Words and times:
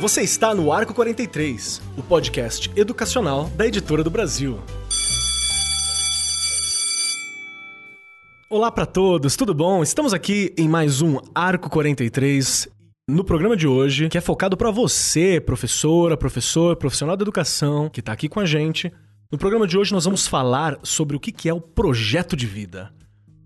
Você 0.00 0.22
está 0.22 0.54
no 0.54 0.72
Arco 0.72 0.94
43, 0.94 1.82
o 1.98 2.02
podcast 2.02 2.70
educacional 2.74 3.50
da 3.50 3.66
Editora 3.66 4.02
do 4.02 4.10
Brasil. 4.10 4.58
Olá 8.48 8.72
para 8.72 8.86
todos, 8.86 9.36
tudo 9.36 9.52
bom? 9.52 9.82
Estamos 9.82 10.14
aqui 10.14 10.54
em 10.56 10.66
mais 10.66 11.02
um 11.02 11.18
Arco 11.34 11.68
43 11.68 12.66
no 13.06 13.22
programa 13.24 13.56
de 13.56 13.66
hoje, 13.66 14.08
que 14.08 14.16
é 14.16 14.22
focado 14.22 14.56
para 14.56 14.70
você, 14.70 15.38
professora, 15.38 16.16
professor, 16.16 16.76
profissional 16.76 17.16
da 17.16 17.22
educação, 17.22 17.90
que 17.90 18.00
está 18.00 18.12
aqui 18.12 18.28
com 18.28 18.40
a 18.40 18.46
gente. 18.46 18.90
No 19.30 19.36
programa 19.36 19.66
de 19.66 19.76
hoje 19.76 19.92
nós 19.92 20.06
vamos 20.06 20.26
falar 20.26 20.78
sobre 20.82 21.14
o 21.14 21.20
que 21.20 21.46
é 21.48 21.52
o 21.52 21.60
projeto 21.60 22.34
de 22.34 22.46
vida. 22.46 22.90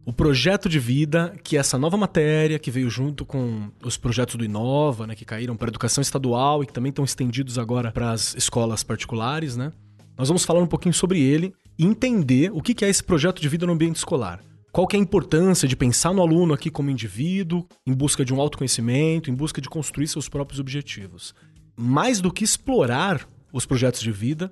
O 0.06 0.12
projeto 0.12 0.68
de 0.68 0.78
vida, 0.78 1.34
que 1.42 1.56
é 1.56 1.60
essa 1.60 1.78
nova 1.78 1.96
matéria 1.96 2.58
que 2.58 2.70
veio 2.70 2.90
junto 2.90 3.24
com 3.24 3.70
os 3.82 3.96
projetos 3.96 4.34
do 4.34 4.44
Inova, 4.44 5.06
né, 5.06 5.14
que 5.14 5.24
caíram 5.24 5.56
para 5.56 5.68
a 5.68 5.70
educação 5.70 6.02
estadual 6.02 6.62
e 6.62 6.66
que 6.66 6.74
também 6.74 6.90
estão 6.90 7.04
estendidos 7.04 7.58
agora 7.58 7.90
para 7.90 8.10
as 8.10 8.34
escolas 8.34 8.82
particulares, 8.82 9.56
né? 9.56 9.72
Nós 10.16 10.28
vamos 10.28 10.44
falar 10.44 10.60
um 10.60 10.66
pouquinho 10.66 10.92
sobre 10.92 11.20
ele 11.22 11.54
e 11.78 11.86
entender 11.86 12.50
o 12.52 12.60
que 12.60 12.84
é 12.84 12.88
esse 12.88 13.02
projeto 13.02 13.40
de 13.40 13.48
vida 13.48 13.66
no 13.66 13.72
ambiente 13.72 13.96
escolar. 13.96 14.40
Qual 14.70 14.86
que 14.86 14.94
é 14.94 14.98
a 14.98 15.02
importância 15.02 15.66
de 15.66 15.74
pensar 15.74 16.12
no 16.12 16.20
aluno 16.20 16.52
aqui 16.52 16.68
como 16.68 16.90
indivíduo, 16.90 17.66
em 17.86 17.94
busca 17.94 18.24
de 18.24 18.34
um 18.34 18.40
autoconhecimento, 18.40 19.30
em 19.30 19.34
busca 19.34 19.60
de 19.60 19.70
construir 19.70 20.06
seus 20.06 20.28
próprios 20.28 20.60
objetivos. 20.60 21.34
Mais 21.76 22.20
do 22.20 22.32
que 22.32 22.44
explorar 22.44 23.26
os 23.52 23.64
projetos 23.64 24.00
de 24.00 24.12
vida, 24.12 24.50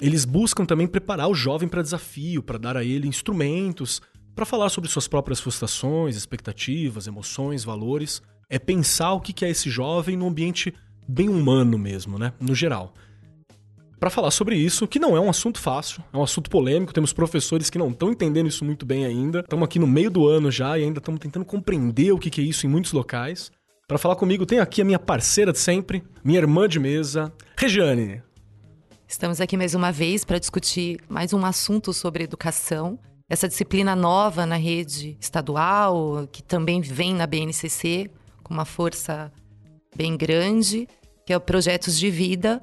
eles 0.00 0.24
buscam 0.24 0.66
também 0.66 0.86
preparar 0.86 1.28
o 1.28 1.34
jovem 1.34 1.68
para 1.68 1.80
desafio, 1.80 2.42
para 2.42 2.58
dar 2.58 2.76
a 2.76 2.84
ele 2.84 3.08
instrumentos 3.08 4.02
para 4.34 4.46
falar 4.46 4.68
sobre 4.68 4.90
suas 4.90 5.08
próprias 5.08 5.40
frustrações, 5.40 6.16
expectativas, 6.16 7.06
emoções, 7.06 7.64
valores. 7.64 8.22
É 8.48 8.58
pensar 8.58 9.12
o 9.12 9.20
que 9.20 9.44
é 9.44 9.50
esse 9.50 9.70
jovem 9.70 10.16
num 10.16 10.28
ambiente 10.28 10.74
bem 11.08 11.28
humano 11.28 11.78
mesmo, 11.78 12.18
né? 12.18 12.32
No 12.40 12.54
geral 12.54 12.92
para 14.02 14.10
falar 14.10 14.32
sobre 14.32 14.56
isso, 14.56 14.88
que 14.88 14.98
não 14.98 15.16
é 15.16 15.20
um 15.20 15.30
assunto 15.30 15.60
fácil, 15.60 16.02
é 16.12 16.16
um 16.16 16.24
assunto 16.24 16.50
polêmico. 16.50 16.92
Temos 16.92 17.12
professores 17.12 17.70
que 17.70 17.78
não 17.78 17.88
estão 17.88 18.10
entendendo 18.10 18.48
isso 18.48 18.64
muito 18.64 18.84
bem 18.84 19.04
ainda. 19.04 19.38
Estamos 19.38 19.64
aqui 19.64 19.78
no 19.78 19.86
meio 19.86 20.10
do 20.10 20.26
ano 20.26 20.50
já 20.50 20.76
e 20.76 20.82
ainda 20.82 20.98
estamos 20.98 21.20
tentando 21.20 21.44
compreender 21.44 22.10
o 22.10 22.18
que 22.18 22.40
é 22.40 22.44
isso 22.44 22.66
em 22.66 22.68
muitos 22.68 22.90
locais. 22.90 23.52
Para 23.86 23.98
falar 23.98 24.16
comigo, 24.16 24.44
tenho 24.44 24.60
aqui 24.60 24.82
a 24.82 24.84
minha 24.84 24.98
parceira 24.98 25.52
de 25.52 25.60
sempre, 25.60 26.02
minha 26.24 26.40
irmã 26.40 26.68
de 26.68 26.80
mesa, 26.80 27.32
Regiane. 27.56 28.20
Estamos 29.06 29.40
aqui 29.40 29.56
mais 29.56 29.72
uma 29.72 29.92
vez 29.92 30.24
para 30.24 30.40
discutir 30.40 30.98
mais 31.08 31.32
um 31.32 31.46
assunto 31.46 31.92
sobre 31.92 32.24
educação. 32.24 32.98
Essa 33.28 33.48
disciplina 33.48 33.96
nova 33.96 34.44
na 34.44 34.56
rede 34.56 35.16
estadual, 35.20 36.28
que 36.30 36.42
também 36.42 36.80
vem 36.80 37.14
na 37.14 37.26
BNCC 37.26 38.10
com 38.42 38.52
uma 38.52 38.64
força 38.64 39.32
bem 39.96 40.16
grande, 40.16 40.88
que 41.24 41.32
é 41.32 41.36
o 41.36 41.40
Projetos 41.40 41.98
de 41.98 42.10
Vida, 42.10 42.62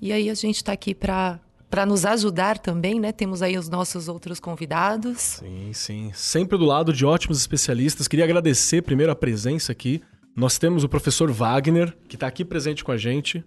e 0.00 0.12
aí 0.12 0.28
a 0.28 0.34
gente 0.34 0.56
está 0.56 0.72
aqui 0.72 0.94
para 0.94 1.40
para 1.74 1.84
nos 1.84 2.04
ajudar 2.04 2.56
também, 2.56 3.00
né? 3.00 3.10
Temos 3.10 3.42
aí 3.42 3.58
os 3.58 3.68
nossos 3.68 4.06
outros 4.06 4.38
convidados. 4.38 5.18
Sim, 5.18 5.72
sim. 5.72 6.12
Sempre 6.14 6.56
do 6.56 6.64
lado 6.64 6.92
de 6.92 7.04
ótimos 7.04 7.40
especialistas. 7.40 8.06
Queria 8.06 8.24
agradecer 8.24 8.80
primeiro 8.80 9.10
a 9.10 9.16
presença 9.16 9.72
aqui. 9.72 10.00
Nós 10.36 10.56
temos 10.56 10.84
o 10.84 10.88
professor 10.88 11.32
Wagner, 11.32 11.92
que 12.08 12.14
está 12.14 12.28
aqui 12.28 12.44
presente 12.44 12.84
com 12.84 12.92
a 12.92 12.96
gente. 12.96 13.44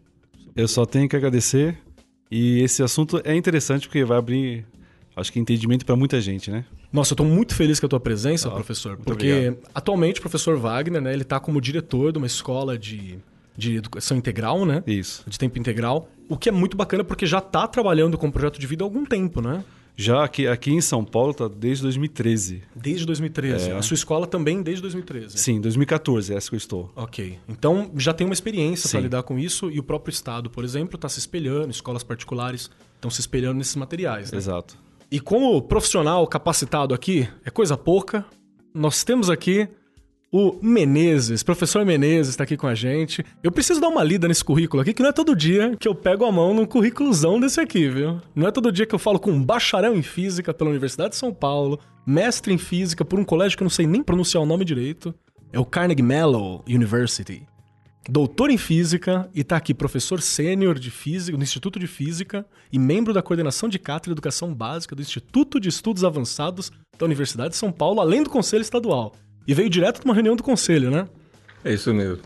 Eu 0.57 0.67
só 0.67 0.85
tenho 0.85 1.07
que 1.07 1.15
agradecer. 1.15 1.77
E 2.29 2.59
esse 2.59 2.83
assunto 2.83 3.21
é 3.23 3.33
interessante 3.33 3.87
porque 3.87 4.03
vai 4.03 4.17
abrir, 4.17 4.65
acho 5.17 5.33
que, 5.33 5.39
entendimento 5.39 5.85
para 5.85 5.95
muita 5.95 6.21
gente, 6.21 6.49
né? 6.49 6.63
Nossa, 6.93 7.11
eu 7.11 7.15
estou 7.15 7.25
muito 7.25 7.55
feliz 7.55 7.79
com 7.79 7.85
a 7.85 7.89
tua 7.89 7.99
presença, 7.99 8.47
ah, 8.47 8.51
professor. 8.51 8.97
Porque 8.97 9.31
obrigado. 9.31 9.57
atualmente 9.73 10.19
o 10.19 10.21
professor 10.21 10.57
Wagner, 10.57 11.01
né, 11.01 11.11
ele 11.11 11.23
está 11.23 11.39
como 11.39 11.59
diretor 11.59 12.11
de 12.11 12.17
uma 12.17 12.27
escola 12.27 12.77
de 12.77 13.19
de 13.57 13.75
educação 13.75 14.17
integral, 14.17 14.65
né? 14.65 14.83
Isso. 14.85 15.23
De 15.27 15.37
tempo 15.37 15.57
integral. 15.57 16.07
O 16.29 16.37
que 16.37 16.47
é 16.47 16.51
muito 16.51 16.77
bacana 16.77 17.03
porque 17.03 17.25
já 17.25 17.39
está 17.39 17.67
trabalhando 17.67 18.15
com 18.15 18.27
o 18.27 18.31
projeto 18.31 18.59
de 18.59 18.67
vida 18.67 18.83
há 18.83 18.85
algum 18.85 19.03
tempo, 19.03 19.41
né? 19.41 19.63
Já 19.99 20.23
aqui, 20.23 20.45
aqui 20.45 20.71
em 20.71 20.79
São 20.79 21.03
Paulo 21.03 21.31
está 21.31 21.47
desde 21.47 21.81
2013. 21.81 22.61
Desde 22.75 23.03
2013. 23.03 23.71
É. 23.71 23.75
A 23.75 23.81
sua 23.81 23.95
escola 23.95 24.27
também 24.27 24.61
desde 24.61 24.83
2013. 24.83 25.39
Sim, 25.39 25.59
2014, 25.59 26.35
essa 26.35 26.49
que 26.49 26.55
eu 26.55 26.57
estou. 26.57 26.91
Ok. 26.95 27.39
Então 27.49 27.89
já 27.97 28.13
tem 28.13 28.27
uma 28.27 28.33
experiência 28.33 28.87
para 28.91 28.99
lidar 28.99 29.23
com 29.23 29.39
isso 29.39 29.71
e 29.71 29.79
o 29.79 29.83
próprio 29.83 30.11
Estado, 30.11 30.51
por 30.51 30.63
exemplo, 30.63 30.97
está 30.97 31.09
se 31.09 31.17
espelhando, 31.17 31.71
escolas 31.71 32.03
particulares 32.03 32.69
estão 32.93 33.09
se 33.09 33.21
espelhando 33.21 33.57
nesses 33.57 33.75
materiais. 33.75 34.31
Né? 34.31 34.37
Exato. 34.37 34.77
E 35.09 35.19
como 35.19 35.61
profissional 35.61 36.27
capacitado 36.27 36.93
aqui, 36.93 37.29
é 37.45 37.49
coisa 37.49 37.77
pouca, 37.77 38.25
nós 38.73 39.03
temos 39.05 39.29
aqui 39.29 39.67
o 40.29 40.57
Menezes, 40.61 41.41
professor 41.41 41.85
Menezes 41.85 42.31
está 42.31 42.43
aqui 42.43 42.57
com 42.57 42.67
a 42.67 42.75
gente. 42.75 43.23
Eu 43.41 43.49
preciso 43.49 43.79
dar 43.79 43.87
uma 43.87 44.03
lida 44.03 44.27
nesse 44.27 44.43
currículo 44.43 44.81
aqui, 44.81 44.93
que 44.93 45.01
não 45.01 45.09
é 45.09 45.13
todo 45.13 45.33
dia 45.33 45.73
que 45.79 45.87
eu 45.87 45.95
pego 45.95 46.25
a 46.25 46.31
mão 46.31 46.53
num 46.53 46.65
currículozão 46.65 47.39
desse 47.39 47.61
aqui, 47.61 47.87
viu? 47.87 48.21
Não 48.35 48.47
é 48.47 48.51
todo 48.51 48.71
dia 48.71 48.85
que 48.85 48.93
eu 48.93 48.99
falo 48.99 49.17
com 49.17 49.31
um 49.31 49.41
bacharel 49.41 49.95
em 49.95 50.03
física 50.03 50.53
pela 50.53 50.69
Universidade 50.69 51.11
de 51.11 51.15
São 51.15 51.33
Paulo, 51.33 51.79
mestre 52.05 52.53
em 52.53 52.57
física 52.57 53.05
por 53.05 53.17
um 53.17 53.23
colégio 53.23 53.57
que 53.57 53.63
eu 53.63 53.65
não 53.65 53.69
sei 53.69 53.87
nem 53.87 54.03
pronunciar 54.03 54.43
o 54.43 54.45
nome 54.45 54.65
direito. 54.65 55.15
É 55.53 55.59
o 55.59 55.65
Carnegie 55.65 56.03
Mellon 56.03 56.61
University. 56.67 57.47
Doutor 58.09 58.49
em 58.49 58.57
física 58.57 59.29
e 59.35 59.41
está 59.41 59.57
aqui 59.57 59.73
professor 59.73 60.21
sênior 60.21 60.79
de 60.79 60.89
física 60.89 61.37
no 61.37 61.43
Instituto 61.43 61.77
de 61.77 61.87
Física 61.87 62.45
e 62.71 62.79
membro 62.79 63.13
da 63.13 63.21
coordenação 63.21 63.67
de 63.67 63.77
cátedra 63.77 64.13
de 64.13 64.13
educação 64.13 64.53
básica 64.53 64.95
do 64.95 65.01
Instituto 65.01 65.59
de 65.59 65.67
Estudos 65.67 66.05
Avançados 66.05 66.71
da 66.97 67.05
Universidade 67.05 67.49
de 67.49 67.57
São 67.57 67.69
Paulo, 67.69 67.99
além 67.99 68.23
do 68.23 68.29
Conselho 68.29 68.61
Estadual. 68.61 69.13
E 69.45 69.53
veio 69.53 69.69
direto 69.69 69.99
de 69.99 70.05
uma 70.05 70.13
reunião 70.13 70.37
do 70.37 70.43
conselho, 70.43 70.89
né? 70.89 71.05
É 71.65 71.73
isso 71.73 71.93
mesmo. 71.93 72.19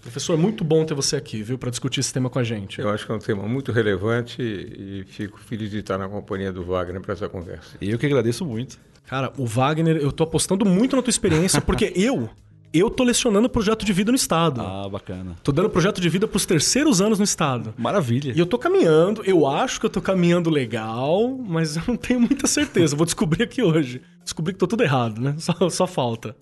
Professor, 0.00 0.34
é 0.34 0.36
muito 0.36 0.62
bom 0.62 0.84
ter 0.84 0.94
você 0.94 1.16
aqui, 1.16 1.42
viu, 1.42 1.58
para 1.58 1.70
discutir 1.70 1.98
esse 1.98 2.12
tema 2.12 2.30
com 2.30 2.38
a 2.38 2.44
gente. 2.44 2.80
Eu 2.80 2.90
acho 2.90 3.04
que 3.04 3.10
é 3.10 3.14
um 3.14 3.18
tema 3.18 3.42
muito 3.48 3.72
relevante 3.72 4.40
e 4.40 5.04
fico 5.08 5.40
feliz 5.40 5.68
de 5.68 5.78
estar 5.78 5.98
na 5.98 6.08
companhia 6.08 6.52
do 6.52 6.62
Wagner 6.62 7.00
para 7.00 7.14
essa 7.14 7.28
conversa. 7.28 7.76
E 7.80 7.90
eu 7.90 7.98
que 7.98 8.06
agradeço 8.06 8.44
muito. 8.44 8.78
Cara, 9.06 9.32
o 9.36 9.46
Wagner, 9.46 9.96
eu 9.96 10.12
tô 10.12 10.22
apostando 10.22 10.64
muito 10.64 10.94
na 10.94 11.02
tua 11.02 11.10
experiência, 11.10 11.60
porque 11.60 11.92
eu, 11.96 12.30
eu 12.78 12.90
tô 12.90 13.04
lecionando 13.04 13.48
projeto 13.48 13.84
de 13.84 13.92
vida 13.92 14.10
no 14.10 14.16
Estado. 14.16 14.60
Ah, 14.60 14.88
bacana. 14.88 15.36
Tô 15.42 15.52
dando 15.52 15.70
projeto 15.70 16.00
de 16.00 16.08
vida 16.08 16.26
pros 16.26 16.44
terceiros 16.44 17.00
anos 17.00 17.18
no 17.18 17.24
Estado. 17.24 17.74
Maravilha. 17.78 18.32
E 18.34 18.38
eu 18.38 18.46
tô 18.46 18.58
caminhando, 18.58 19.22
eu 19.24 19.46
acho 19.46 19.80
que 19.80 19.86
eu 19.86 19.90
tô 19.90 20.00
caminhando 20.00 20.50
legal, 20.50 21.28
mas 21.28 21.76
eu 21.76 21.82
não 21.86 21.96
tenho 21.96 22.20
muita 22.20 22.46
certeza. 22.46 22.96
Vou 22.96 23.04
descobrir 23.04 23.42
aqui 23.42 23.62
hoje. 23.62 24.02
Descobri 24.22 24.52
que 24.52 24.58
tô 24.58 24.66
tudo 24.66 24.82
errado, 24.82 25.20
né? 25.20 25.34
Só, 25.38 25.68
só 25.68 25.86
falta 25.86 26.36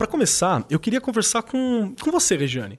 para 0.00 0.06
começar, 0.06 0.64
eu 0.70 0.80
queria 0.80 0.98
conversar 0.98 1.42
com, 1.42 1.94
com 2.00 2.10
você, 2.10 2.34
Regiane. 2.34 2.78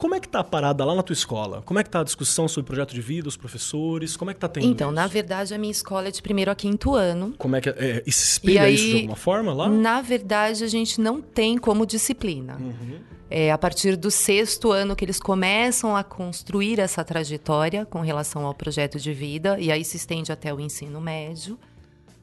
Como 0.00 0.14
é 0.14 0.20
que 0.20 0.26
tá 0.26 0.40
a 0.40 0.44
parada 0.44 0.82
lá 0.82 0.94
na 0.94 1.02
tua 1.02 1.12
escola? 1.12 1.60
Como 1.66 1.78
é 1.78 1.84
que 1.84 1.90
tá 1.90 2.00
a 2.00 2.04
discussão 2.04 2.48
sobre 2.48 2.62
o 2.62 2.66
projeto 2.68 2.94
de 2.94 3.02
vida, 3.02 3.28
os 3.28 3.36
professores? 3.36 4.16
Como 4.16 4.30
é 4.30 4.34
que 4.34 4.40
tá 4.40 4.48
tendo 4.48 4.64
Então, 4.66 4.88
isso? 4.88 4.94
na 4.94 5.06
verdade, 5.06 5.52
a 5.52 5.58
minha 5.58 5.70
escola 5.70 6.08
é 6.08 6.10
de 6.10 6.22
primeiro 6.22 6.50
a 6.50 6.54
quinto 6.54 6.94
ano. 6.94 7.34
Como 7.36 7.54
é 7.54 7.60
que 7.60 7.68
é? 7.68 8.02
E 8.06 8.10
se 8.10 8.32
inspira 8.32 8.62
aí, 8.62 8.74
isso 8.74 8.86
de 8.86 8.94
alguma 8.94 9.16
forma 9.16 9.52
lá? 9.52 9.68
Na 9.68 10.00
verdade, 10.00 10.64
a 10.64 10.68
gente 10.68 10.98
não 11.02 11.20
tem 11.20 11.58
como 11.58 11.84
disciplina. 11.84 12.56
Uhum. 12.58 12.98
É 13.28 13.52
a 13.52 13.58
partir 13.58 13.94
do 13.94 14.10
sexto 14.10 14.72
ano 14.72 14.96
que 14.96 15.04
eles 15.04 15.20
começam 15.20 15.94
a 15.94 16.02
construir 16.02 16.80
essa 16.80 17.04
trajetória 17.04 17.84
com 17.84 18.00
relação 18.00 18.46
ao 18.46 18.54
projeto 18.54 18.98
de 18.98 19.12
vida, 19.12 19.60
e 19.60 19.70
aí 19.70 19.84
se 19.84 19.98
estende 19.98 20.32
até 20.32 20.52
o 20.52 20.58
ensino 20.58 20.98
médio. 20.98 21.58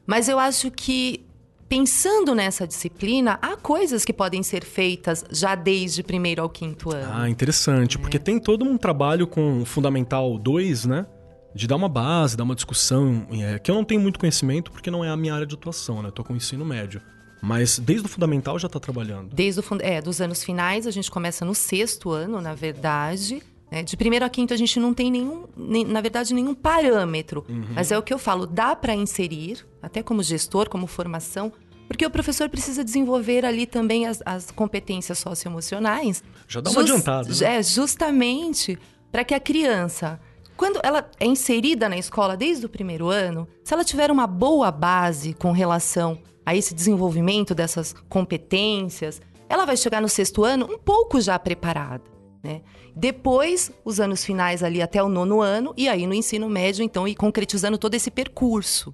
Mas 0.04 0.28
eu 0.28 0.36
acho 0.36 0.68
que 0.72 1.24
pensando 1.68 2.34
nessa 2.34 2.66
disciplina, 2.66 3.38
há 3.42 3.56
coisas 3.56 4.04
que 4.04 4.12
podem 4.12 4.42
ser 4.42 4.64
feitas 4.64 5.24
já 5.30 5.54
desde 5.54 6.02
primeiro 6.02 6.42
ao 6.42 6.48
quinto 6.48 6.90
ano. 6.94 7.12
Ah, 7.12 7.28
interessante, 7.28 7.96
é. 7.96 8.00
porque 8.00 8.18
tem 8.18 8.38
todo 8.38 8.64
um 8.64 8.78
trabalho 8.78 9.26
com 9.26 9.64
Fundamental 9.64 10.38
2, 10.38 10.86
né? 10.86 11.06
De 11.54 11.66
dar 11.66 11.76
uma 11.76 11.88
base, 11.88 12.36
dar 12.36 12.44
uma 12.44 12.54
discussão, 12.54 13.26
é, 13.32 13.58
que 13.58 13.70
eu 13.70 13.74
não 13.74 13.84
tenho 13.84 14.00
muito 14.00 14.18
conhecimento 14.18 14.70
porque 14.70 14.90
não 14.90 15.04
é 15.04 15.08
a 15.08 15.16
minha 15.16 15.34
área 15.34 15.46
de 15.46 15.54
atuação, 15.54 16.02
né? 16.02 16.08
Eu 16.08 16.12
tô 16.12 16.24
com 16.24 16.32
o 16.32 16.36
ensino 16.36 16.64
médio. 16.64 17.00
Mas 17.40 17.78
desde 17.78 18.06
o 18.06 18.08
fundamental 18.08 18.58
já 18.58 18.66
está 18.66 18.80
trabalhando? 18.80 19.34
Desde 19.34 19.60
o 19.60 19.64
é, 19.80 20.02
dos 20.02 20.20
anos 20.20 20.42
finais, 20.42 20.86
a 20.86 20.90
gente 20.90 21.10
começa 21.10 21.44
no 21.44 21.54
sexto 21.54 22.10
ano, 22.10 22.40
na 22.40 22.54
verdade. 22.54 23.42
Né? 23.70 23.82
De 23.82 23.96
primeiro 23.96 24.24
a 24.24 24.28
quinto, 24.28 24.52
a 24.52 24.56
gente 24.56 24.80
não 24.80 24.92
tem 24.92 25.10
nenhum, 25.10 25.46
nem, 25.56 25.84
na 25.84 26.00
verdade, 26.00 26.34
nenhum 26.34 26.54
parâmetro. 26.54 27.44
Uhum. 27.48 27.66
Mas 27.74 27.92
é 27.92 27.98
o 27.98 28.02
que 28.02 28.12
eu 28.12 28.18
falo, 28.18 28.46
dá 28.46 28.74
para 28.74 28.94
inserir, 28.94 29.64
até 29.82 30.02
como 30.02 30.22
gestor, 30.22 30.68
como 30.68 30.86
formação, 30.86 31.52
porque 31.88 32.04
o 32.04 32.10
professor 32.10 32.48
precisa 32.50 32.84
desenvolver 32.84 33.44
ali 33.46 33.66
também 33.66 34.06
as, 34.06 34.22
as 34.24 34.50
competências 34.50 35.18
socioemocionais. 35.18 36.22
Já 36.46 36.60
dá 36.60 36.70
uma 36.70 36.82
just, 36.82 36.92
adiantada. 36.92 37.28
Né? 37.28 37.56
É, 37.56 37.62
justamente 37.62 38.78
para 39.10 39.24
que 39.24 39.34
a 39.34 39.40
criança, 39.40 40.20
quando 40.56 40.78
ela 40.82 41.10
é 41.18 41.24
inserida 41.24 41.88
na 41.88 41.96
escola 41.96 42.36
desde 42.36 42.66
o 42.66 42.68
primeiro 42.68 43.08
ano, 43.08 43.48
se 43.64 43.72
ela 43.72 43.82
tiver 43.82 44.10
uma 44.10 44.26
boa 44.26 44.70
base 44.70 45.32
com 45.32 45.50
relação 45.50 46.18
a 46.44 46.54
esse 46.54 46.74
desenvolvimento 46.74 47.54
dessas 47.54 47.94
competências, 48.08 49.20
ela 49.48 49.64
vai 49.64 49.76
chegar 49.76 50.02
no 50.02 50.08
sexto 50.08 50.44
ano 50.44 50.66
um 50.70 50.78
pouco 50.78 51.20
já 51.20 51.38
preparada. 51.38 52.04
Né? 52.42 52.60
Depois, 52.94 53.72
os 53.84 53.98
anos 53.98 54.24
finais 54.24 54.62
ali 54.62 54.82
até 54.82 55.02
o 55.02 55.08
nono 55.08 55.40
ano, 55.40 55.72
e 55.76 55.88
aí 55.88 56.06
no 56.06 56.14
ensino 56.14 56.48
médio, 56.48 56.82
então, 56.82 57.08
e 57.08 57.14
concretizando 57.14 57.78
todo 57.78 57.94
esse 57.94 58.10
percurso. 58.10 58.92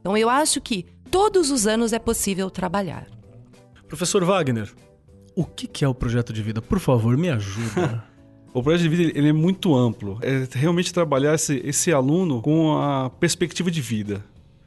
Então, 0.00 0.16
eu 0.16 0.30
acho 0.30 0.60
que 0.60 0.86
todos 1.10 1.50
os 1.50 1.66
anos 1.66 1.92
é 1.92 1.98
possível 1.98 2.50
trabalhar. 2.50 3.06
Professor 3.88 4.24
Wagner, 4.24 4.72
o 5.34 5.44
que 5.44 5.84
é 5.84 5.88
o 5.88 5.94
projeto 5.94 6.32
de 6.32 6.42
vida? 6.42 6.60
Por 6.62 6.80
favor, 6.80 7.16
me 7.16 7.28
ajuda. 7.28 8.04
O 8.54 8.62
projeto 8.62 8.84
de 8.84 8.88
vida 8.88 9.18
ele 9.18 9.28
é 9.28 9.32
muito 9.34 9.74
amplo. 9.76 10.18
É 10.22 10.48
realmente 10.58 10.90
trabalhar 10.90 11.34
esse, 11.34 11.60
esse 11.62 11.92
aluno 11.92 12.40
com 12.40 12.78
a 12.78 13.10
perspectiva 13.10 13.70
de 13.70 13.82
vida. 13.82 14.24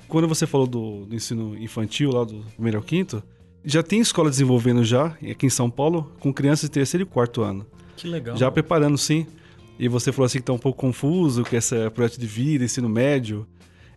Quando 0.08 0.28
você 0.28 0.46
falou 0.46 0.68
do, 0.68 1.08
do 1.08 1.16
ensino 1.16 1.58
infantil, 1.58 2.12
lá 2.12 2.24
do 2.24 2.46
primeiro 2.54 2.78
ao 2.78 2.84
quinto, 2.84 3.24
já 3.66 3.82
tem 3.82 4.00
escola 4.00 4.30
desenvolvendo 4.30 4.84
já, 4.84 5.18
aqui 5.32 5.48
em 5.48 5.50
São 5.50 5.72
Paulo, 5.72 6.12
com 6.20 6.32
crianças 6.32 6.70
de 6.70 6.72
terceiro 6.72 7.02
e 7.02 7.06
quarto 7.06 7.42
ano. 7.42 7.66
que 7.98 8.08
legal. 8.08 8.38
Já 8.38 8.52
preparando, 8.52 8.96
sim. 8.96 9.26
E 9.80 9.88
você 9.88 10.12
falou 10.12 10.28
assim 10.28 10.38
que 10.38 10.44
está 10.44 10.54
um 10.54 10.60
pouco 10.60 10.80
confuso, 10.80 11.44
que 11.44 11.56
esse 11.56 11.76
é 11.76 11.90
projeto 11.90 12.20
de 12.20 12.28
vida, 12.28 12.64
ensino 12.64 12.88
médio. 12.88 13.48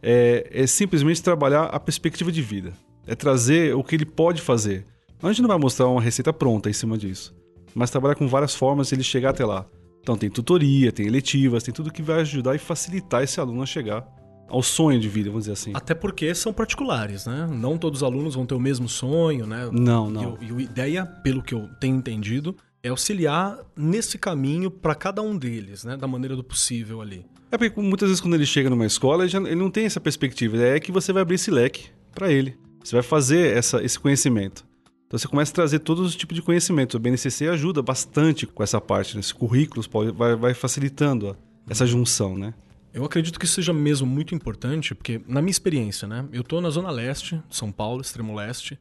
É, 0.02 0.48
é 0.50 0.66
simplesmente 0.66 1.22
trabalhar 1.22 1.64
a 1.64 1.78
perspectiva 1.78 2.32
de 2.32 2.42
vida. 2.42 2.72
É 3.06 3.14
trazer 3.14 3.74
o 3.74 3.84
que 3.84 3.94
ele 3.94 4.06
pode 4.06 4.40
fazer. 4.40 4.84
A 5.22 5.28
gente 5.28 5.42
não 5.42 5.48
vai 5.48 5.58
mostrar 5.58 5.86
uma 5.86 6.00
receita 6.00 6.32
pronta 6.32 6.68
em 6.68 6.72
cima 6.72 6.98
disso. 6.98 7.34
Mas 7.74 7.90
trabalhar 7.90 8.16
com 8.16 8.26
várias 8.26 8.54
formas 8.54 8.88
de 8.88 8.96
ele 8.96 9.04
chegar 9.04 9.30
até 9.30 9.44
lá. 9.44 9.66
Então 10.00 10.16
tem 10.16 10.28
tutoria, 10.28 10.90
tem 10.90 11.06
eletivas, 11.06 11.62
tem 11.62 11.72
tudo 11.72 11.92
que 11.92 12.02
vai 12.02 12.20
ajudar 12.20 12.56
e 12.56 12.58
facilitar 12.58 13.22
esse 13.22 13.38
aluno 13.38 13.62
a 13.62 13.66
chegar 13.66 14.04
ao 14.48 14.62
sonho 14.62 15.00
de 15.00 15.08
vida, 15.08 15.30
vamos 15.30 15.44
dizer 15.44 15.52
assim. 15.52 15.70
Até 15.74 15.94
porque 15.94 16.34
são 16.34 16.52
particulares, 16.52 17.24
né? 17.24 17.48
Não 17.50 17.78
todos 17.78 18.00
os 18.00 18.02
alunos 18.02 18.34
vão 18.34 18.44
ter 18.44 18.54
o 18.54 18.60
mesmo 18.60 18.88
sonho, 18.88 19.46
né? 19.46 19.70
Não, 19.72 20.10
não. 20.10 20.36
E, 20.40 20.46
e 20.46 20.52
a 20.52 20.60
ideia, 20.60 21.06
pelo 21.06 21.42
que 21.42 21.54
eu 21.54 21.68
tenho 21.80 21.96
entendido, 21.96 22.54
é 22.82 22.88
auxiliar 22.88 23.58
nesse 23.74 24.18
caminho 24.18 24.70
para 24.70 24.94
cada 24.94 25.22
um 25.22 25.38
deles, 25.38 25.84
né? 25.84 25.96
Da 25.96 26.06
maneira 26.06 26.36
do 26.36 26.44
possível 26.44 27.00
ali. 27.00 27.24
É 27.52 27.58
porque 27.58 27.78
muitas 27.80 28.08
vezes 28.08 28.20
quando 28.20 28.34
ele 28.34 28.46
chega 28.46 28.70
numa 28.70 28.86
escola, 28.86 29.24
ele, 29.24 29.30
já- 29.30 29.38
ele 29.40 29.54
não 29.54 29.70
tem 29.70 29.84
essa 29.84 30.00
perspectiva. 30.00 30.56
É 30.56 30.80
que 30.80 30.90
você 30.90 31.12
vai 31.12 31.20
abrir 31.22 31.34
esse 31.34 31.50
leque 31.50 31.90
para 32.14 32.32
ele. 32.32 32.56
Você 32.82 32.96
vai 32.96 33.02
fazer 33.02 33.54
essa, 33.56 33.82
esse 33.84 33.98
conhecimento. 34.00 34.64
Então 35.06 35.18
você 35.18 35.28
começa 35.28 35.52
a 35.52 35.54
trazer 35.54 35.80
todos 35.80 36.06
os 36.06 36.16
tipos 36.16 36.34
de 36.34 36.40
conhecimento. 36.42 36.96
O 36.96 36.98
BNCC 36.98 37.46
ajuda 37.48 37.82
bastante 37.82 38.46
com 38.46 38.62
essa 38.62 38.80
parte. 38.80 39.14
Né? 39.14 39.20
Esse 39.20 39.34
currículos 39.34 39.86
pode- 39.86 40.12
vai, 40.12 40.34
vai 40.34 40.54
facilitando 40.54 41.28
ó, 41.28 41.34
essa 41.68 41.84
junção, 41.86 42.36
né? 42.38 42.54
Eu 42.94 43.04
acredito 43.04 43.38
que 43.38 43.44
isso 43.44 43.54
seja 43.54 43.72
mesmo 43.72 44.06
muito 44.06 44.34
importante, 44.34 44.94
porque 44.94 45.20
na 45.28 45.40
minha 45.42 45.50
experiência, 45.50 46.08
né? 46.08 46.26
Eu 46.32 46.42
tô 46.42 46.60
na 46.60 46.70
Zona 46.70 46.90
Leste, 46.90 47.40
São 47.50 47.70
Paulo, 47.70 48.00
extremo 48.00 48.34
leste. 48.34 48.78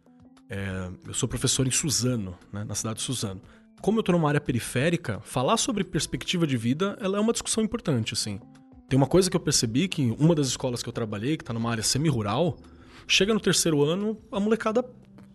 É, 0.50 0.90
eu 1.08 1.14
sou 1.14 1.30
professor 1.30 1.66
em 1.68 1.72
Suzano, 1.72 2.38
né? 2.52 2.64
Na 2.66 2.76
cidade 2.76 2.98
de 3.00 3.04
Suzano. 3.04 3.42
Como 3.82 4.00
eu 4.00 4.04
tô 4.04 4.12
numa 4.12 4.28
área 4.28 4.42
periférica, 4.42 5.20
falar 5.24 5.58
sobre 5.58 5.84
perspectiva 5.84 6.46
de 6.46 6.56
vida, 6.58 6.98
ela 7.02 7.18
é 7.18 7.22
uma 7.22 7.32
discussão 7.34 7.64
importante, 7.64 8.14
assim. 8.14 8.40
Tem 8.92 8.98
uma 8.98 9.08
coisa 9.08 9.30
que 9.30 9.38
eu 9.38 9.40
percebi 9.40 9.88
que 9.88 10.14
uma 10.20 10.36
das 10.36 10.48
escolas 10.48 10.84
que 10.84 10.90
eu 10.90 10.92
trabalhei, 10.92 11.38
que 11.38 11.46
tá 11.46 11.54
numa 11.54 11.72
área 11.72 11.82
semi-rural, 11.82 12.58
chega 13.08 13.34
no 13.34 13.40
terceiro 13.40 13.82
ano, 13.82 14.18
a 14.30 14.38
molecada 14.38 14.84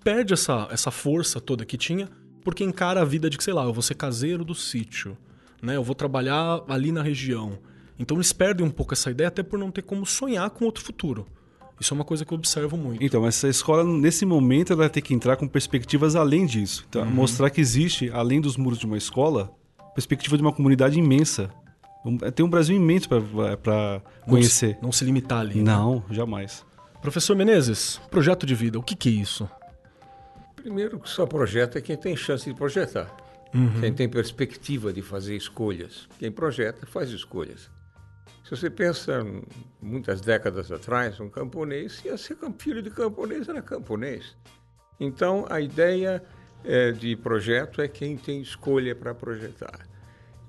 perde 0.05 0.35
essa, 0.35 0.69
essa 0.70 0.91
força 0.91 1.41
toda 1.41 1.64
que 1.64 1.79
tinha, 1.79 2.06
porque 2.44 2.62
encara 2.62 3.00
a 3.00 3.05
vida 3.06 3.31
de 3.31 3.38
que, 3.38 3.43
sei 3.43 3.55
lá, 3.55 3.64
eu 3.64 3.73
vou 3.73 3.81
ser 3.81 3.94
caseiro 3.94 4.44
do 4.44 4.55
sítio, 4.55 5.17
né? 5.62 5.75
Eu 5.75 5.82
vou 5.82 5.94
trabalhar 5.94 6.64
ali 6.69 6.93
na 6.93 7.00
região. 7.00 7.58
Então 7.99 8.19
eles 8.19 8.31
perdem 8.31 8.67
um 8.67 8.69
pouco 8.69 8.93
essa 8.93 9.11
ideia, 9.11 9.29
até 9.29 9.43
por 9.43 9.58
não 9.58 9.70
ter 9.70 9.81
como 9.81 10.05
sonhar 10.05 10.50
com 10.50 10.67
outro 10.67 10.85
futuro. 10.85 11.26
Isso 11.81 11.94
é 11.94 11.97
uma 11.97 12.05
coisa 12.05 12.26
que 12.26 12.35
eu 12.35 12.37
observo 12.37 12.76
muito. 12.76 13.03
Então, 13.03 13.26
essa 13.26 13.49
escola, 13.49 13.82
nesse 13.85 14.26
momento, 14.26 14.75
ela 14.75 14.82
vai 14.82 14.91
ter 14.91 15.00
que 15.00 15.14
entrar 15.14 15.37
com 15.38 15.49
perspectivas 15.49 16.14
além 16.14 16.44
disso. 16.44 16.85
Então, 16.91 17.06
mostrar 17.06 17.49
que 17.49 17.62
existe, 17.62 18.11
além 18.11 18.38
dos 18.38 18.58
muros 18.58 18.79
de 18.79 18.85
uma 18.85 18.99
escola, 18.99 19.50
perspectiva 19.94 20.37
de 20.37 20.43
uma 20.43 20.53
comunidade 20.53 20.99
imensa. 20.99 21.50
Tem 22.35 22.44
um 22.44 22.49
Brasil 22.50 22.76
imenso 22.76 23.08
para 23.08 23.19
Não 23.20 24.00
se- 24.00 24.31
conhecer. 24.31 24.79
Não 24.82 24.93
se 24.93 25.05
limitar 25.05 25.41
ali. 25.41 25.56
né? 25.56 25.62
Não, 25.73 26.05
jamais. 26.11 26.64
Professor 27.03 27.37
Menezes, 27.37 27.99
projeto 28.11 28.44
de 28.47 28.55
vida, 28.55 28.79
o 28.79 28.82
que, 28.82 28.94
que 28.97 29.08
é 29.08 29.12
isso? 29.12 29.49
Primeiro, 30.56 30.99
que 30.99 31.08
só 31.08 31.26
projeta 31.26 31.81
quem 31.81 31.97
tem 31.97 32.17
chance 32.17 32.44
de 32.49 32.55
projetar. 32.56 33.14
Quem 33.81 33.93
tem 33.94 34.06
perspectiva 34.08 34.93
de 34.93 35.00
fazer 35.00 35.35
escolhas. 35.35 36.06
Quem 36.19 36.31
projeta, 36.31 36.85
faz 36.85 37.11
escolhas. 37.11 37.70
Se 38.44 38.50
você 38.50 38.69
pensa 38.69 39.25
muitas 39.81 40.20
décadas 40.20 40.70
atrás, 40.70 41.19
um 41.20 41.29
camponês 41.31 42.03
ia 42.05 42.19
ser 42.19 42.37
filho 42.58 42.82
de 42.82 42.91
camponês, 42.91 43.49
era 43.49 43.62
camponês. 43.62 44.37
Então, 45.00 45.47
a 45.49 45.58
ideia 45.61 46.23
eh, 46.64 46.93
de 46.93 47.17
projeto 47.17 47.81
é 47.81 47.88
quem 47.88 48.17
tem 48.17 48.41
escolha 48.43 48.94
para 48.94 49.14
projetar. 49.14 49.87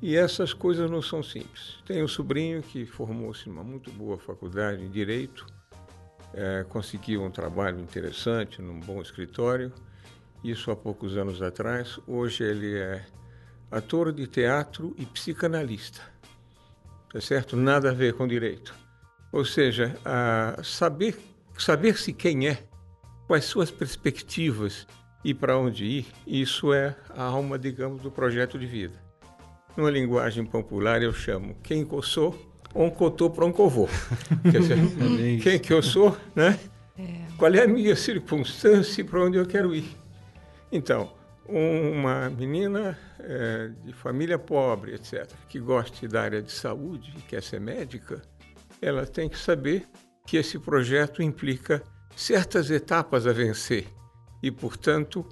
E 0.01 0.15
essas 0.15 0.53
coisas 0.53 0.89
não 0.89 1.01
são 1.01 1.23
simples. 1.23 1.79
Tenho 1.85 2.05
um 2.05 2.07
sobrinho 2.07 2.61
que 2.61 2.85
formou-se 2.85 3.49
numa 3.49 3.63
muito 3.63 3.91
boa 3.91 4.17
faculdade 4.17 4.83
em 4.83 4.89
Direito, 4.89 5.45
eh, 6.33 6.65
conseguiu 6.69 7.23
um 7.23 7.31
trabalho 7.31 7.79
interessante 7.79 8.61
num 8.61 8.79
bom 8.79 9.01
escritório, 9.01 9.73
isso 10.43 10.69
há 10.69 10.75
poucos 10.75 11.17
anos 11.17 11.41
atrás. 11.41 11.99
Hoje 12.05 12.43
ele 12.43 12.77
é 12.77 13.03
ator 13.71 14.13
de 14.13 14.27
teatro 14.27 14.93
e 14.97 15.05
psicanalista. 15.05 16.01
Tá 17.11 17.19
certo? 17.19 17.55
Nada 17.55 17.89
a 17.89 17.93
ver 17.93 18.13
com 18.13 18.27
direito. 18.27 18.75
Ou 19.31 19.43
seja, 19.43 19.95
saber 20.63 21.17
saber-se 21.57 22.13
quem 22.13 22.47
é, 22.47 22.63
quais 23.25 23.45
suas 23.45 23.71
perspectivas 23.71 24.85
e 25.23 25.33
para 25.33 25.57
onde 25.57 25.85
ir, 25.85 26.05
isso 26.25 26.71
é 26.71 26.95
a 27.09 27.23
alma, 27.23 27.57
digamos, 27.57 28.01
do 28.01 28.11
projeto 28.11 28.59
de 28.59 28.65
vida. 28.65 29.06
Numa 29.77 29.91
linguagem 29.91 30.43
popular 30.43 31.03
eu 31.03 31.13
chamo 31.13 31.55
quem 31.61 31.85
que 31.85 31.93
eu 31.93 32.01
sou, 32.01 32.35
um 32.73 32.89
cotô 32.89 33.29
para 33.29 33.45
um 33.45 33.51
covô. 33.51 33.87
Quer 34.51 34.59
dizer, 34.59 34.77
quem 35.43 35.59
que 35.59 35.71
eu 35.71 35.83
sou, 35.83 36.17
né? 36.35 36.59
Qual 37.37 37.53
é 37.53 37.63
a 37.63 37.67
minha 37.67 37.95
circunstância 37.95 39.01
e 39.01 39.03
para 39.03 39.23
onde 39.23 39.37
eu 39.37 39.45
quero 39.45 39.75
ir? 39.75 39.95
Então, 40.71 41.13
uma 41.47 42.27
menina 42.31 42.97
eh, 43.19 43.69
de 43.85 43.93
família 43.93 44.39
pobre, 44.39 44.95
etc., 44.95 45.31
que 45.47 45.59
goste 45.59 46.07
da 46.07 46.23
área 46.23 46.41
de 46.41 46.51
saúde 46.51 47.13
e 47.15 47.21
quer 47.21 47.43
ser 47.43 47.61
médica, 47.61 48.19
ela 48.81 49.05
tem 49.05 49.29
que 49.29 49.37
saber 49.37 49.85
que 50.25 50.37
esse 50.37 50.57
projeto 50.57 51.21
implica 51.21 51.83
certas 52.15 52.71
etapas 52.71 53.27
a 53.27 53.31
vencer 53.31 53.85
e, 54.41 54.49
portanto, 54.49 55.23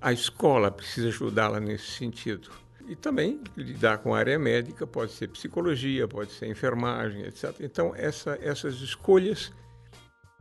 a 0.00 0.12
escola 0.12 0.70
precisa 0.70 1.08
ajudá-la 1.08 1.58
nesse 1.58 1.90
sentido. 1.90 2.48
E 2.88 2.96
também 2.96 3.40
lidar 3.54 3.98
com 3.98 4.14
a 4.14 4.18
área 4.18 4.38
médica, 4.38 4.86
pode 4.86 5.12
ser 5.12 5.28
psicologia, 5.28 6.08
pode 6.08 6.32
ser 6.32 6.46
enfermagem, 6.46 7.22
etc. 7.22 7.54
Então, 7.60 7.94
essa, 7.94 8.38
essas 8.40 8.76
escolhas, 8.76 9.52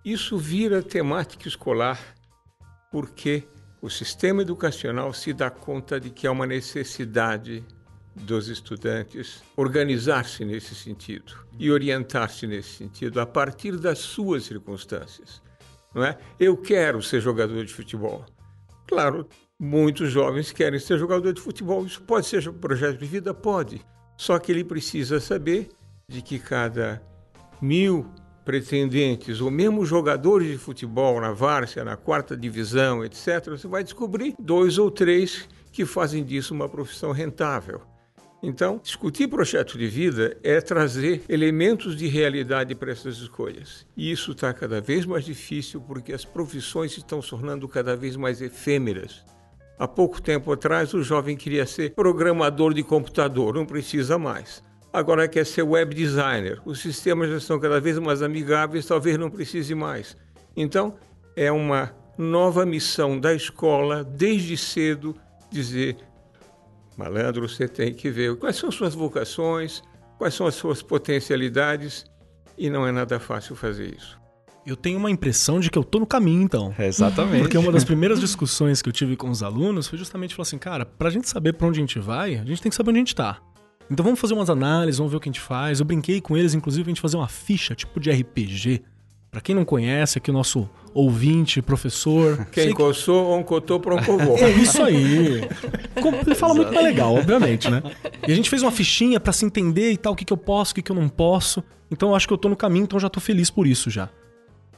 isso 0.03 0.37
vira 0.37 0.81
temática 0.81 1.47
escolar 1.47 1.99
porque 2.89 3.43
o 3.81 3.89
sistema 3.89 4.41
educacional 4.41 5.13
se 5.13 5.33
dá 5.33 5.49
conta 5.49 5.99
de 5.99 6.09
que 6.09 6.25
há 6.25 6.31
uma 6.31 6.47
necessidade 6.47 7.63
dos 8.15 8.47
estudantes 8.47 9.43
organizar-se 9.55 10.43
nesse 10.43 10.73
sentido 10.73 11.33
e 11.59 11.69
orientar-se 11.69 12.47
nesse 12.47 12.69
sentido 12.69 13.19
a 13.19 13.25
partir 13.25 13.77
das 13.77 13.99
suas 13.99 14.45
circunstâncias. 14.45 15.41
Não 15.93 16.03
é? 16.03 16.17
Eu 16.39 16.57
quero 16.57 17.01
ser 17.01 17.21
jogador 17.21 17.63
de 17.65 17.73
futebol. 17.73 18.25
Claro, 18.87 19.27
muitos 19.59 20.11
jovens 20.11 20.51
querem 20.51 20.79
ser 20.79 20.97
jogador 20.97 21.33
de 21.33 21.41
futebol. 21.41 21.85
Isso 21.85 22.01
pode 22.01 22.25
ser 22.25 22.47
um 22.47 22.53
projeto 22.53 22.97
de 22.97 23.05
vida? 23.05 23.33
Pode. 23.33 23.81
Só 24.15 24.37
que 24.39 24.51
ele 24.51 24.63
precisa 24.63 25.19
saber 25.19 25.69
de 26.07 26.21
que 26.21 26.39
cada 26.39 27.01
mil 27.61 28.05
pretendentes, 28.45 29.41
ou 29.41 29.51
mesmo 29.51 29.85
jogadores 29.85 30.49
de 30.49 30.57
futebol 30.57 31.19
na 31.19 31.33
várzea, 31.33 31.83
na 31.83 31.97
quarta 31.97 32.37
divisão, 32.37 33.03
etc., 33.03 33.49
você 33.49 33.67
vai 33.67 33.83
descobrir 33.83 34.35
dois 34.39 34.77
ou 34.77 34.89
três 34.89 35.49
que 35.71 35.85
fazem 35.85 36.23
disso 36.23 36.53
uma 36.53 36.69
profissão 36.69 37.11
rentável. 37.11 37.81
Então, 38.41 38.79
discutir 38.81 39.27
projeto 39.27 39.77
de 39.77 39.87
vida 39.87 40.37
é 40.43 40.61
trazer 40.61 41.23
elementos 41.27 41.97
de 41.97 42.07
realidade 42.07 42.73
para 42.75 42.91
essas 42.91 43.17
escolhas. 43.17 43.85
E 43.97 44.11
isso 44.11 44.31
está 44.31 44.53
cada 44.53 44.79
vez 44.79 45.05
mais 45.05 45.25
difícil 45.25 45.81
porque 45.81 46.13
as 46.13 46.23
profissões 46.23 46.93
se 46.93 46.99
estão 46.99 47.19
tornando 47.19 47.67
cada 47.67 47.95
vez 47.95 48.15
mais 48.15 48.41
efêmeras. 48.41 49.25
Há 49.79 49.87
pouco 49.87 50.19
tempo 50.19 50.51
atrás, 50.51 50.93
o 50.93 51.03
jovem 51.03 51.37
queria 51.37 51.65
ser 51.65 51.93
programador 51.93 52.73
de 52.73 52.81
computador, 52.81 53.53
não 53.53 53.65
precisa 53.65 54.17
mais. 54.17 54.63
Agora 54.91 55.27
quer 55.27 55.45
ser 55.45 55.61
web 55.61 55.93
designer. 55.93 56.59
Os 56.65 56.79
sistemas 56.79 57.29
já 57.29 57.37
estão 57.37 57.59
cada 57.59 57.79
vez 57.79 57.99
mais 57.99 58.23
amigáveis, 58.23 58.87
talvez 58.87 59.17
não 59.17 59.29
precise 59.29 59.75
mais. 59.75 60.17
Então, 60.55 60.95
é 61.35 61.51
uma 61.51 61.93
nova 62.17 62.65
missão 62.65 63.19
da 63.19 63.35
escola, 63.35 64.03
desde 64.03 64.57
cedo, 64.57 65.15
dizer: 65.51 65.97
malandro, 66.97 67.47
você 67.47 67.67
tem 67.67 67.93
que 67.93 68.09
ver 68.09 68.35
quais 68.37 68.55
são 68.55 68.71
suas 68.71 68.95
vocações, 68.95 69.83
quais 70.17 70.33
são 70.33 70.47
as 70.47 70.55
suas 70.55 70.81
potencialidades, 70.81 72.03
e 72.57 72.67
não 72.69 72.87
é 72.87 72.91
nada 72.91 73.19
fácil 73.19 73.55
fazer 73.55 73.95
isso. 73.95 74.19
Eu 74.67 74.75
tenho 74.75 74.99
uma 74.99 75.09
impressão 75.09 75.61
de 75.61 75.71
que 75.71 75.77
eu 75.77 75.83
tô 75.83 75.97
no 75.97 76.05
caminho, 76.05 76.41
então. 76.41 76.75
É, 76.77 76.87
exatamente. 76.87 77.39
Porque 77.39 77.57
uma 77.57 77.71
das 77.71 77.85
primeiras 77.85 78.19
discussões 78.19 78.81
que 78.81 78.89
eu 78.89 78.93
tive 78.93 79.15
com 79.15 79.29
os 79.29 79.41
alunos 79.41 79.87
foi 79.87 79.97
justamente 79.97 80.35
falar 80.35 80.43
assim, 80.43 80.57
cara, 80.57 80.85
pra 80.85 81.09
gente 81.09 81.29
saber 81.29 81.53
pra 81.53 81.67
onde 81.67 81.79
a 81.79 81.81
gente 81.81 81.97
vai, 81.99 82.35
a 82.35 82.43
gente 82.43 82.61
tem 82.61 82.69
que 82.69 82.75
saber 82.75 82.89
onde 82.89 82.97
a 82.97 82.99
gente 82.99 83.15
tá. 83.15 83.39
Então 83.89 84.03
vamos 84.03 84.19
fazer 84.19 84.33
umas 84.33 84.49
análises, 84.49 84.97
vamos 84.97 85.09
ver 85.09 85.17
o 85.17 85.19
que 85.21 85.29
a 85.29 85.31
gente 85.31 85.39
faz. 85.39 85.79
Eu 85.79 85.85
brinquei 85.85 86.19
com 86.19 86.35
eles, 86.35 86.53
inclusive, 86.53 86.83
a 86.83 86.91
gente 86.91 86.99
fazer 86.99 87.15
uma 87.15 87.29
ficha 87.29 87.73
tipo 87.73 87.97
de 87.97 88.11
RPG. 88.11 88.81
Pra 89.31 89.39
quem 89.39 89.55
não 89.55 89.63
conhece, 89.63 90.17
aqui 90.17 90.31
o 90.31 90.33
nosso 90.33 90.69
ouvinte, 90.93 91.61
professor. 91.61 92.45
Quem 92.51 92.73
coçou, 92.73 93.37
um 93.37 93.43
cotou 93.43 93.79
para 93.79 93.95
um 93.95 94.03
covô. 94.03 94.35
É 94.37 94.49
isso 94.51 94.83
aí. 94.83 95.47
Ele 96.25 96.35
fala 96.35 96.53
muito 96.53 96.73
mais 96.73 96.85
legal, 96.85 97.15
obviamente, 97.15 97.69
né? 97.69 97.83
E 98.27 98.31
a 98.31 98.35
gente 98.35 98.49
fez 98.49 98.63
uma 98.63 98.71
fichinha 98.71 99.17
pra 99.17 99.31
se 99.31 99.45
entender 99.45 99.91
e 99.91 99.97
tal, 99.97 100.11
o 100.11 100.15
que, 100.15 100.25
que 100.25 100.33
eu 100.33 100.37
posso, 100.37 100.71
o 100.73 100.75
que, 100.75 100.81
que 100.81 100.91
eu 100.91 100.95
não 100.95 101.07
posso. 101.07 101.63
Então 101.89 102.09
eu 102.09 102.15
acho 102.15 102.27
que 102.27 102.33
eu 102.33 102.37
tô 102.37 102.49
no 102.49 102.55
caminho, 102.55 102.83
então 102.83 102.99
já 102.99 103.09
tô 103.09 103.21
feliz 103.21 103.49
por 103.49 103.65
isso 103.65 103.89
já. 103.89 104.09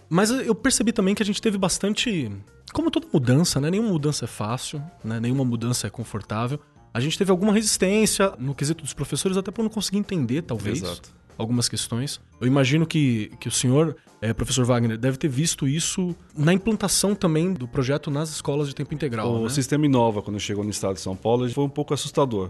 Mas 0.10 0.32
eu 0.32 0.56
percebi 0.56 0.92
também 0.92 1.13
que 1.13 1.22
a 1.22 1.25
gente 1.25 1.42
teve 1.42 1.58
bastante. 1.58 2.32
Como 2.74 2.89
toda 2.89 3.08
mudança, 3.13 3.60
né? 3.62 3.70
Nenhuma 3.70 3.89
mudança 3.89 4.25
é 4.25 4.28
fácil, 4.28 4.82
né? 5.04 5.20
Nenhuma 5.20 5.46
mudança 5.46 5.88
é 5.88 5.89
confortável. 5.89 6.60
A 6.94 7.00
gente 7.00 7.18
teve 7.18 7.30
alguma 7.30 7.54
resistência 7.54 8.34
no 8.39 8.56
quesito 8.56 8.84
dos 8.84 8.94
professores, 8.94 9.38
até 9.38 9.51
por 9.51 9.62
não 9.62 9.70
conseguir 9.70 10.00
entender, 10.00 10.42
talvez, 10.42 10.82
Exato. 10.82 11.12
algumas 11.38 11.70
questões. 11.70 12.20
Eu 12.42 12.48
imagino 12.48 12.86
que, 12.88 13.32
que 13.39 13.48
o 13.48 13.51
senhor, 13.51 13.96
eh, 14.20 14.34
professor 14.34 14.66
Wagner, 14.66 14.98
deve 14.98 15.18
ter 15.18 15.28
visto 15.28 15.68
isso 15.68 16.16
na 16.36 16.51
implantação 16.51 17.13
também 17.13 17.54
do 17.54 17.68
projeto 17.68 18.10
nas 18.10 18.32
escolas 18.32 18.68
de 18.68 18.74
tempo 18.74 18.94
integral. 18.94 19.32
O 19.36 19.44
né? 19.44 19.50
sistema 19.50 19.86
Inova, 19.86 20.24
quando 20.24 20.39
chegou 20.39 20.63
no 20.63 20.72
estado 20.72 20.96
de 20.96 21.01
São 21.01 21.16
Paulo, 21.16 21.48
foi 21.50 21.63
um 21.63 21.70
pouco 21.70 21.94
assustador. 21.94 22.50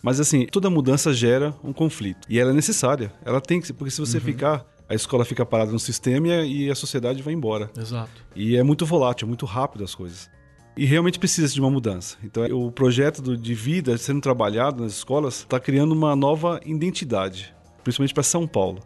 Mas 0.00 0.20
assim, 0.20 0.46
toda 0.46 0.70
mudança 0.70 1.12
gera 1.12 1.54
um 1.64 1.72
conflito. 1.72 2.28
E 2.28 2.38
ela 2.38 2.50
é 2.50 2.54
necessária. 2.54 3.12
Ela 3.24 3.40
tem 3.40 3.60
que 3.60 3.66
ser, 3.66 3.72
porque 3.72 3.90
se 3.90 4.00
você 4.00 4.20
ficar, 4.20 4.64
a 4.94 4.96
escola 4.96 5.24
fica 5.24 5.44
parada 5.44 5.70
no 5.72 5.78
sistema 5.78 6.28
e 6.28 6.32
a, 6.32 6.44
e 6.44 6.70
a 6.70 6.74
sociedade 6.74 7.22
vai 7.22 7.34
embora. 7.34 7.70
Exato. 7.76 8.24
E 8.34 8.56
é 8.56 8.62
muito 8.62 8.86
volátil, 8.86 9.28
muito 9.28 9.44
rápido 9.46 9.84
as 9.84 9.94
coisas. 9.94 10.30
E 10.76 10.84
realmente 10.84 11.18
precisa 11.18 11.52
de 11.52 11.60
uma 11.60 11.70
mudança. 11.70 12.16
Então, 12.24 12.44
o 12.50 12.72
projeto 12.72 13.22
do- 13.22 13.36
de 13.36 13.54
vida 13.54 13.96
sendo 13.98 14.20
trabalhado 14.20 14.82
nas 14.82 14.92
escolas 14.92 15.38
está 15.40 15.60
criando 15.60 15.92
uma 15.92 16.16
nova 16.16 16.58
identidade, 16.64 17.54
principalmente 17.84 18.14
para 18.14 18.22
São 18.24 18.46
Paulo. 18.46 18.82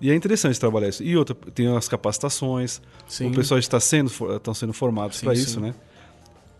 E 0.00 0.10
é 0.10 0.14
interessante 0.14 0.58
trabalhar 0.60 0.88
isso. 0.88 1.02
E 1.02 1.16
outra, 1.16 1.34
tem 1.54 1.74
as 1.74 1.88
capacitações, 1.88 2.82
Sim. 3.06 3.28
o 3.30 3.32
pessoal 3.34 3.58
está 3.58 3.78
sendo, 3.80 4.10
estão 4.36 4.52
sendo 4.52 4.72
formados 4.72 5.16
Sim, 5.18 5.24
para 5.26 5.34
sim. 5.36 5.42
isso, 5.42 5.60
né? 5.60 5.74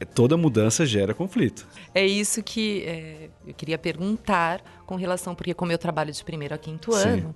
É, 0.00 0.04
Toda 0.04 0.36
mudança 0.36 0.86
gera 0.86 1.12
conflito. 1.12 1.66
É 1.94 2.06
isso 2.06 2.42
que 2.42 2.82
é, 2.84 3.28
eu 3.46 3.52
queria 3.54 3.76
perguntar 3.76 4.62
com 4.86 4.96
relação, 4.96 5.34
porque 5.34 5.52
como 5.52 5.72
eu 5.72 5.78
trabalho 5.78 6.12
de 6.12 6.24
primeiro 6.24 6.54
a 6.54 6.58
quinto 6.58 6.92
Sim. 6.92 7.08
ano, 7.08 7.34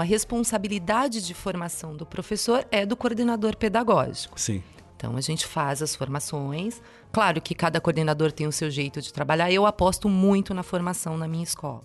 a 0.00 0.04
responsabilidade 0.04 1.24
de 1.24 1.34
formação 1.34 1.96
do 1.96 2.06
professor 2.06 2.66
é 2.70 2.84
do 2.84 2.96
coordenador 2.96 3.56
pedagógico. 3.56 4.40
Sim. 4.40 4.62
Então 4.96 5.16
a 5.16 5.20
gente 5.20 5.46
faz 5.46 5.80
as 5.80 5.94
formações. 5.94 6.82
Claro 7.12 7.40
que 7.40 7.54
cada 7.54 7.80
coordenador 7.80 8.32
tem 8.32 8.46
o 8.46 8.52
seu 8.52 8.70
jeito 8.70 9.00
de 9.00 9.12
trabalhar. 9.12 9.50
Eu 9.50 9.64
aposto 9.64 10.08
muito 10.08 10.52
na 10.52 10.64
formação 10.64 11.16
na 11.16 11.28
minha 11.28 11.44
escola. 11.44 11.82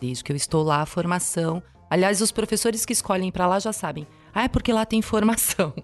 Desde 0.00 0.24
que 0.24 0.32
eu 0.32 0.36
estou 0.36 0.62
lá, 0.62 0.80
a 0.80 0.86
formação. 0.86 1.62
Aliás, 1.90 2.20
os 2.20 2.32
professores 2.32 2.86
que 2.86 2.92
escolhem 2.92 3.30
para 3.30 3.46
lá 3.46 3.58
já 3.58 3.72
sabem. 3.72 4.06
Ah, 4.32 4.44
é 4.44 4.48
porque 4.48 4.72
lá 4.72 4.86
tem 4.86 5.02
formação. 5.02 5.74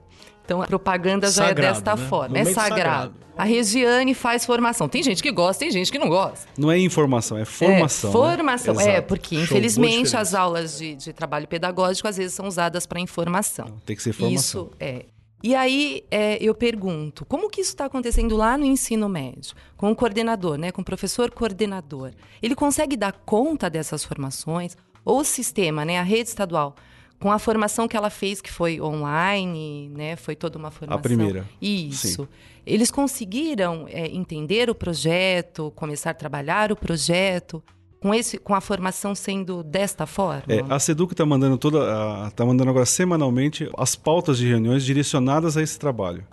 Então 0.51 0.61
a 0.61 0.67
propaganda 0.67 1.29
já 1.29 1.47
Sagrado, 1.47 1.61
é 1.61 1.73
desta 1.75 1.95
né? 1.95 2.09
forma. 2.09 2.37
É 2.37 2.45
sagrado. 2.45 2.75
sagrado. 2.75 3.15
A 3.37 3.45
Regiane 3.45 4.15
faz 4.15 4.45
formação. 4.45 4.89
Tem 4.89 5.01
gente 5.01 5.23
que 5.23 5.31
gosta, 5.31 5.61
tem 5.61 5.71
gente 5.71 5.93
que 5.93 5.99
não 5.99 6.09
gosta. 6.09 6.49
Não 6.59 6.73
é 6.73 6.77
informação, 6.77 7.39
é 7.39 7.45
formação. 7.45 8.11
É, 8.11 8.15
né? 8.15 8.37
formação. 8.37 8.81
É, 8.81 8.83
Exato. 8.95 9.07
porque 9.07 9.37
Show, 9.37 9.45
infelizmente 9.45 10.17
as 10.17 10.35
aulas 10.35 10.77
de, 10.77 10.97
de 10.97 11.13
trabalho 11.13 11.47
pedagógico 11.47 12.09
às 12.09 12.17
vezes 12.17 12.35
são 12.35 12.49
usadas 12.49 12.85
para 12.85 12.99
informação. 12.99 13.81
Tem 13.87 13.95
que 13.95 14.03
ser 14.03 14.13
formação. 14.13 14.41
Isso 14.41 14.71
é. 14.81 15.05
E 15.41 15.55
aí 15.55 16.03
é, 16.11 16.37
eu 16.43 16.53
pergunto, 16.53 17.25
como 17.25 17.49
que 17.49 17.61
isso 17.61 17.71
está 17.71 17.85
acontecendo 17.85 18.37
lá 18.37 18.59
no 18.59 18.65
ensino 18.65 19.09
médio? 19.09 19.55
Com 19.77 19.93
o 19.93 19.95
coordenador, 19.95 20.59
né? 20.59 20.73
Com 20.73 20.83
o 20.83 20.85
professor 20.85 21.31
coordenador. 21.31 22.11
Ele 22.43 22.57
consegue 22.57 22.97
dar 22.97 23.13
conta 23.13 23.71
dessas 23.71 24.03
formações? 24.03 24.77
Ou 25.05 25.21
o 25.21 25.25
sistema, 25.25 25.85
né? 25.85 26.01
A 26.01 26.03
rede 26.03 26.29
estadual, 26.29 26.75
com 27.21 27.31
a 27.31 27.39
formação 27.39 27.87
que 27.87 27.97
ela 27.97 28.11
fez, 28.11 28.41
que 28.41 28.51
foi 28.51 28.81
online, 28.81 29.91
né? 29.95 30.17
Foi 30.17 30.35
toda 30.35 30.59
uma 30.59 30.71
formação. 30.71 31.01
primeira. 31.03 31.47
Isso. 31.61 32.27
Eles 32.67 32.91
conseguiram 32.91 33.87
é, 33.89 34.07
entender 34.09 34.69
o 34.71 34.75
projeto, 34.75 35.71
começar 35.77 36.11
a 36.11 36.15
trabalhar 36.15 36.73
o 36.73 36.77
projeto, 36.77 37.63
com, 38.01 38.15
esse, 38.15 38.39
com 38.39 38.55
a 38.55 38.61
formação 38.63 39.15
sendo 39.15 39.63
desta 39.63 40.07
forma? 40.07 40.43
É, 40.49 40.65
a 40.69 40.79
Seduc 40.79 41.13
está 41.13 41.27
mandando 41.27 41.59
toda, 41.59 41.81
a- 42.27 42.31
tá 42.31 42.47
mandando 42.47 42.71
agora 42.71 42.87
semanalmente 42.87 43.69
as 43.77 43.95
pautas 43.95 44.39
de 44.39 44.49
reuniões 44.49 44.83
direcionadas 44.85 45.57
a 45.59 45.63
esse 45.63 45.79
trabalho. 45.79 46.25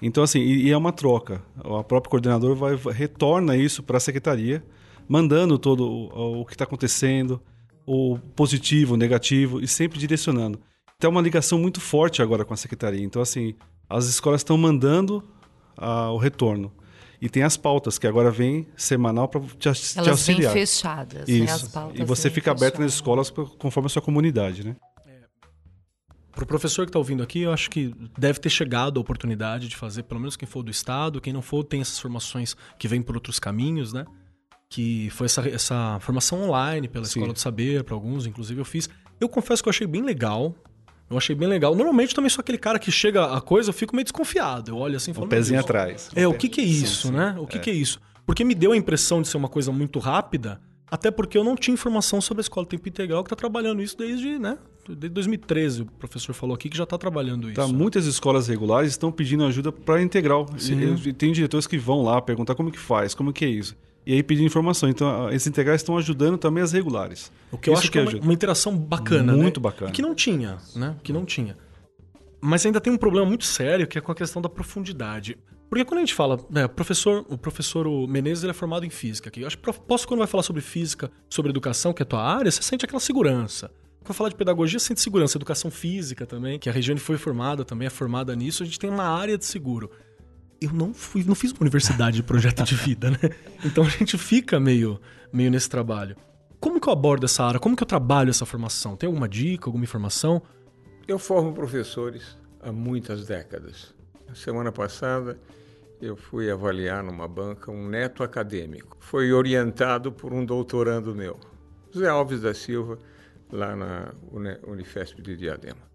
Então 0.00 0.22
assim, 0.24 0.38
e, 0.38 0.62
e 0.68 0.70
é 0.70 0.76
uma 0.76 0.92
troca. 0.92 1.42
O 1.62 1.84
próprio 1.84 2.10
coordenador 2.10 2.54
vai- 2.56 2.76
retorna 2.92 3.54
isso 3.54 3.82
para 3.82 3.98
a 3.98 4.00
secretaria, 4.00 4.64
mandando 5.06 5.58
todo 5.58 5.86
o, 5.86 6.40
o 6.40 6.44
que 6.46 6.54
está 6.54 6.64
acontecendo, 6.64 7.38
o 7.92 8.18
positivo, 8.36 8.94
o 8.94 8.96
negativo 8.96 9.60
e 9.60 9.66
sempre 9.66 9.98
direcionando. 9.98 10.60
Então 10.96 11.08
é 11.08 11.12
uma 11.12 11.20
ligação 11.20 11.58
muito 11.58 11.80
forte 11.80 12.22
agora 12.22 12.44
com 12.44 12.54
a 12.54 12.56
secretaria. 12.56 13.04
Então 13.04 13.20
assim, 13.20 13.54
as 13.88 14.06
escolas 14.06 14.40
estão 14.42 14.56
mandando 14.56 15.24
ah, 15.76 16.12
o 16.12 16.16
retorno. 16.16 16.72
E 17.20 17.28
tem 17.28 17.42
as 17.42 17.56
pautas 17.56 17.98
que 17.98 18.06
agora 18.06 18.30
vem 18.30 18.66
semanal 18.76 19.28
para 19.28 19.40
te, 19.40 19.56
te 19.56 19.68
Elas 19.68 19.82
vêm 20.04 20.10
auxiliar. 20.10 20.52
fechadas, 20.52 21.28
né? 21.28 21.44
As 21.50 21.62
Isso. 21.62 21.70
pautas 21.72 22.00
E 22.00 22.04
você 22.04 22.30
fica 22.30 22.52
aberto 22.52 22.78
nas 22.78 22.94
fechadas. 22.94 23.26
escolas 23.26 23.56
conforme 23.58 23.86
a 23.86 23.90
sua 23.90 24.00
comunidade, 24.00 24.64
né? 24.64 24.76
Pro 26.32 26.46
professor 26.46 26.86
que 26.86 26.92
tá 26.92 26.98
ouvindo 26.98 27.24
aqui, 27.24 27.40
eu 27.40 27.52
acho 27.52 27.68
que 27.68 27.92
deve 28.16 28.38
ter 28.38 28.48
chegado 28.48 28.98
a 28.98 29.00
oportunidade 29.00 29.68
de 29.68 29.76
fazer, 29.76 30.04
pelo 30.04 30.20
menos 30.20 30.36
quem 30.36 30.46
for 30.46 30.62
do 30.62 30.70
estado, 30.70 31.20
quem 31.20 31.32
não 31.32 31.42
for, 31.42 31.64
tem 31.64 31.80
essas 31.80 31.98
formações 31.98 32.56
que 32.78 32.86
vêm 32.86 33.02
por 33.02 33.16
outros 33.16 33.40
caminhos, 33.40 33.92
né? 33.92 34.06
Que 34.72 35.10
foi 35.10 35.24
essa, 35.26 35.46
essa 35.48 35.98
formação 36.00 36.42
online 36.48 36.86
pela 36.86 37.04
Sim. 37.04 37.18
Escola 37.18 37.32
do 37.32 37.40
Saber, 37.40 37.82
para 37.82 37.92
alguns, 37.94 38.24
inclusive 38.24 38.60
eu 38.60 38.64
fiz. 38.64 38.88
Eu 39.20 39.28
confesso 39.28 39.60
que 39.62 39.68
eu 39.68 39.70
achei 39.70 39.84
bem 39.86 40.00
legal. 40.00 40.54
Eu 41.10 41.18
achei 41.18 41.34
bem 41.34 41.48
legal. 41.48 41.74
Normalmente 41.74 42.14
também 42.14 42.30
sou 42.30 42.40
aquele 42.40 42.56
cara 42.56 42.78
que 42.78 42.90
chega 42.92 43.34
a 43.34 43.40
coisa, 43.40 43.70
eu 43.70 43.74
fico 43.74 43.96
meio 43.96 44.04
desconfiado. 44.04 44.70
Eu 44.70 44.76
olho 44.76 44.96
assim 44.96 45.10
e 45.10 45.14
falo, 45.14 45.26
Um 45.26 45.28
"Meu 45.28 45.36
pezinho 45.36 45.58
atrás. 45.58 46.08
É, 46.14 46.26
o 46.28 46.32
que 46.32 46.48
que 46.48 46.60
é 46.60 46.64
isso, 46.64 47.08
sim. 47.08 47.12
né? 47.14 47.34
O 47.36 47.48
que 47.48 47.58
que 47.58 47.68
é 47.68 47.72
isso? 47.72 48.00
Porque 48.24 48.44
me 48.44 48.54
deu 48.54 48.70
a 48.70 48.76
impressão 48.76 49.20
de 49.20 49.26
ser 49.26 49.36
uma 49.36 49.48
coisa 49.48 49.72
muito 49.72 49.98
rápida, 49.98 50.60
até 50.88 51.10
porque 51.10 51.36
eu 51.36 51.42
não 51.42 51.56
tinha 51.56 51.74
informação 51.74 52.20
sobre 52.20 52.40
a 52.40 52.42
escola 52.42 52.64
tempo 52.64 52.88
integral 52.88 53.24
que 53.24 53.30
tá 53.30 53.34
trabalhando 53.34 53.82
isso 53.82 53.98
desde, 53.98 54.38
né? 54.38 54.56
Desde 54.86 55.08
2013, 55.08 55.82
o 55.82 55.86
professor 55.86 56.32
falou 56.32 56.54
aqui 56.54 56.68
que 56.68 56.76
já 56.76 56.86
tá 56.86 56.96
trabalhando 56.96 57.48
isso. 57.50 57.56
Tá, 57.60 57.66
muitas 57.66 58.06
escolas 58.06 58.46
regulares 58.46 58.92
estão 58.92 59.10
pedindo 59.10 59.44
ajuda 59.44 59.72
para 59.72 60.00
integral. 60.00 60.46
Sim. 60.56 60.94
E- 60.94 61.08
e 61.08 61.12
tem 61.12 61.32
diretores 61.32 61.66
que 61.66 61.76
vão 61.76 62.02
lá 62.04 62.22
perguntar 62.22 62.54
como 62.54 62.70
que 62.70 62.78
faz, 62.78 63.14
como 63.14 63.32
que 63.32 63.44
é 63.44 63.48
isso. 63.48 63.76
E 64.06 64.14
aí 64.14 64.22
pedindo 64.22 64.46
informação. 64.46 64.88
Então, 64.88 65.28
esses 65.30 65.46
integrais 65.46 65.80
estão 65.80 65.96
ajudando 65.96 66.38
também 66.38 66.62
as 66.62 66.72
regulares. 66.72 67.30
O 67.50 67.58
que 67.58 67.68
eu 67.68 67.74
Isso 67.74 67.82
acho 67.82 67.92
que 67.92 67.98
é 67.98 68.02
uma, 68.02 68.12
uma 68.20 68.32
interação 68.32 68.76
bacana, 68.76 69.32
Muito 69.34 69.60
né? 69.60 69.64
bacana. 69.64 69.90
E 69.90 69.92
que 69.92 70.02
não 70.02 70.14
tinha, 70.14 70.58
né? 70.74 70.96
Que 71.02 71.12
não 71.12 71.24
tinha. 71.24 71.56
Mas 72.40 72.64
ainda 72.64 72.80
tem 72.80 72.92
um 72.92 72.96
problema 72.96 73.26
muito 73.26 73.44
sério 73.44 73.86
que 73.86 73.98
é 73.98 74.00
com 74.00 74.10
a 74.10 74.14
questão 74.14 74.40
da 74.40 74.48
profundidade. 74.48 75.36
Porque 75.68 75.84
quando 75.84 75.98
a 75.98 76.00
gente 76.00 76.14
fala, 76.14 76.40
né, 76.50 76.66
professor, 76.66 77.24
o 77.28 77.38
professor 77.38 77.86
Menezes 78.08 78.42
ele 78.42 78.50
é 78.50 78.54
formado 78.54 78.84
em 78.84 78.90
física. 78.90 79.30
Eu 79.36 79.46
acho 79.46 79.56
que 79.56 79.72
posso 79.72 80.08
quando 80.08 80.18
vai 80.18 80.26
falar 80.26 80.42
sobre 80.42 80.60
física, 80.60 81.10
sobre 81.28 81.50
educação, 81.50 81.92
que 81.92 82.02
é 82.02 82.04
a 82.04 82.06
tua 82.06 82.22
área, 82.22 82.50
você 82.50 82.60
sente 82.60 82.84
aquela 82.84 82.98
segurança. 82.98 83.70
Quando 84.02 84.16
falar 84.16 84.30
de 84.30 84.34
pedagogia, 84.34 84.80
sente 84.80 85.00
segurança, 85.00 85.38
educação 85.38 85.70
física 85.70 86.26
também, 86.26 86.58
que 86.58 86.68
a 86.68 86.72
Regiane 86.72 86.98
foi 86.98 87.16
formada 87.18 87.64
também, 87.64 87.86
é 87.86 87.90
formada 87.90 88.34
nisso, 88.34 88.62
a 88.62 88.66
gente 88.66 88.80
tem 88.80 88.90
uma 88.90 89.04
área 89.04 89.38
de 89.38 89.44
seguro. 89.44 89.90
Eu 90.60 90.72
não 90.72 90.92
fui, 90.92 91.24
não 91.24 91.34
fiz 91.34 91.52
uma 91.52 91.62
universidade 91.62 92.16
de 92.16 92.22
projeto 92.22 92.62
de 92.64 92.74
vida, 92.74 93.10
né? 93.10 93.18
Então 93.64 93.84
a 93.84 93.88
gente 93.88 94.18
fica 94.18 94.60
meio, 94.60 95.00
meio 95.32 95.50
nesse 95.50 95.68
trabalho. 95.70 96.16
Como 96.60 96.78
que 96.78 96.86
eu 96.88 96.92
abordo 96.92 97.24
essa 97.24 97.42
área? 97.44 97.58
Como 97.58 97.74
que 97.74 97.82
eu 97.82 97.86
trabalho 97.86 98.28
essa 98.28 98.44
formação? 98.44 98.94
Tem 98.96 99.06
alguma 99.06 99.26
dica, 99.28 99.66
alguma 99.66 99.84
informação? 99.84 100.42
Eu 101.08 101.18
formo 101.18 101.54
professores 101.54 102.36
há 102.60 102.70
muitas 102.70 103.26
décadas. 103.26 103.94
Na 104.28 104.34
semana 104.34 104.70
passada, 104.70 105.38
eu 106.00 106.14
fui 106.14 106.50
avaliar 106.50 107.02
numa 107.02 107.26
banca 107.26 107.70
um 107.70 107.88
neto 107.88 108.22
acadêmico. 108.22 108.98
Foi 109.00 109.32
orientado 109.32 110.12
por 110.12 110.32
um 110.34 110.44
doutorando 110.44 111.14
meu, 111.14 111.40
José 111.90 112.08
Alves 112.08 112.42
da 112.42 112.52
Silva, 112.52 112.98
lá 113.50 113.74
na 113.74 114.12
Uni- 114.30 114.58
Unifesp 114.66 115.22
de 115.22 115.36
Diadema. 115.36 115.89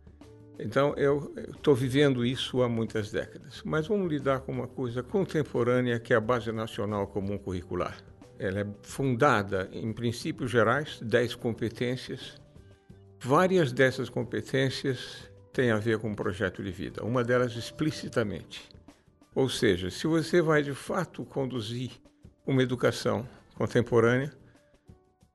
Então, 0.59 0.93
eu 0.95 1.33
estou 1.55 1.75
vivendo 1.75 2.25
isso 2.25 2.61
há 2.61 2.69
muitas 2.69 3.11
décadas. 3.11 3.61
Mas 3.65 3.87
vamos 3.87 4.09
lidar 4.09 4.41
com 4.41 4.51
uma 4.51 4.67
coisa 4.67 5.03
contemporânea 5.03 5.99
que 5.99 6.13
é 6.13 6.15
a 6.15 6.21
Base 6.21 6.51
Nacional 6.51 7.07
Comum 7.07 7.37
Curricular. 7.37 7.97
Ela 8.39 8.61
é 8.61 8.67
fundada 8.83 9.69
em 9.71 9.91
princípios 9.93 10.51
gerais, 10.51 10.99
10 11.01 11.35
competências, 11.35 12.37
Várias 13.27 13.71
dessas 13.71 14.07
competências 14.07 15.27
têm 15.51 15.71
a 15.71 15.77
ver 15.77 15.97
com 15.97 16.11
o 16.11 16.15
projeto 16.15 16.61
de 16.61 16.69
vida, 16.69 17.03
uma 17.03 17.23
delas 17.23 17.55
explicitamente. 17.55 18.69
Ou 19.33 19.49
seja, 19.49 19.89
se 19.89 20.05
você 20.05 20.43
vai 20.43 20.61
de 20.61 20.75
fato 20.75 21.25
conduzir 21.25 21.91
uma 22.45 22.61
educação 22.61 23.27
contemporânea, 23.55 24.31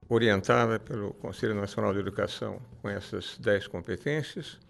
orientada 0.09 0.79
pelo 0.79 1.13
Conselho 1.15 1.57
Nacional 1.57 1.93
de 1.93 1.99
Educação 1.99 2.61
com 2.81 2.89
essas 2.89 3.37
dez 3.39 3.67
competências, 3.67 4.61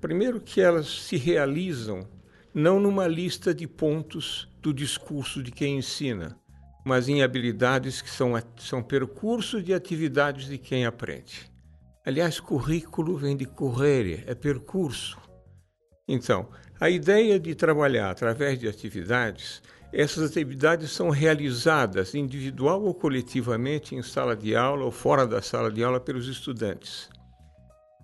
primeiro 0.00 0.40
que 0.40 0.60
elas 0.60 0.88
se 0.88 1.16
realizam 1.16 2.08
não 2.54 2.80
numa 2.80 3.06
lista 3.06 3.54
de 3.54 3.66
pontos 3.66 4.48
do 4.60 4.72
discurso 4.72 5.42
de 5.42 5.50
quem 5.50 5.78
ensina, 5.78 6.36
mas 6.84 7.08
em 7.08 7.22
habilidades 7.22 8.00
que 8.00 8.10
são, 8.10 8.32
são 8.58 8.82
percurso 8.82 9.62
de 9.62 9.74
atividades 9.74 10.46
de 10.46 10.58
quem 10.58 10.86
aprende. 10.86 11.50
Aliás, 12.04 12.40
currículo 12.40 13.16
vem 13.16 13.36
de 13.36 13.44
correre, 13.44 14.24
é 14.26 14.34
percurso. 14.34 15.18
Então, 16.08 16.48
A 16.80 16.88
ideia 16.88 17.40
de 17.40 17.56
trabalhar 17.56 18.08
através 18.08 18.56
de 18.56 18.68
atividades, 18.68 19.60
essas 19.92 20.30
atividades 20.30 20.92
são 20.92 21.10
realizadas 21.10 22.14
individual 22.14 22.84
ou 22.84 22.94
coletivamente 22.94 23.96
em 23.96 24.02
sala 24.02 24.36
de 24.36 24.54
aula 24.54 24.84
ou 24.84 24.92
fora 24.92 25.26
da 25.26 25.42
sala 25.42 25.72
de 25.72 25.82
aula 25.82 25.98
pelos 25.98 26.28
estudantes. 26.28 27.10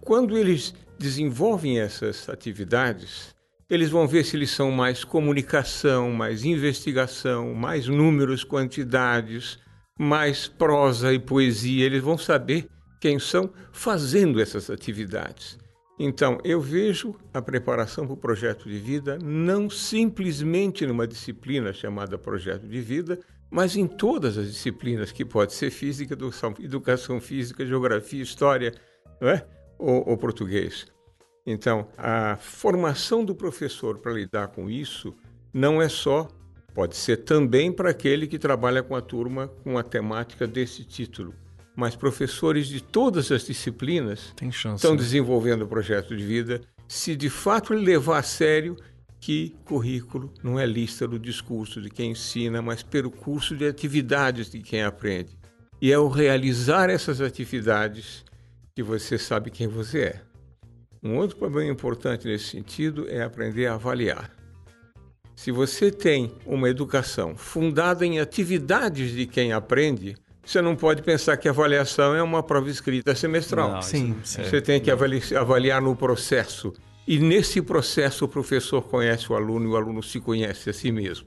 Quando 0.04 0.36
eles 0.36 0.74
desenvolvem 0.98 1.80
essas 1.80 2.28
atividades, 2.28 3.34
eles 3.70 3.88
vão 3.88 4.06
ver 4.06 4.24
se 4.24 4.36
eles 4.36 4.50
são 4.50 4.70
mais 4.70 5.02
comunicação, 5.02 6.12
mais 6.12 6.44
investigação, 6.44 7.54
mais 7.54 7.88
números, 7.88 8.44
quantidades, 8.44 9.58
mais 9.98 10.46
prosa 10.46 11.12
e 11.14 11.18
poesia. 11.18 11.86
Eles 11.86 12.02
vão 12.02 12.18
saber 12.18 12.68
quem 13.00 13.18
são 13.18 13.50
fazendo 13.72 14.40
essas 14.42 14.68
atividades. 14.68 15.58
Então, 15.98 16.38
eu 16.44 16.60
vejo 16.60 17.14
a 17.32 17.40
preparação 17.40 18.04
para 18.04 18.14
o 18.14 18.18
projeto 18.18 18.68
de 18.68 18.78
vida 18.78 19.18
não 19.22 19.70
simplesmente 19.70 20.86
numa 20.86 21.06
disciplina 21.06 21.72
chamada 21.72 22.18
projeto 22.18 22.66
de 22.66 22.80
vida, 22.80 23.18
mas 23.50 23.74
em 23.74 23.86
todas 23.86 24.36
as 24.36 24.52
disciplinas, 24.52 25.12
que 25.12 25.24
pode 25.24 25.54
ser 25.54 25.70
física, 25.70 26.12
educação, 26.12 26.54
educação 26.58 27.20
física, 27.20 27.64
geografia, 27.64 28.22
história 28.22 28.74
não 29.20 29.28
é? 29.28 29.46
Ou, 29.78 30.08
ou 30.08 30.16
português. 30.16 30.86
Então, 31.46 31.86
a 31.98 32.36
formação 32.36 33.24
do 33.24 33.34
professor 33.34 33.98
para 33.98 34.12
lidar 34.12 34.48
com 34.48 34.70
isso 34.70 35.14
não 35.52 35.80
é 35.80 35.88
só, 35.88 36.28
pode 36.74 36.96
ser 36.96 37.18
também 37.18 37.70
para 37.70 37.90
aquele 37.90 38.26
que 38.26 38.38
trabalha 38.38 38.82
com 38.82 38.96
a 38.96 39.00
turma 39.00 39.48
com 39.62 39.76
a 39.78 39.82
temática 39.82 40.46
desse 40.46 40.84
título, 40.84 41.34
mas 41.76 41.94
professores 41.94 42.66
de 42.66 42.82
todas 42.82 43.30
as 43.30 43.44
disciplinas 43.44 44.34
estão 44.42 44.92
né? 44.92 44.96
desenvolvendo 44.96 45.62
o 45.62 45.68
projeto 45.68 46.16
de 46.16 46.24
vida 46.24 46.60
se 46.88 47.14
de 47.16 47.30
fato 47.30 47.72
ele 47.72 47.84
levar 47.84 48.18
a 48.18 48.22
sério 48.22 48.76
que 49.20 49.56
currículo 49.64 50.32
não 50.42 50.58
é 50.58 50.66
lista 50.66 51.08
do 51.08 51.18
discurso 51.18 51.80
de 51.80 51.88
quem 51.88 52.10
ensina, 52.10 52.60
mas 52.60 52.82
percurso 52.82 53.56
de 53.56 53.66
atividades 53.66 54.50
de 54.50 54.60
quem 54.60 54.82
aprende. 54.82 55.38
E 55.80 55.90
é 55.90 55.98
o 55.98 56.08
realizar 56.08 56.90
essas 56.90 57.20
atividades 57.20 58.24
que 58.74 58.82
você 58.82 59.16
sabe 59.16 59.50
quem 59.50 59.68
você 59.68 60.00
é. 60.00 60.20
Um 61.02 61.16
outro 61.16 61.36
problema 61.36 61.70
importante 61.70 62.26
nesse 62.26 62.46
sentido 62.46 63.06
é 63.08 63.22
aprender 63.22 63.66
a 63.66 63.74
avaliar. 63.74 64.30
Se 65.36 65.52
você 65.52 65.90
tem 65.92 66.32
uma 66.44 66.68
educação 66.68 67.36
fundada 67.36 68.04
em 68.04 68.18
atividades 68.18 69.12
de 69.12 69.26
quem 69.26 69.52
aprende, 69.52 70.16
você 70.44 70.60
não 70.60 70.74
pode 70.74 71.02
pensar 71.02 71.36
que 71.36 71.46
a 71.46 71.52
avaliação 71.52 72.16
é 72.16 72.22
uma 72.22 72.42
prova 72.42 72.68
escrita 72.68 73.14
semestral. 73.14 73.72
Não, 73.74 73.82
sim, 73.82 74.16
Você 74.24 74.60
tem 74.60 74.80
que 74.80 74.90
avaliar 74.90 75.80
no 75.80 75.94
processo. 75.94 76.72
E 77.06 77.18
nesse 77.18 77.62
processo 77.62 78.24
o 78.24 78.28
professor 78.28 78.82
conhece 78.82 79.30
o 79.30 79.36
aluno 79.36 79.66
e 79.66 79.72
o 79.72 79.76
aluno 79.76 80.02
se 80.02 80.18
conhece 80.18 80.70
a 80.70 80.72
si 80.72 80.90
mesmo. 80.90 81.26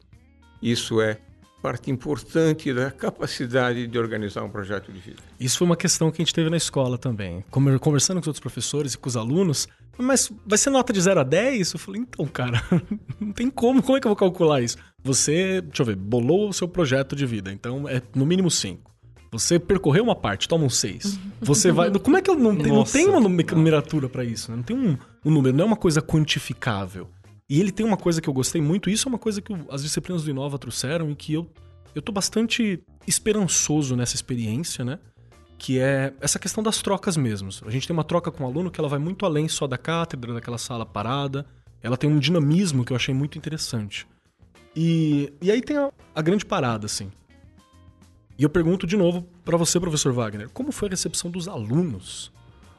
Isso 0.61 0.99
é 0.99 1.19
parte 1.67 1.91
importante 1.91 2.73
da 2.73 2.89
capacidade 2.89 3.87
de 3.87 3.99
organizar 3.99 4.41
um 4.41 4.49
projeto 4.49 4.89
de 4.89 4.99
vida. 4.99 5.17
Isso 5.37 5.57
foi 5.57 5.65
uma 5.65 5.75
questão 5.75 6.09
que 6.09 6.21
a 6.21 6.23
gente 6.23 6.33
teve 6.33 6.49
na 6.49 6.55
escola 6.55 6.97
também. 6.97 7.43
Conversando 7.51 8.17
com 8.17 8.21
os 8.21 8.27
outros 8.27 8.39
professores 8.39 8.93
e 8.93 8.97
com 8.97 9.09
os 9.09 9.17
alunos, 9.17 9.67
mas 9.97 10.31
vai 10.45 10.57
ser 10.57 10.69
nota 10.69 10.93
de 10.93 11.01
0 11.01 11.19
a 11.19 11.23
10? 11.23 11.73
Eu 11.73 11.79
falei, 11.79 12.01
então, 12.01 12.25
cara, 12.25 12.63
não 13.19 13.33
tem 13.33 13.49
como, 13.49 13.83
como 13.83 13.97
é 13.97 13.99
que 13.99 14.07
eu 14.07 14.11
vou 14.11 14.15
calcular 14.15 14.61
isso? 14.61 14.77
Você, 15.03 15.59
deixa 15.59 15.81
eu 15.81 15.85
ver, 15.85 15.97
bolou 15.97 16.47
o 16.47 16.53
seu 16.53 16.69
projeto 16.69 17.17
de 17.17 17.25
vida, 17.25 17.51
então 17.51 17.87
é 17.89 18.01
no 18.15 18.25
mínimo 18.25 18.49
5. 18.49 18.89
Você 19.29 19.59
percorreu 19.59 20.05
uma 20.05 20.15
parte, 20.15 20.47
toma 20.47 20.63
um 20.63 20.69
6. 20.69 21.19
Você 21.41 21.69
vai. 21.69 21.91
Como 21.91 22.15
é 22.15 22.21
que 22.21 22.29
eu 22.29 22.35
não, 22.35 22.55
tem, 22.55 22.71
não 22.71 22.83
tem 22.85 23.09
uma 23.09 23.19
numeratura 23.19 24.07
para 24.07 24.23
isso? 24.23 24.51
Né? 24.51 24.57
Não 24.57 24.63
tem 24.63 24.77
um, 24.77 24.97
um 25.25 25.31
número, 25.31 25.55
não 25.55 25.65
é 25.65 25.67
uma 25.67 25.75
coisa 25.75 26.01
quantificável. 26.01 27.09
E 27.49 27.59
ele 27.59 27.71
tem 27.71 27.85
uma 27.85 27.97
coisa 27.97 28.21
que 28.21 28.27
eu 28.27 28.33
gostei 28.33 28.61
muito, 28.61 28.89
isso 28.89 29.07
é 29.07 29.09
uma 29.09 29.17
coisa 29.17 29.41
que 29.41 29.53
as 29.69 29.81
disciplinas 29.81 30.23
do 30.23 30.29
Inova 30.29 30.59
trouxeram 30.59 31.09
e 31.09 31.15
que 31.15 31.33
eu, 31.33 31.49
eu 31.95 32.01
tô 32.01 32.11
bastante 32.11 32.83
esperançoso 33.07 33.95
nessa 33.95 34.15
experiência, 34.15 34.83
né? 34.83 34.99
Que 35.57 35.79
é 35.79 36.13
essa 36.19 36.37
questão 36.37 36.61
das 36.61 36.81
trocas 36.81 37.15
mesmo. 37.15 37.49
A 37.65 37.71
gente 37.71 37.87
tem 37.87 37.93
uma 37.93 38.03
troca 38.03 38.29
com 38.31 38.43
o 38.43 38.47
aluno 38.47 38.69
que 38.69 38.79
ela 38.79 38.89
vai 38.89 38.99
muito 38.99 39.25
além 39.25 39.47
só 39.47 39.65
da 39.65 39.77
cátedra, 39.77 40.33
daquela 40.33 40.57
sala 40.57 40.85
parada. 40.85 41.45
Ela 41.81 41.95
tem 41.95 42.09
um 42.09 42.19
dinamismo 42.19 42.83
que 42.83 42.91
eu 42.91 42.97
achei 42.97 43.13
muito 43.13 43.37
interessante. 43.37 44.05
E, 44.75 45.33
e 45.41 45.49
aí 45.49 45.61
tem 45.61 45.77
a, 45.77 45.91
a 46.13 46.21
grande 46.21 46.45
parada, 46.45 46.85
assim. 46.85 47.09
E 48.37 48.43
eu 48.43 48.49
pergunto 48.49 48.85
de 48.85 48.95
novo 48.95 49.25
para 49.43 49.57
você, 49.57 49.79
professor 49.79 50.11
Wagner, 50.13 50.49
como 50.49 50.71
foi 50.71 50.89
a 50.89 50.91
recepção 50.91 51.31
dos 51.31 51.47
alunos? 51.47 52.31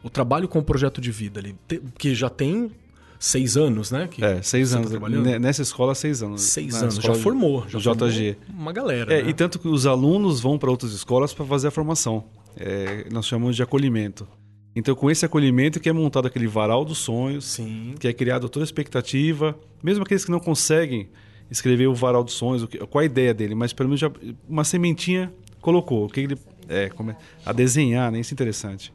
O 0.02 0.10
trabalho 0.10 0.46
com 0.46 0.60
o 0.60 0.62
projeto 0.62 1.00
de 1.00 1.10
vida 1.10 1.40
ali, 1.40 1.56
que 1.98 2.14
já 2.14 2.30
tem 2.30 2.70
seis 3.18 3.56
anos, 3.56 3.90
né? 3.90 4.08
Que 4.10 4.24
é, 4.24 4.40
seis 4.42 4.70
tá 4.70 4.78
anos. 4.78 4.92
Tá 4.92 5.38
Nessa 5.38 5.62
escola, 5.62 5.94
seis 5.94 6.22
anos. 6.22 6.42
Seis 6.42 6.80
anos, 6.82 6.96
já 6.96 7.14
formou. 7.14 7.64
Já 7.68 7.78
JG. 7.78 8.36
Formou 8.46 8.62
uma 8.62 8.72
galera. 8.72 9.12
É, 9.12 9.22
né? 9.22 9.30
E 9.30 9.34
tanto 9.34 9.58
que 9.58 9.68
os 9.68 9.86
alunos 9.86 10.40
vão 10.40 10.58
para 10.58 10.70
outras 10.70 10.92
escolas 10.92 11.32
para 11.34 11.44
fazer 11.44 11.68
a 11.68 11.70
formação. 11.70 12.24
É, 12.56 13.06
nós 13.10 13.26
chamamos 13.26 13.56
de 13.56 13.62
acolhimento. 13.62 14.26
Então, 14.74 14.94
com 14.94 15.10
esse 15.10 15.24
acolhimento 15.24 15.80
que 15.80 15.88
é 15.88 15.92
montado 15.92 16.26
aquele 16.26 16.46
varal 16.46 16.84
dos 16.84 16.98
sonhos, 16.98 17.44
Sim. 17.44 17.94
que 17.98 18.06
é 18.06 18.12
criado 18.12 18.48
toda 18.48 18.62
a 18.62 18.66
expectativa, 18.66 19.58
mesmo 19.82 20.04
aqueles 20.04 20.24
que 20.24 20.30
não 20.30 20.38
conseguem 20.38 21.08
escrever 21.50 21.86
o 21.88 21.94
varal 21.94 22.22
dos 22.22 22.34
sonhos, 22.34 22.64
qual 22.90 23.02
a 23.02 23.04
ideia 23.04 23.34
dele, 23.34 23.54
mas 23.54 23.72
pelo 23.72 23.88
menos 23.88 24.00
já 24.00 24.10
uma 24.48 24.64
sementinha 24.64 25.32
colocou, 25.60 26.04
o 26.04 26.08
que 26.08 26.20
ele 26.20 26.38
é, 26.68 26.88
come, 26.90 27.16
a 27.44 27.52
desenhar, 27.52 28.12
né? 28.12 28.20
Isso 28.20 28.32
é 28.32 28.34
interessante. 28.34 28.92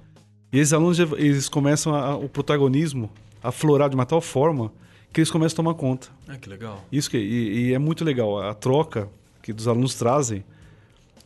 E 0.52 0.60
esses 0.60 0.72
alunos 0.72 1.00
eles 1.00 1.50
começam 1.50 1.94
a, 1.96 2.16
o 2.16 2.30
protagonismo 2.30 3.10
aflorar 3.44 3.90
de 3.90 3.96
uma 3.96 4.06
tal 4.06 4.22
forma 4.22 4.72
que 5.12 5.20
eles 5.20 5.30
começam 5.30 5.54
a 5.54 5.58
tomar 5.58 5.74
conta. 5.76 6.08
Ah, 6.28 6.38
que 6.38 6.50
legal. 6.50 6.84
Isso 6.92 7.10
que, 7.10 7.18
e, 7.18 7.68
e 7.68 7.74
é 7.74 7.78
muito 7.78 8.04
legal 8.04 8.42
a 8.42 8.54
troca 8.54 9.10
que 9.42 9.54
dos 9.54 9.68
alunos 9.68 9.94
trazem, 9.94 10.44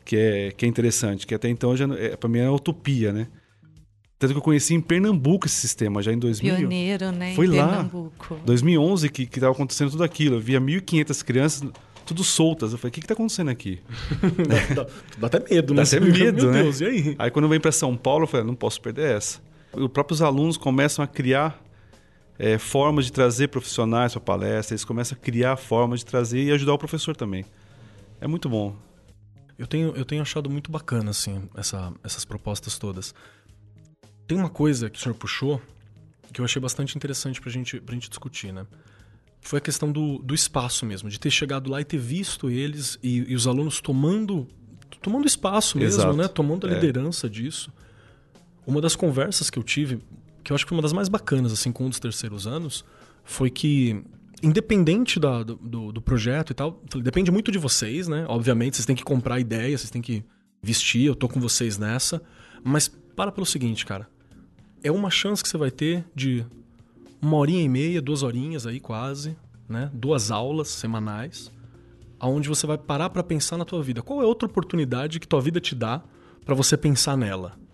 que 0.04 0.18
é, 0.18 0.52
que 0.52 0.66
é 0.66 0.68
interessante, 0.68 1.26
que 1.26 1.34
até 1.34 1.48
então 1.48 1.74
é, 1.98 2.16
para 2.18 2.28
mim 2.28 2.40
é 2.40 2.50
utopia, 2.50 3.14
né? 3.14 3.28
Tanto 4.20 4.34
que 4.34 4.40
eu 4.40 4.44
conheci 4.44 4.74
em 4.74 4.82
Pernambuco 4.82 5.46
esse 5.46 5.56
sistema, 5.56 6.02
já 6.02 6.12
em 6.12 6.18
2000. 6.18 6.56
Pioneiro, 6.56 7.12
né? 7.12 7.36
Foi 7.36 7.46
em 7.46 7.50
lá, 7.50 7.68
Pernambuco. 7.68 8.40
2011, 8.44 9.10
que 9.10 9.24
estava 9.24 9.52
acontecendo 9.52 9.92
tudo 9.92 10.04
aquilo. 10.04 10.38
Eu 10.38 10.40
via 10.40 10.60
1.500 10.60 11.24
crianças 11.24 11.72
tudo 12.04 12.24
soltas. 12.24 12.72
Eu 12.72 12.80
falei, 12.80 12.90
o 12.90 12.94
que 12.94 13.00
está 13.02 13.14
acontecendo 13.14 13.50
aqui? 13.50 13.80
dá, 14.74 14.88
dá, 15.20 15.28
até 15.28 15.40
medo, 15.40 15.74
né? 15.74 15.84
Dá 15.84 15.88
até 15.88 16.00
medo, 16.00 16.44
Meu 16.44 16.52
né? 16.52 16.64
Deus, 16.64 16.82
e 16.82 16.86
aí? 16.86 17.16
Aí 17.20 17.30
quando 17.30 17.46
eu 17.46 17.50
venho 17.50 17.62
para 17.62 17.72
São 17.72 17.96
Paulo, 17.96 18.24
eu 18.24 18.28
falei, 18.28 18.46
não 18.46 18.56
posso 18.56 18.82
perder 18.82 19.18
essa. 19.18 19.40
Os 19.72 19.88
próprios 19.90 20.22
alunos 20.22 20.58
começam 20.58 21.06
a 21.06 21.08
criar 21.08 21.62
é, 22.40 22.58
formas 22.58 23.06
de 23.06 23.12
trazer 23.12 23.48
profissionais 23.48 24.14
para 24.14 24.22
a 24.22 24.26
palestra, 24.26 24.74
eles 24.74 24.86
começam 24.86 25.18
a 25.18 25.22
criar 25.22 25.56
formas 25.58 26.00
de 26.02 26.06
trazer 26.06 26.44
e 26.44 26.52
ajudar 26.52 26.74
o 26.74 26.78
professor 26.78 27.16
também. 27.16 27.46
É 28.22 28.28
muito 28.28 28.48
bom. 28.50 28.76
Eu 29.58 29.66
tenho, 29.66 29.96
eu 29.96 30.06
tenho 30.06 30.22
achado 30.22 30.50
muito 30.50 30.72
bacana, 30.72 31.10
assim, 31.12 31.50
essa, 31.56 31.92
essas 32.04 32.24
propostas 32.26 32.78
todas. 32.78 33.14
Tem 34.28 34.38
uma 34.38 34.50
coisa 34.50 34.90
que 34.90 35.00
o 35.00 35.02
senhor 35.02 35.16
puxou 35.16 35.62
que 36.32 36.42
eu 36.42 36.46
achei 36.46 36.62
bastante 36.62 36.96
interessante 36.96 37.40
para 37.42 37.50
gente, 37.50 37.82
a 37.88 37.92
gente 37.92 38.10
discutir, 38.10 38.52
né? 38.52 38.68
Foi 39.42 39.58
a 39.60 39.62
questão 39.62 39.92
do, 39.92 40.18
do 40.20 40.36
espaço 40.36 40.86
mesmo, 40.86 41.10
de 41.10 41.20
ter 41.20 41.32
chegado 41.32 41.70
lá 41.70 41.80
e 41.80 41.86
ter 41.86 41.98
visto 41.98 42.50
eles 42.50 43.00
e, 43.02 43.32
e 43.32 43.36
os 43.36 43.48
alunos 43.48 43.80
tomando 43.80 44.46
tomando 45.02 45.26
espaço 45.26 45.78
mesmo, 45.78 46.02
Exato. 46.02 46.18
né? 46.18 46.28
Tomando 46.28 46.68
a 46.68 46.72
É. 46.72 46.74
liderança 46.74 47.30
disso. 47.30 47.72
Uma 48.66 48.82
das 48.82 48.96
conversas 48.96 49.50
que 49.50 49.58
eu 49.58 49.64
tive, 49.64 50.00
que 50.48 50.54
eu 50.54 50.56
acho 50.56 50.64
que 50.64 50.70
foi 50.70 50.78
uma 50.78 50.82
das 50.82 50.94
mais 50.94 51.10
bacanas, 51.10 51.52
assim, 51.52 51.74
com 51.74 51.86
um 51.86 51.90
dos 51.90 52.00
terceiros 52.00 52.48
anos, 52.48 52.86
foi 53.22 53.50
que, 53.50 54.02
independente 54.42 55.20
da- 55.20 55.44
do, 55.44 55.92
do, 55.92 56.02
projeto 56.02 56.52
e 56.52 56.54
tal, 56.54 56.82
depende 57.04 57.30
muito 57.30 57.52
de 57.52 57.58
vocês, 57.58 58.08
né? 58.08 58.26
Obviamente, 58.30 58.78
vocês 58.78 58.86
têm 58.86 58.96
que 58.96 59.04
comprar 59.04 59.36
a 59.36 59.40
ideia, 59.42 59.78
vocês 59.78 59.90
têm 59.90 60.02
que 60.02 60.24
vestir, 60.64 61.06
eu 61.06 61.16
tô 61.16 61.28
com 61.28 61.42
vocês 61.42 61.78
nessa. 61.78 62.22
Mas 62.64 62.88
para 62.88 63.30
pelo 63.30 63.46
seguinte, 63.46 63.86
cara. 63.86 64.08
É 64.82 64.90
uma 64.90 65.10
chance 65.10 65.44
que 65.44 65.50
você 65.50 65.58
vai 65.58 65.70
ter 65.70 66.06
de 66.16 66.46
uma 67.22 67.36
horinha 67.36 67.62
e 67.62 67.68
meia, 67.68 68.02
duas 68.02 68.24
horinhas 68.24 68.66
aí 68.66 68.80
quase, 68.80 69.36
né? 69.68 69.92
Duas 69.94 70.32
aulas 70.32 70.70
semanais, 70.70 71.52
aonde 72.18 72.48
você 72.48 72.66
vai 72.66 72.78
parar 72.78 73.10
para 73.10 73.22
pensar 73.22 73.58
na 73.58 73.66
tua 73.66 73.84
vida. 73.84 74.02
Qual 74.02 74.22
é 74.22 74.26
outra 74.26 74.48
oportunidade 74.48 75.20
que 75.20 75.28
tua 75.28 75.42
vida 75.42 75.60
te 75.60 75.76
dá 75.76 76.02
para 76.46 76.56
você 76.56 76.78
pensar 76.78 77.18
nela? 77.18 77.67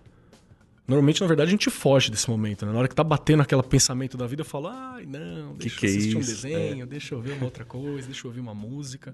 Normalmente, 0.87 1.21
na 1.21 1.27
verdade, 1.27 1.47
a 1.47 1.51
gente 1.51 1.69
foge 1.69 2.11
desse 2.11 2.29
momento, 2.29 2.65
né? 2.65 2.73
Na 2.73 2.79
hora 2.79 2.87
que 2.87 2.95
tá 2.95 3.03
batendo 3.03 3.41
aquele 3.41 3.63
pensamento 3.63 4.17
da 4.17 4.27
vida, 4.27 4.41
eu 4.41 4.45
falo, 4.45 4.67
ai, 4.67 5.05
não, 5.05 5.55
deixa 5.55 5.79
que 5.79 5.85
eu 5.85 5.89
é 5.89 5.91
assistir 5.93 6.17
um 6.17 6.19
isso? 6.19 6.29
desenho, 6.29 6.85
deixa 6.85 7.15
eu 7.15 7.21
ver 7.21 7.33
uma 7.33 7.45
outra 7.45 7.63
coisa, 7.63 8.07
deixa 8.07 8.27
eu 8.27 8.29
ouvir 8.29 8.41
uma 8.41 8.53
música. 8.53 9.13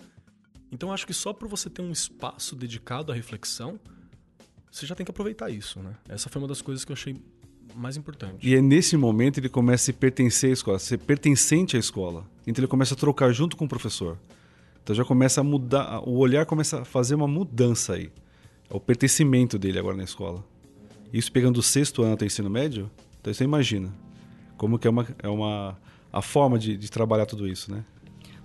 Então, 0.72 0.92
acho 0.92 1.06
que 1.06 1.14
só 1.14 1.32
por 1.32 1.48
você 1.48 1.70
ter 1.70 1.82
um 1.82 1.92
espaço 1.92 2.56
dedicado 2.56 3.12
à 3.12 3.16
reflexão, 3.16 3.80
você 4.72 4.86
já 4.86 4.96
tem 4.96 5.06
que 5.06 5.12
aproveitar 5.12 5.50
isso, 5.50 5.80
né? 5.80 5.96
Essa 6.08 6.30
foi 6.30 6.42
uma 6.42 6.48
das 6.48 6.62
coisas 6.62 6.84
que 6.84 6.92
eu 6.92 6.96
achei 6.96 7.16
mais 7.76 7.98
importante. 7.98 8.48
E 8.48 8.56
é 8.56 8.62
nesse 8.62 8.98
momento 8.98 9.40
ele 9.40 9.50
começa 9.50 9.84
a 9.84 9.86
se 9.86 9.94
pertencer 9.94 10.50
à 10.50 10.54
escola, 10.54 10.80
ser 10.80 10.98
pertencente 10.98 11.76
à 11.76 11.80
escola. 11.80 12.26
Então 12.46 12.62
ele 12.62 12.68
começa 12.68 12.94
a 12.94 12.98
trocar 12.98 13.32
junto 13.32 13.56
com 13.56 13.66
o 13.66 13.70
professor. 13.70 14.18
Então 14.84 14.96
já 14.96 15.06
começa 15.06 15.42
a 15.42 15.44
mudar, 15.44 16.00
o 16.08 16.18
olhar 16.18 16.46
começa 16.46 16.82
a 16.82 16.86
fazer 16.86 17.16
uma 17.16 17.28
mudança 17.28 17.94
aí. 17.94 18.12
É 18.70 18.76
o 18.76 18.80
pertencimento 18.80 19.58
dele 19.58 19.80
agora 19.80 19.96
na 19.96 20.04
escola. 20.04 20.44
Isso 21.12 21.32
pegando 21.32 21.58
o 21.58 21.63
sexto 21.63 22.04
ano 22.04 22.13
até 22.13 22.26
o 22.26 22.28
ensino 22.28 22.50
médio, 22.50 22.89
então 23.19 23.34
você 23.34 23.43
imagina 23.43 23.93
como 24.58 24.78
que 24.78 24.88
é 24.88 24.89
uma, 24.89 25.08
é 25.24 25.28
uma 25.28 25.78
a 26.12 26.22
forma 26.22 26.60
de, 26.60 26.76
de 26.78 26.89
trabalhar 26.91 27.26
tudo 27.26 27.48
isso, 27.48 27.72
né? 27.72 27.84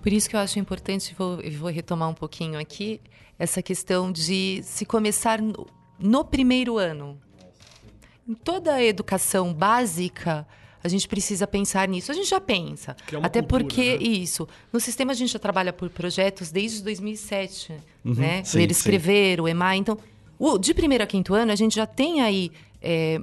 Por 0.02 0.12
isso 0.12 0.28
que 0.28 0.36
eu 0.36 0.40
acho 0.40 0.58
importante, 0.58 1.14
vou, 1.16 1.38
vou 1.58 1.70
retomar 1.70 2.08
um 2.08 2.14
pouquinho 2.14 2.58
aqui, 2.58 3.00
essa 3.38 3.62
questão 3.62 4.12
de 4.12 4.60
se 4.62 4.84
começar 4.84 5.40
no, 5.40 5.66
no 5.98 6.24
primeiro 6.24 6.76
ano. 6.78 7.18
Em 8.28 8.34
toda 8.34 8.74
a 8.74 8.84
educação 8.84 9.52
básica, 9.52 10.46
a 10.82 10.88
gente 10.88 11.08
precisa 11.08 11.46
pensar 11.46 11.88
nisso. 11.88 12.12
A 12.12 12.14
gente 12.14 12.28
já 12.28 12.40
pensa. 12.40 12.94
Até 13.22 13.40
cultura, 13.40 13.46
porque, 13.64 13.96
né? 13.96 14.02
isso, 14.02 14.46
no 14.70 14.78
sistema 14.78 15.12
a 15.12 15.14
gente 15.14 15.32
já 15.32 15.38
trabalha 15.38 15.72
por 15.72 15.88
projetos 15.88 16.50
desde 16.50 16.82
2007, 16.82 17.72
uhum, 18.04 18.14
né? 18.14 18.44
Sim, 18.44 18.58
Ler, 18.58 18.70
escrever, 18.70 19.36
sim. 19.36 19.42
o 19.42 19.48
EMAI. 19.48 19.78
Então, 19.78 19.98
o, 20.44 20.58
de 20.58 20.74
primeiro 20.74 21.02
a 21.02 21.06
quinto 21.06 21.32
ano, 21.32 21.52
a 21.52 21.56
gente 21.56 21.74
já 21.74 21.86
tem 21.86 22.20
aí 22.20 22.52
é, 22.82 23.18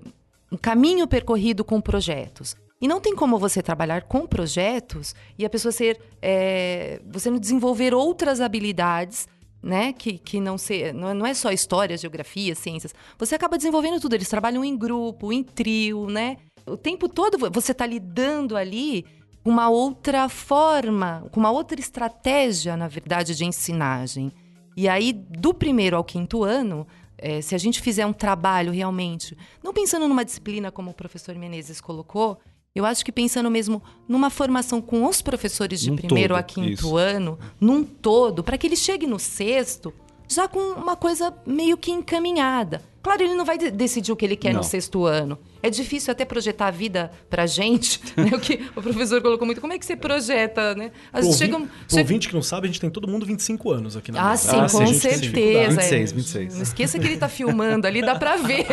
um 0.51 0.57
caminho 0.57 1.07
percorrido 1.07 1.63
com 1.63 1.79
projetos. 1.79 2.55
E 2.81 2.87
não 2.87 2.99
tem 2.99 3.15
como 3.15 3.37
você 3.37 3.61
trabalhar 3.61 4.01
com 4.01 4.25
projetos 4.25 5.13
e 5.37 5.45
a 5.45 5.49
pessoa 5.49 5.71
ser. 5.71 6.01
É, 6.19 6.99
você 7.05 7.29
não 7.29 7.37
desenvolver 7.37 7.93
outras 7.93 8.41
habilidades, 8.41 9.27
né? 9.61 9.93
Que, 9.93 10.17
que 10.17 10.39
não, 10.39 10.57
ser, 10.57 10.95
não 10.95 11.23
é 11.23 11.35
só 11.35 11.51
história, 11.51 11.95
geografia, 11.95 12.55
ciências. 12.55 12.91
Você 13.19 13.35
acaba 13.35 13.55
desenvolvendo 13.55 14.01
tudo. 14.01 14.15
Eles 14.15 14.27
trabalham 14.27 14.65
em 14.65 14.75
grupo, 14.75 15.31
em 15.31 15.43
trio, 15.43 16.07
né? 16.07 16.37
O 16.65 16.75
tempo 16.75 17.07
todo 17.07 17.37
você 17.51 17.71
está 17.71 17.85
lidando 17.85 18.57
ali 18.57 19.05
com 19.43 19.51
uma 19.51 19.69
outra 19.69 20.27
forma, 20.27 21.27
com 21.31 21.39
uma 21.39 21.51
outra 21.51 21.79
estratégia, 21.79 22.75
na 22.75 22.87
verdade, 22.87 23.35
de 23.35 23.45
ensinagem. 23.45 24.31
E 24.75 24.87
aí, 24.89 25.13
do 25.13 25.53
primeiro 25.53 25.97
ao 25.97 26.03
quinto 26.03 26.43
ano, 26.43 26.87
é, 27.21 27.41
se 27.41 27.55
a 27.55 27.57
gente 27.57 27.79
fizer 27.79 28.05
um 28.05 28.11
trabalho 28.11 28.71
realmente, 28.71 29.37
não 29.63 29.73
pensando 29.73 30.07
numa 30.07 30.25
disciplina 30.25 30.71
como 30.71 30.91
o 30.91 30.93
professor 30.93 31.35
Menezes 31.35 31.79
colocou, 31.79 32.39
eu 32.73 32.85
acho 32.85 33.05
que 33.05 33.11
pensando 33.11 33.51
mesmo 33.51 33.81
numa 34.07 34.29
formação 34.29 34.81
com 34.81 35.05
os 35.05 35.21
professores 35.21 35.79
de 35.79 35.91
num 35.91 35.97
primeiro 35.97 36.33
todo, 36.33 36.39
a 36.39 36.43
quinto 36.43 36.71
isso. 36.71 36.97
ano, 36.97 37.37
num 37.59 37.83
todo, 37.83 38.43
para 38.43 38.57
que 38.57 38.65
ele 38.65 38.75
chegue 38.75 39.05
no 39.05 39.19
sexto 39.19 39.93
já 40.27 40.47
com 40.47 40.59
uma 40.59 40.95
coisa 40.95 41.33
meio 41.45 41.77
que 41.77 41.91
encaminhada. 41.91 42.81
Claro, 43.01 43.23
ele 43.23 43.33
não 43.33 43.43
vai 43.45 43.57
decidir 43.57 44.11
o 44.11 44.15
que 44.15 44.23
ele 44.23 44.35
quer 44.35 44.53
não. 44.53 44.59
no 44.59 44.63
sexto 44.63 45.05
ano. 45.05 45.37
É 45.63 45.69
difícil 45.69 46.11
até 46.11 46.23
projetar 46.25 46.67
a 46.67 46.71
vida 46.71 47.11
pra 47.29 47.45
gente, 47.45 47.99
né? 48.17 48.31
O 48.35 48.39
que 48.39 48.61
o 48.75 48.81
professor 48.81 49.21
colocou 49.21 49.45
muito. 49.45 49.59
Como 49.61 49.73
é 49.73 49.79
que 49.79 49.85
você 49.85 49.95
projeta, 49.95 50.75
né? 50.75 50.91
Às 51.11 51.25
vezes 51.25 51.39
chega, 51.39 51.57
chega... 51.87 52.01
ouvinte 52.01 52.27
que 52.29 52.35
não 52.35 52.41
sabe, 52.43 52.65
a 52.65 52.67
gente 52.67 52.79
tem 52.79 52.89
todo 52.89 53.07
mundo 53.07 53.25
25 53.25 53.71
anos 53.71 53.97
aqui 53.97 54.11
na 54.11 54.21
Ah, 54.21 54.29
mesa. 54.31 54.51
sim, 54.51 54.57
ah, 54.59 54.69
com 54.69 54.93
certeza. 54.93 55.69
26, 55.81 56.11
26. 56.11 56.55
Não 56.55 56.63
esqueça 56.63 56.99
que 56.99 57.05
ele 57.07 57.17
tá 57.17 57.27
filmando 57.29 57.87
ali, 57.87 58.01
dá 58.01 58.15
pra 58.15 58.37
ver. 58.37 58.65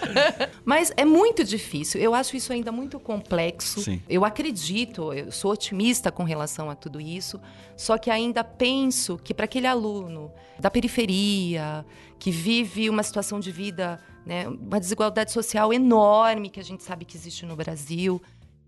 Mas 0.64 0.92
é 0.96 1.04
muito 1.04 1.44
difícil. 1.44 2.00
Eu 2.00 2.14
acho 2.14 2.36
isso 2.36 2.52
ainda 2.52 2.72
muito 2.72 2.98
complexo. 2.98 3.80
Sim. 3.80 4.00
Eu 4.08 4.24
acredito, 4.24 5.12
eu 5.12 5.30
sou 5.30 5.52
otimista 5.52 6.10
com 6.10 6.24
relação 6.24 6.70
a 6.70 6.74
tudo 6.74 7.00
isso, 7.00 7.40
só 7.76 7.96
que 7.98 8.10
ainda 8.10 8.42
penso 8.44 9.18
que 9.22 9.32
para 9.34 9.44
aquele 9.44 9.66
aluno 9.66 10.30
da 10.58 10.70
periferia, 10.70 11.84
que 12.20 12.30
vive 12.30 12.88
uma 12.88 13.02
situação 13.02 13.40
de 13.40 13.50
vida 13.50 13.98
né? 14.24 14.46
Uma 14.48 14.78
desigualdade 14.78 15.32
social 15.32 15.72
enorme 15.72 16.50
que 16.50 16.60
a 16.60 16.64
gente 16.64 16.82
sabe 16.82 17.04
que 17.04 17.16
existe 17.16 17.46
no 17.46 17.56
Brasil. 17.56 18.20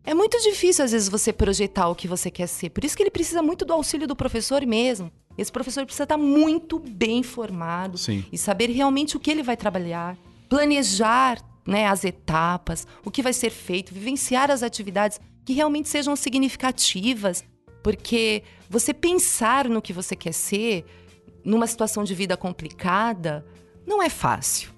É 0.05 0.15
muito 0.15 0.37
difícil, 0.41 0.85
às 0.85 0.91
vezes, 0.91 1.09
você 1.09 1.33
projetar 1.33 1.89
o 1.89 1.95
que 1.95 2.09
você 2.09 2.31
quer 2.31 2.49
ser. 2.49 2.71
Por 2.71 2.85
isso 2.85 2.97
que 2.97 3.03
ele 3.03 3.11
precisa 3.11 3.41
muito 3.43 3.65
do 3.65 3.73
auxílio 3.73 4.09
do 4.09 4.17
professor 4.17 4.67
mesmo. 4.67 5.13
Esse 5.39 5.53
professor 5.53 5.85
precisa 5.85 6.03
estar 6.03 6.19
muito 6.19 6.79
bem 6.79 7.23
formado 7.23 7.97
Sim. 7.97 8.25
e 8.33 8.37
saber 8.37 8.71
realmente 8.71 9.17
o 9.17 9.21
que 9.21 9.31
ele 9.31 9.43
vai 9.43 9.57
trabalhar, 9.57 10.17
planejar 10.49 11.39
né, 11.65 11.87
as 11.87 12.05
etapas, 12.05 12.87
o 13.05 13.11
que 13.11 13.23
vai 13.23 13.33
ser 13.33 13.51
feito, 13.51 13.95
vivenciar 13.95 14.51
as 14.51 14.63
atividades 14.63 15.21
que 15.45 15.53
realmente 15.53 15.89
sejam 15.89 16.17
significativas. 16.17 17.45
Porque 17.83 18.43
você 18.69 18.93
pensar 18.93 19.69
no 19.69 19.81
que 19.81 19.93
você 19.93 20.17
quer 20.17 20.33
ser 20.33 20.85
numa 21.45 21.67
situação 21.67 22.05
de 22.05 22.15
vida 22.15 22.37
complicada 22.37 23.45
não 23.87 24.03
é 24.03 24.09
fácil. 24.09 24.71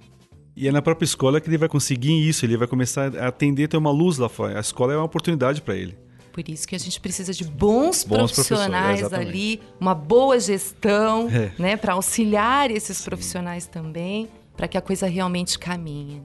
E 0.57 0.69
é 0.69 0.73
na 0.73 0.81
própria 0.81 1.05
escola 1.05 1.41
que 1.41 1.49
ele 1.49 1.59
vai 1.59 1.69
conseguir 1.69 2.29
isso, 2.29 2.45
ele 2.45 2.57
vai 2.57 2.69
começar 2.69 3.17
a 3.17 3.29
atender, 3.29 3.69
ter 3.69 3.77
uma 3.77 3.91
luz 3.91 4.19
lá 4.19 4.29
fora. 4.29 4.57
A 4.57 4.61
escola 4.61 4.93
é 4.93 4.97
uma 4.97 5.05
oportunidade 5.05 5.61
para 5.61 5.75
ele. 5.75 5.99
Por 6.33 6.49
isso 6.49 6.67
que 6.67 6.75
a 6.75 6.79
gente 6.79 7.01
precisa 7.01 7.33
de 7.33 7.45
bons, 7.45 8.03
bons 8.05 8.33
profissionais 8.33 9.13
ali, 9.13 9.61
uma 9.79 9.95
boa 9.95 10.39
gestão, 10.39 11.29
é. 11.29 11.53
né, 11.57 11.77
para 11.77 11.93
auxiliar 11.93 12.71
esses 12.71 12.99
Sim. 12.99 13.05
profissionais 13.05 13.67
também, 13.67 14.29
para 14.57 14.67
que 14.67 14.77
a 14.77 14.81
coisa 14.81 15.07
realmente 15.07 15.59
caminhe. 15.59 16.23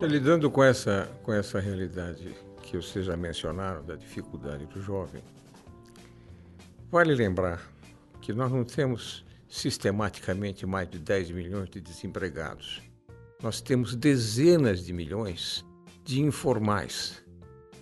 Lidando 0.00 0.50
com 0.50 0.62
essa, 0.62 1.10
com 1.22 1.32
essa 1.32 1.60
realidade 1.60 2.34
que 2.62 2.76
vocês 2.76 3.06
já 3.06 3.16
mencionaram, 3.16 3.84
da 3.84 3.94
dificuldade 3.94 4.66
do 4.66 4.80
jovem, 4.80 5.22
vale 6.90 7.14
lembrar 7.14 7.60
que 8.20 8.32
nós 8.32 8.50
não 8.50 8.64
temos 8.64 9.24
sistematicamente 9.52 10.66
mais 10.66 10.88
de 10.88 10.98
10 10.98 11.30
milhões 11.30 11.68
de 11.70 11.80
desempregados 11.80 12.82
nós 13.42 13.60
temos 13.60 13.96
dezenas 13.96 14.84
de 14.84 14.92
milhões 14.92 15.64
de 16.04 16.20
informais. 16.22 17.20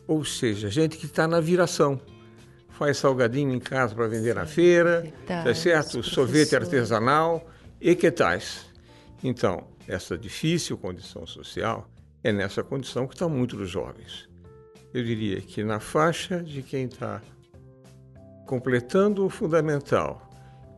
Ou 0.07 0.25
seja, 0.25 0.71
gente 0.71 0.97
que 0.97 1.05
está 1.05 1.29
na 1.29 1.39
viração. 1.39 2.01
Faz 2.71 2.97
salgadinho 2.97 3.55
em 3.55 3.61
casa 3.61 3.95
para 3.95 4.09
vender 4.09 4.35
na 4.35 4.47
feira, 4.47 5.13
tá 5.27 5.55
certo? 5.55 6.03
Sorvete 6.03 6.57
artesanal 6.57 7.47
e 7.79 7.95
que 7.95 8.11
tais. 8.11 8.67
Então, 9.23 9.69
essa 9.87 10.17
difícil 10.17 10.79
condição 10.79 11.27
social 11.27 11.87
é 12.25 12.33
nessa 12.33 12.63
condição 12.63 13.07
que 13.07 13.15
estão 13.15 13.29
tá 13.29 13.35
muitos 13.35 13.69
jovens. 13.69 14.27
Eu 14.95 15.05
diria 15.05 15.43
que 15.43 15.63
na 15.63 15.79
faixa 15.79 16.43
de 16.43 16.63
quem 16.63 16.87
está 16.87 17.21
completando 18.47 19.27
o 19.27 19.29
fundamental 19.29 20.30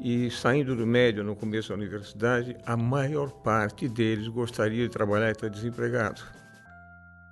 e 0.02 0.28
saindo 0.32 0.74
do 0.74 0.84
médio 0.84 1.22
no 1.22 1.36
começo 1.36 1.68
da 1.68 1.76
universidade, 1.76 2.56
a 2.66 2.76
maior 2.76 3.30
parte 3.30 3.88
deles 3.88 4.26
gostaria 4.26 4.82
de 4.82 4.92
trabalhar 4.92 5.28
e 5.28 5.32
está 5.32 5.46
desempregado. 5.46 6.20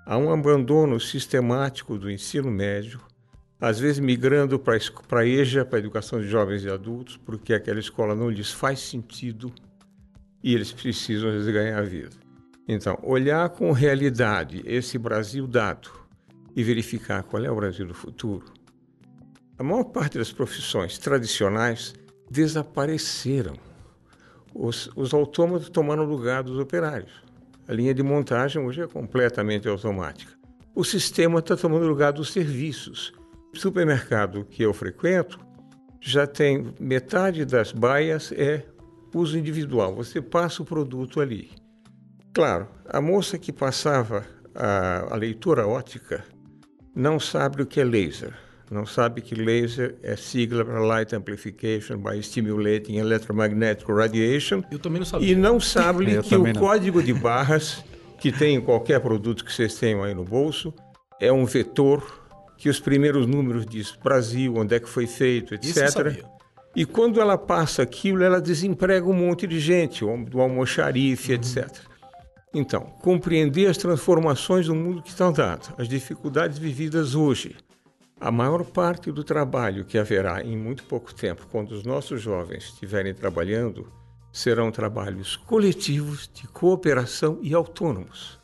Há 0.06 0.16
um 0.16 0.32
abandono 0.32 1.00
sistemático 1.00 1.98
do 1.98 2.08
ensino 2.08 2.48
médio, 2.48 3.00
às 3.60 3.80
vezes 3.80 3.98
migrando 3.98 4.56
para 4.56 5.20
a 5.20 5.26
EJA, 5.26 5.64
para 5.64 5.78
a 5.78 5.80
educação 5.80 6.20
de 6.20 6.28
jovens 6.28 6.62
e 6.62 6.70
adultos, 6.70 7.16
porque 7.16 7.52
aquela 7.52 7.80
escola 7.80 8.14
não 8.14 8.30
lhes 8.30 8.52
faz 8.52 8.78
sentido 8.78 9.52
e 10.42 10.54
eles 10.54 10.70
precisam 10.70 11.32
vezes, 11.32 11.52
ganhar 11.52 11.78
a 11.78 11.82
vida. 11.82 12.16
Então, 12.68 12.96
olhar 13.02 13.48
com 13.48 13.72
realidade 13.72 14.62
esse 14.64 14.96
Brasil 14.96 15.44
dado 15.44 15.90
e 16.54 16.62
verificar 16.62 17.24
qual 17.24 17.44
é 17.44 17.50
o 17.50 17.56
Brasil 17.56 17.84
do 17.84 17.94
futuro. 17.94 18.44
A 19.58 19.62
maior 19.62 19.84
parte 19.84 20.16
das 20.16 20.32
profissões 20.32 20.96
tradicionais 20.96 21.94
desapareceram. 22.30 23.54
Os, 24.54 24.88
os 24.94 25.12
autômatos 25.12 25.68
tomaram 25.68 26.04
lugar 26.04 26.42
dos 26.42 26.58
operários. 26.58 27.12
A 27.66 27.72
linha 27.72 27.92
de 27.92 28.02
montagem 28.02 28.62
hoje 28.62 28.82
é 28.82 28.86
completamente 28.86 29.68
automática. 29.68 30.32
O 30.74 30.84
sistema 30.84 31.40
está 31.40 31.56
tomando 31.56 31.86
lugar 31.86 32.12
dos 32.12 32.32
serviços. 32.32 33.12
O 33.52 33.58
supermercado 33.58 34.44
que 34.44 34.62
eu 34.62 34.72
frequento 34.72 35.38
já 36.00 36.26
tem 36.26 36.72
metade 36.78 37.44
das 37.44 37.72
baias 37.72 38.32
é 38.32 38.64
uso 39.14 39.36
individual. 39.36 39.94
Você 39.96 40.22
passa 40.22 40.62
o 40.62 40.64
produto 40.64 41.20
ali. 41.20 41.50
Claro, 42.32 42.68
a 42.88 43.00
moça 43.00 43.38
que 43.38 43.52
passava 43.52 44.24
a, 44.54 45.12
a 45.12 45.16
leitura 45.16 45.66
ótica 45.66 46.24
não 46.94 47.18
sabe 47.18 47.62
o 47.62 47.66
que 47.66 47.80
é 47.80 47.84
laser 47.84 48.49
não 48.70 48.86
sabe 48.86 49.20
que 49.20 49.34
laser 49.34 49.96
é 50.00 50.14
sigla 50.14 50.64
para 50.64 50.78
Light 50.78 51.12
Amplification 51.14 51.98
by 51.98 52.22
Stimulating 52.22 52.98
Electromagnetic 52.98 53.88
Radiation. 53.88 54.62
Eu 54.70 54.78
também 54.78 55.00
não 55.00 55.06
sabia. 55.06 55.32
E 55.32 55.34
não 55.34 55.58
sabe 55.58 56.06
que 56.22 56.36
o 56.36 56.44
não. 56.44 56.52
código 56.52 57.02
de 57.02 57.12
barras 57.12 57.84
que 58.20 58.30
tem 58.30 58.56
em 58.56 58.60
qualquer 58.60 59.00
produto 59.00 59.44
que 59.44 59.52
vocês 59.52 59.74
tenham 59.74 60.04
aí 60.04 60.14
no 60.14 60.24
bolso 60.24 60.72
é 61.20 61.32
um 61.32 61.44
vetor 61.44 62.20
que 62.56 62.68
os 62.68 62.78
primeiros 62.78 63.26
números 63.26 63.66
diz 63.66 63.96
Brasil, 64.02 64.54
onde 64.56 64.76
é 64.76 64.80
que 64.80 64.88
foi 64.88 65.06
feito, 65.06 65.54
etc. 65.54 66.24
E 66.76 66.84
quando 66.84 67.20
ela 67.20 67.36
passa 67.36 67.82
aquilo, 67.82 68.22
ela 68.22 68.40
desemprega 68.40 69.06
um 69.06 69.12
monte 69.12 69.46
de 69.46 69.58
gente, 69.58 70.04
do 70.28 70.40
almoxarife, 70.40 71.32
uhum. 71.32 71.38
etc. 71.38 71.68
Então, 72.54 72.82
compreender 73.02 73.66
as 73.66 73.76
transformações 73.76 74.66
do 74.66 74.74
mundo 74.74 75.02
que 75.02 75.08
estão 75.08 75.32
dadas, 75.32 75.72
as 75.78 75.88
dificuldades 75.88 76.58
vividas 76.58 77.14
hoje, 77.14 77.56
a 78.20 78.30
maior 78.30 78.64
parte 78.64 79.10
do 79.10 79.24
trabalho 79.24 79.84
que 79.84 79.96
haverá 79.96 80.44
em 80.44 80.56
muito 80.56 80.84
pouco 80.84 81.14
tempo, 81.14 81.46
quando 81.50 81.72
os 81.72 81.84
nossos 81.84 82.20
jovens 82.20 82.64
estiverem 82.64 83.14
trabalhando, 83.14 83.90
serão 84.30 84.70
trabalhos 84.70 85.36
coletivos, 85.36 86.30
de 86.32 86.46
cooperação 86.46 87.38
e 87.40 87.54
autônomos. 87.54 88.38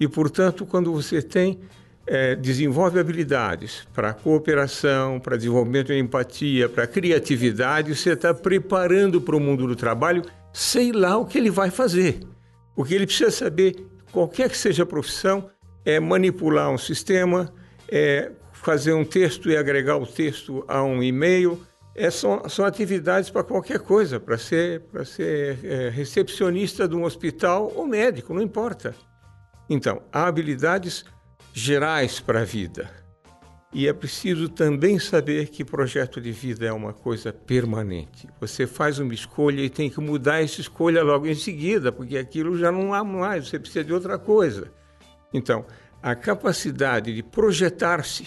E, 0.00 0.08
portanto, 0.08 0.66
quando 0.66 0.92
você 0.92 1.22
tem 1.22 1.60
é, 2.06 2.34
desenvolve 2.34 2.98
habilidades 2.98 3.86
para 3.94 4.12
cooperação, 4.12 5.20
para 5.20 5.36
desenvolvimento 5.36 5.88
de 5.88 5.98
empatia, 5.98 6.68
para 6.68 6.86
criatividade, 6.86 7.94
você 7.94 8.14
está 8.14 8.34
preparando 8.34 9.20
para 9.20 9.36
o 9.36 9.40
mundo 9.40 9.66
do 9.66 9.76
trabalho, 9.76 10.22
sei 10.52 10.92
lá 10.92 11.16
o 11.16 11.24
que 11.24 11.38
ele 11.38 11.50
vai 11.50 11.70
fazer. 11.70 12.20
O 12.74 12.84
que 12.84 12.94
ele 12.94 13.06
precisa 13.06 13.30
saber, 13.30 13.86
qualquer 14.10 14.50
que 14.50 14.58
seja 14.58 14.82
a 14.82 14.86
profissão, 14.86 15.48
é 15.84 16.00
manipular 16.00 16.70
um 16.70 16.78
sistema, 16.78 17.52
é 17.88 18.32
fazer 18.62 18.92
um 18.92 19.04
texto 19.04 19.50
e 19.50 19.56
agregar 19.56 19.96
o 19.96 20.06
texto 20.06 20.64
a 20.68 20.82
um 20.82 21.02
e-mail. 21.02 21.60
É, 21.94 22.10
são, 22.10 22.48
são 22.48 22.64
atividades 22.64 23.28
para 23.28 23.44
qualquer 23.44 23.80
coisa, 23.80 24.18
para 24.18 24.38
ser, 24.38 24.80
para 24.82 25.04
ser 25.04 25.58
é, 25.62 25.88
recepcionista 25.90 26.88
de 26.88 26.96
um 26.96 27.04
hospital 27.04 27.70
ou 27.74 27.86
médico, 27.86 28.32
não 28.32 28.40
importa. 28.40 28.94
Então, 29.68 30.00
há 30.10 30.26
habilidades 30.26 31.04
gerais 31.52 32.18
para 32.18 32.40
a 32.40 32.44
vida. 32.44 32.90
E 33.74 33.88
é 33.88 33.92
preciso 33.92 34.48
também 34.48 34.98
saber 34.98 35.48
que 35.48 35.64
projeto 35.64 36.20
de 36.20 36.30
vida 36.30 36.66
é 36.66 36.72
uma 36.72 36.92
coisa 36.92 37.32
permanente. 37.32 38.28
Você 38.40 38.66
faz 38.66 38.98
uma 38.98 39.14
escolha 39.14 39.62
e 39.62 39.70
tem 39.70 39.90
que 39.90 40.00
mudar 40.00 40.42
essa 40.42 40.60
escolha 40.60 41.02
logo 41.02 41.26
em 41.26 41.34
seguida, 41.34 41.90
porque 41.90 42.16
aquilo 42.16 42.56
já 42.56 42.70
não 42.70 42.92
há 42.92 43.02
mais, 43.02 43.48
você 43.48 43.58
precisa 43.58 43.84
de 43.84 43.92
outra 43.92 44.18
coisa. 44.18 44.70
Então, 45.32 45.64
a 46.02 46.14
capacidade 46.14 47.14
de 47.14 47.22
projetar-se 47.22 48.26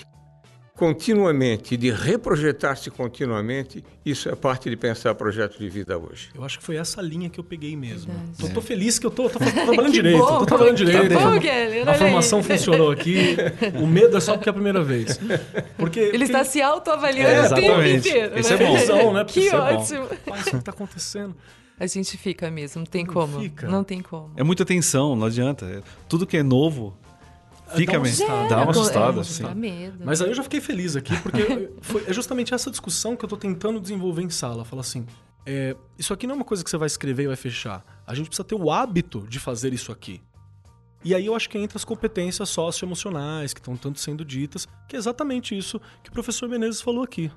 continuamente, 0.76 1.78
de 1.78 1.90
reprojetar-se 1.90 2.92
continuamente, 2.92 3.84
isso 4.06 4.28
é 4.28 4.36
parte 4.36 4.70
de 4.70 4.76
pensar 4.76 5.16
projeto 5.16 5.58
de 5.58 5.70
vida 5.70 5.98
hoje. 5.98 6.30
Eu 6.36 6.44
acho 6.44 6.60
que 6.60 6.66
foi 6.66 6.76
essa 6.76 7.02
linha 7.02 7.30
que 7.30 7.40
eu 7.40 7.44
peguei 7.44 7.76
mesmo. 7.78 8.14
Tô, 8.38 8.50
tô, 8.50 8.62
feliz 8.62 9.00
que 9.00 9.06
eu 9.06 9.12
tô, 9.12 9.30
tô, 9.30 9.40
tô 9.40 9.46
trabalhando 9.52 9.92
direito, 9.92 10.18
bom, 10.18 10.40
tô 10.40 10.46
trabalhando 10.46 10.76
direito. 10.76 11.14
Bom, 11.14 11.40
Kelly, 11.40 11.80
a 11.82 11.94
formação 11.94 12.44
funcionou 12.44 12.92
aqui. 12.92 13.36
O 13.82 13.88
medo 13.88 14.18
é 14.18 14.20
só 14.20 14.34
porque 14.34 14.50
é 14.50 14.52
a 14.52 14.54
primeira 14.54 14.84
vez. 14.84 15.20
Porque, 15.78 16.00
Ele 16.00 16.12
porque... 16.12 16.24
está 16.24 16.44
se 16.44 16.62
autoavaliando 16.62 17.32
é, 17.32 17.48
o 17.48 17.56
tempo 17.56 17.82
inteiro. 17.82 18.40
Isso 18.40 18.56
né? 18.56 18.64
é 18.64 18.88
bom. 18.88 19.14
né? 19.14 19.26
Que 19.26 19.50
ótimo. 19.50 20.08
Mas 20.28 20.48
o 20.48 20.50
que 20.52 20.56
está 20.58 20.72
acontecendo? 20.72 21.36
A 21.80 21.88
gente 21.88 22.18
fica 22.18 22.50
mesmo, 22.50 22.80
não 22.80 22.86
tem 22.86 23.06
como. 23.06 23.40
Fica. 23.40 23.68
Não 23.68 23.84
tem 23.84 24.02
como. 24.02 24.32
É 24.36 24.44
muita 24.44 24.66
tensão, 24.66 25.16
não 25.16 25.28
adianta. 25.28 25.84
Tudo 26.08 26.26
que 26.26 26.38
é 26.38 26.44
novo 26.44 26.96
Fica 27.76 28.00
mesmo. 28.00 28.28
Dá 28.48 28.62
uma 28.62 28.72
assustada. 28.72 29.22
É, 29.22 29.44
dá 29.44 29.56
medo. 29.56 30.06
Mas 30.06 30.22
aí 30.22 30.30
eu 30.30 30.36
já 30.36 30.44
fiquei 30.44 30.62
feliz 30.62 30.96
aqui, 30.96 31.16
porque 31.22 31.72
foi, 31.82 32.04
é 32.08 32.14
justamente 32.14 32.54
essa 32.54 32.72
discussão 32.72 33.16
que 33.16 33.26
eu 33.26 33.30
tô 33.30 33.38
tentando 33.38 33.80
desenvolver 33.80 34.22
em 34.22 34.30
sala. 34.30 34.66
Fala 34.66 34.82
assim, 34.82 35.06
é, 35.46 35.76
isso 35.98 36.14
aqui 36.14 36.26
não 36.26 36.34
é 36.34 36.38
uma 36.38 36.46
coisa 36.46 36.64
que 36.64 36.70
você 36.70 36.78
vai 36.78 36.88
escrever 36.88 37.24
e 37.24 37.28
vai 37.28 37.36
fechar. 37.36 37.84
A 38.06 38.16
gente 38.16 38.28
precisa 38.28 38.44
ter 38.44 38.56
o 38.56 38.72
hábito 38.72 39.26
de 39.28 39.40
fazer 39.40 39.74
isso 39.74 39.92
aqui. 39.92 40.22
E 41.04 41.14
aí 41.14 41.28
eu 41.28 41.36
acho 41.36 41.48
que 41.48 41.58
entra 41.58 41.78
as 41.78 41.86
competências 41.86 42.50
socioemocionais 42.50 43.54
que 43.54 43.60
estão 43.60 43.78
tanto 43.78 44.00
sendo 44.00 44.26
ditas, 44.26 44.68
que 44.88 44.96
é 44.96 45.00
exatamente 45.00 45.56
isso 45.56 45.80
que 46.04 46.10
o 46.10 46.12
professor 46.12 46.50
Menezes 46.50 46.82
falou 46.82 47.04
aqui. 47.04 47.32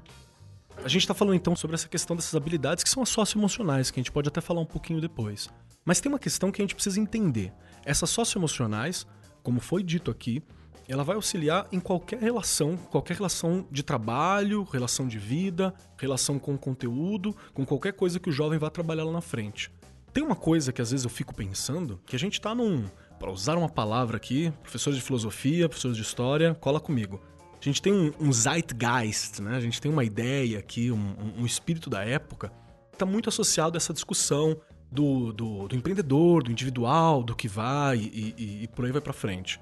A 0.83 0.89
gente 0.89 1.03
está 1.03 1.13
falando 1.13 1.35
então 1.35 1.55
sobre 1.55 1.75
essa 1.75 1.87
questão 1.87 2.17
dessas 2.17 2.35
habilidades 2.35 2.83
que 2.83 2.89
são 2.89 3.03
as 3.03 3.11
socioemocionais, 3.11 3.91
que 3.91 4.01
a 4.01 4.03
gente 4.03 4.13
pode 4.13 4.29
até 4.29 4.41
falar 4.41 4.61
um 4.61 4.67
pouquinho 4.67 5.01
depois. 5.01 5.51
Mas 5.85 6.01
tem 6.01 6.11
uma 6.11 6.19
questão 6.19 6.51
que 6.51 6.63
a 6.63 6.65
gente 6.65 6.75
precisa 6.75 6.99
entender. 6.99 7.53
Essas 7.85 8.09
socioemocionais 8.09 9.07
como 9.43 9.61
foi 9.61 9.83
dito 9.83 10.11
aqui, 10.11 10.43
ela 10.89 11.05
vai 11.05 11.17
auxiliar 11.17 11.69
em 11.71 11.79
qualquer 11.79 12.19
relação, 12.19 12.77
qualquer 12.77 13.17
relação 13.17 13.67
de 13.71 13.83
trabalho, 13.83 14.65
relação 14.65 15.07
de 15.07 15.19
vida, 15.19 15.75
relação 15.99 16.39
com 16.39 16.57
conteúdo, 16.57 17.37
com 17.53 17.67
qualquer 17.67 17.93
coisa 17.93 18.19
que 18.19 18.31
o 18.31 18.33
jovem 18.33 18.59
vá 18.59 18.71
trabalhar 18.71 19.05
lá 19.05 19.13
na 19.13 19.21
frente. 19.21 19.71
Tem 20.15 20.25
uma 20.25 20.35
coisa 20.35 20.73
que 20.73 20.81
às 20.81 20.91
vezes 20.91 21.05
eu 21.05 21.11
fico 21.11 21.35
pensando, 21.35 22.01
que 22.07 22.17
a 22.17 22.19
gente 22.19 22.41
tá 22.41 22.55
num, 22.55 22.87
para 23.19 23.31
usar 23.31 23.59
uma 23.59 23.69
palavra 23.69 24.17
aqui, 24.17 24.51
professores 24.63 24.99
de 24.99 25.05
filosofia, 25.05 25.69
professores 25.69 25.97
de 25.97 26.03
história, 26.03 26.55
cola 26.55 26.81
comigo. 26.81 27.21
A 27.61 27.65
gente 27.65 27.83
tem 27.83 27.93
um, 27.93 28.13
um 28.19 28.33
zeitgeist, 28.33 29.43
né? 29.43 29.57
A 29.57 29.61
gente 29.61 29.81
tem 29.81 29.91
uma 29.91 30.05
ideia 30.05 30.59
aqui, 30.59 30.91
um, 30.91 31.15
um 31.39 31.45
espírito 31.45 31.91
da 31.91 32.03
época, 32.03 32.51
está 32.93 33.05
muito 33.05 33.29
associado 33.29 33.77
a 33.77 33.79
essa 33.79 33.93
discussão 33.93 34.57
do, 34.91 35.33
do, 35.33 35.69
do 35.69 35.77
empreendedor, 35.77 36.43
do 36.43 36.51
individual, 36.51 37.23
do 37.23 37.35
que 37.35 37.49
vai 37.49 37.99
e, 37.99 38.35
e, 38.37 38.63
e 38.65 38.69
por 38.69 38.85
aí 38.85 38.93
vai 38.93 39.01
para 39.01 39.13
frente. 39.13 39.61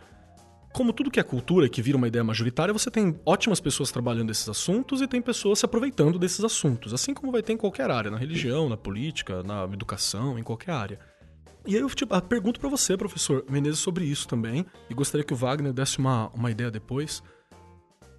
Como 0.73 0.93
tudo 0.93 1.11
que 1.11 1.19
é 1.19 1.23
cultura, 1.23 1.69
que 1.69 1.81
vira 1.81 1.97
uma 1.97 2.07
ideia 2.07 2.23
majoritária, 2.23 2.73
você 2.73 2.91
tem 2.91 3.19
ótimas 3.25 3.61
pessoas 3.61 3.91
trabalhando 3.91 4.31
esses 4.31 4.47
assuntos 4.47 5.01
e 5.01 5.07
tem 5.07 5.23
pessoas 5.23 5.61
se 5.61 5.65
aproveitando 5.65 6.19
desses 6.19 6.45
assuntos, 6.45 6.93
assim 6.93 7.15
como 7.15 7.33
vai 7.33 7.43
ter 7.43 7.55
em 7.55 7.57
qualquer 7.57 7.91
área, 7.91 8.11
na 8.11 8.19
religião, 8.19 8.69
na 8.69 8.77
política, 8.77 9.43
na 9.43 9.65
educação, 9.65 10.39
em 10.39 10.43
qualquer 10.43 10.73
área. 10.73 11.01
E 11.67 11.75
aí 11.75 11.81
eu 11.81 11.89
tipo, 11.89 12.21
pergunto 12.23 12.61
para 12.61 12.69
você, 12.69 12.97
professor 12.97 13.45
Menezes, 13.51 13.81
sobre 13.81 14.05
isso 14.05 14.29
também, 14.29 14.67
e 14.89 14.95
gostaria 14.95 15.25
que 15.25 15.33
o 15.33 15.37
Wagner 15.37 15.73
desse 15.73 15.99
uma, 15.99 16.29
uma 16.29 16.51
ideia 16.51 16.71
depois. 16.71 17.23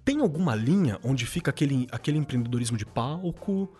Tem 0.04 0.20
alguma 0.20 0.54
linha 0.54 0.98
onde 1.04 1.24
fica 1.26 1.50
aquele, 1.50 1.86
aquele 1.92 2.18
empreendedorismo 2.18 2.76
de 2.76 2.84
palco, 2.84 3.72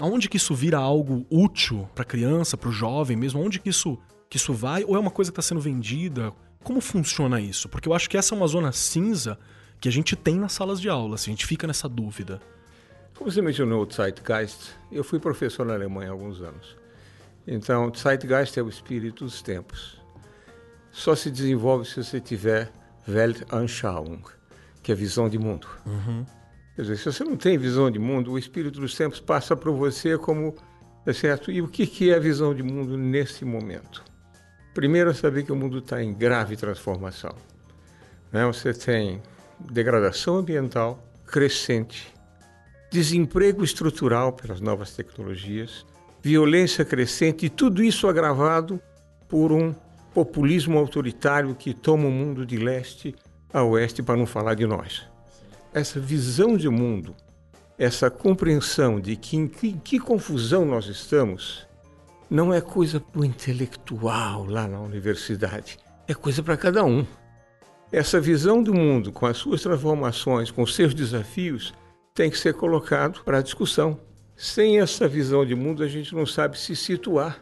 aonde 0.00 0.28
que 0.28 0.36
isso 0.36 0.54
vira 0.54 0.78
algo 0.78 1.26
útil 1.30 1.88
para 1.94 2.02
a 2.02 2.06
criança, 2.06 2.56
para 2.56 2.68
o 2.68 2.72
jovem 2.72 3.16
mesmo? 3.16 3.40
Aonde 3.40 3.58
que 3.58 3.68
isso, 3.68 3.98
que 4.28 4.36
isso 4.36 4.52
vai? 4.52 4.84
Ou 4.84 4.96
é 4.96 4.98
uma 4.98 5.10
coisa 5.10 5.30
que 5.30 5.38
está 5.38 5.48
sendo 5.48 5.60
vendida? 5.60 6.32
Como 6.62 6.80
funciona 6.80 7.40
isso? 7.40 7.68
Porque 7.68 7.88
eu 7.88 7.94
acho 7.94 8.08
que 8.10 8.16
essa 8.16 8.34
é 8.34 8.36
uma 8.36 8.46
zona 8.46 8.72
cinza 8.72 9.38
que 9.80 9.88
a 9.88 9.92
gente 9.92 10.16
tem 10.16 10.36
nas 10.36 10.52
salas 10.52 10.80
de 10.80 10.88
aula, 10.88 11.14
assim, 11.14 11.30
a 11.30 11.34
gente 11.34 11.46
fica 11.46 11.66
nessa 11.66 11.88
dúvida. 11.88 12.40
Como 13.16 13.30
você 13.30 13.40
mencionou 13.40 13.86
o 13.86 13.92
Zeitgeist, 13.92 14.72
eu 14.90 15.04
fui 15.04 15.18
professor 15.18 15.64
na 15.64 15.74
Alemanha 15.74 16.10
há 16.10 16.12
alguns 16.12 16.40
anos. 16.40 16.76
Então, 17.46 17.92
Zeitgeist 17.94 18.58
é 18.58 18.62
o 18.62 18.68
espírito 18.68 19.24
dos 19.24 19.40
tempos. 19.42 20.00
Só 20.90 21.14
se 21.14 21.30
desenvolve 21.30 21.86
se 21.86 22.02
você 22.02 22.20
tiver 22.20 22.72
Weltanschauung, 23.08 24.22
que 24.82 24.90
é 24.90 24.94
visão 24.94 25.28
de 25.28 25.38
mundo. 25.38 25.68
Uhum. 25.86 26.26
Quer 26.76 26.82
dizer, 26.82 26.98
se 26.98 27.04
você 27.06 27.24
não 27.24 27.38
tem 27.38 27.56
visão 27.56 27.90
de 27.90 27.98
mundo, 27.98 28.32
o 28.32 28.38
espírito 28.38 28.78
dos 28.78 28.94
tempos 28.94 29.18
passa 29.18 29.56
por 29.56 29.72
você 29.72 30.18
como. 30.18 30.54
É 31.06 31.12
certo? 31.12 31.50
E 31.50 31.62
o 31.62 31.68
que, 31.68 32.10
é 32.10 32.14
a 32.14 32.18
visão 32.18 32.54
de 32.54 32.62
mundo 32.62 32.98
nesse 32.98 33.44
momento? 33.44 34.04
Primeiro, 34.74 35.08
é 35.08 35.14
saber 35.14 35.44
que 35.44 35.52
o 35.52 35.56
mundo 35.56 35.78
está 35.78 36.02
em 36.02 36.12
grave 36.12 36.54
transformação. 36.54 37.34
Né? 38.30 38.44
Você 38.44 38.74
tem 38.74 39.22
degradação 39.58 40.36
ambiental 40.36 41.02
crescente, 41.26 42.12
desemprego 42.90 43.64
estrutural 43.64 44.32
pelas 44.32 44.60
novas 44.60 44.94
tecnologias, 44.94 45.86
violência 46.20 46.84
crescente 46.84 47.46
e 47.46 47.48
tudo 47.48 47.82
isso 47.82 48.06
agravado 48.06 48.80
por 49.28 49.50
um 49.50 49.74
populismo 50.12 50.76
autoritário 50.76 51.54
que 51.54 51.72
toma 51.72 52.08
o 52.08 52.10
mundo 52.10 52.44
de 52.44 52.58
leste 52.58 53.14
a 53.52 53.62
oeste, 53.62 54.02
para 54.02 54.16
não 54.16 54.26
falar 54.26 54.54
de 54.54 54.66
nós 54.66 55.15
essa 55.76 56.00
visão 56.00 56.56
de 56.56 56.70
mundo, 56.70 57.14
essa 57.76 58.08
compreensão 58.08 58.98
de 58.98 59.14
que 59.14 59.36
em 59.36 59.46
que, 59.46 59.74
que 59.74 60.00
confusão 60.00 60.64
nós 60.64 60.86
estamos, 60.86 61.66
não 62.30 62.52
é 62.52 62.62
coisa 62.62 62.98
para 62.98 63.20
o 63.20 63.24
intelectual 63.26 64.46
lá 64.46 64.66
na 64.66 64.80
universidade, 64.80 65.78
é 66.08 66.14
coisa 66.14 66.42
para 66.42 66.56
cada 66.56 66.82
um. 66.82 67.06
Essa 67.92 68.18
visão 68.18 68.62
do 68.62 68.72
mundo, 68.72 69.12
com 69.12 69.26
as 69.26 69.36
suas 69.36 69.60
transformações, 69.60 70.50
com 70.50 70.66
seus 70.66 70.94
desafios, 70.94 71.74
tem 72.14 72.30
que 72.30 72.38
ser 72.38 72.54
colocado 72.54 73.20
para 73.22 73.42
discussão. 73.42 74.00
Sem 74.34 74.80
essa 74.80 75.06
visão 75.06 75.44
de 75.44 75.54
mundo, 75.54 75.82
a 75.82 75.88
gente 75.88 76.14
não 76.14 76.24
sabe 76.24 76.58
se 76.58 76.74
situar 76.74 77.38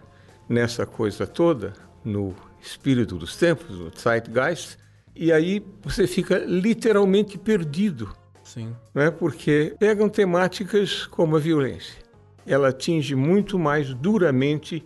nessa 0.48 0.84
coisa 0.84 1.24
toda, 1.24 1.72
no 2.04 2.34
espírito 2.60 3.14
dos 3.14 3.36
tempos, 3.36 3.78
no 3.78 3.92
Zeitgeist, 3.96 4.76
e 5.14 5.32
aí 5.32 5.64
você 5.80 6.08
fica 6.08 6.38
literalmente 6.38 7.38
perdido 7.38 8.12
Sim. 8.44 8.76
Né? 8.94 9.10
Porque 9.10 9.74
pegam 9.78 10.08
temáticas 10.08 11.06
como 11.06 11.36
a 11.36 11.40
violência. 11.40 11.98
Ela 12.46 12.68
atinge 12.68 13.14
muito 13.14 13.58
mais 13.58 13.92
duramente 13.94 14.84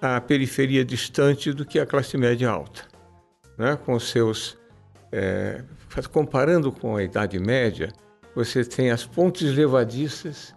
a 0.00 0.20
periferia 0.20 0.84
distante 0.84 1.52
do 1.52 1.64
que 1.64 1.78
a 1.78 1.86
classe 1.86 2.16
média 2.16 2.48
alta. 2.48 2.82
Né? 3.58 3.76
Com 3.84 3.98
seus. 3.98 4.56
É, 5.10 5.62
comparando 6.10 6.72
com 6.72 6.96
a 6.96 7.02
Idade 7.02 7.38
Média, 7.38 7.92
você 8.34 8.64
tem 8.64 8.90
as 8.90 9.04
pontes 9.04 9.52
levadiças 9.54 10.54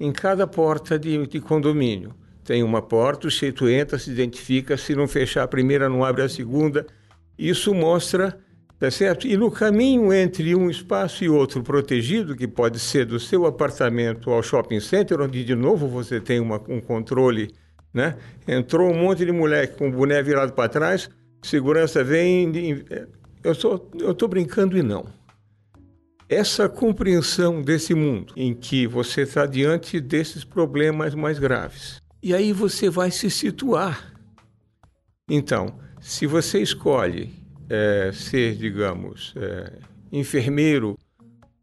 em 0.00 0.12
cada 0.12 0.46
porta 0.46 0.98
de, 0.98 1.26
de 1.26 1.40
condomínio. 1.40 2.14
Tem 2.44 2.62
uma 2.62 2.82
porta, 2.82 3.26
o 3.26 3.30
sujeito 3.30 3.68
entra, 3.68 3.98
se 3.98 4.10
identifica, 4.10 4.76
se 4.76 4.94
não 4.94 5.08
fechar 5.08 5.44
a 5.44 5.48
primeira, 5.48 5.88
não 5.88 6.04
abre 6.04 6.22
a 6.22 6.28
segunda. 6.28 6.86
Isso 7.38 7.72
mostra 7.72 8.38
Tá 8.84 8.90
certo? 8.90 9.26
E 9.26 9.34
no 9.34 9.50
caminho 9.50 10.12
entre 10.12 10.54
um 10.54 10.68
espaço 10.68 11.24
e 11.24 11.28
outro 11.30 11.62
protegido, 11.62 12.36
que 12.36 12.46
pode 12.46 12.78
ser 12.78 13.06
do 13.06 13.18
seu 13.18 13.46
apartamento 13.46 14.30
ao 14.30 14.42
shopping 14.42 14.78
center, 14.78 15.22
onde 15.22 15.42
de 15.42 15.54
novo 15.54 15.88
você 15.88 16.20
tem 16.20 16.38
uma, 16.38 16.60
um 16.68 16.82
controle, 16.82 17.50
né? 17.94 18.14
Entrou 18.46 18.92
um 18.92 18.94
monte 18.94 19.24
de 19.24 19.32
moleque 19.32 19.78
com 19.78 19.88
o 19.88 19.90
boné 19.90 20.22
virado 20.22 20.52
para 20.52 20.68
trás, 20.68 21.08
segurança 21.42 22.04
vem. 22.04 22.84
Eu 23.42 23.52
estou 23.52 23.90
eu 23.98 24.12
tô 24.12 24.28
brincando 24.28 24.76
e 24.76 24.82
não. 24.82 25.06
Essa 26.28 26.68
compreensão 26.68 27.62
desse 27.62 27.94
mundo 27.94 28.34
em 28.36 28.52
que 28.52 28.86
você 28.86 29.22
está 29.22 29.46
diante 29.46 29.98
desses 29.98 30.44
problemas 30.44 31.14
mais 31.14 31.38
graves. 31.38 32.02
E 32.22 32.34
aí 32.34 32.52
você 32.52 32.90
vai 32.90 33.10
se 33.10 33.30
situar. 33.30 34.12
Então, 35.26 35.78
se 36.02 36.26
você 36.26 36.60
escolhe 36.60 37.43
é, 37.68 38.10
ser, 38.12 38.56
digamos, 38.56 39.34
é, 39.36 39.72
enfermeiro 40.12 40.96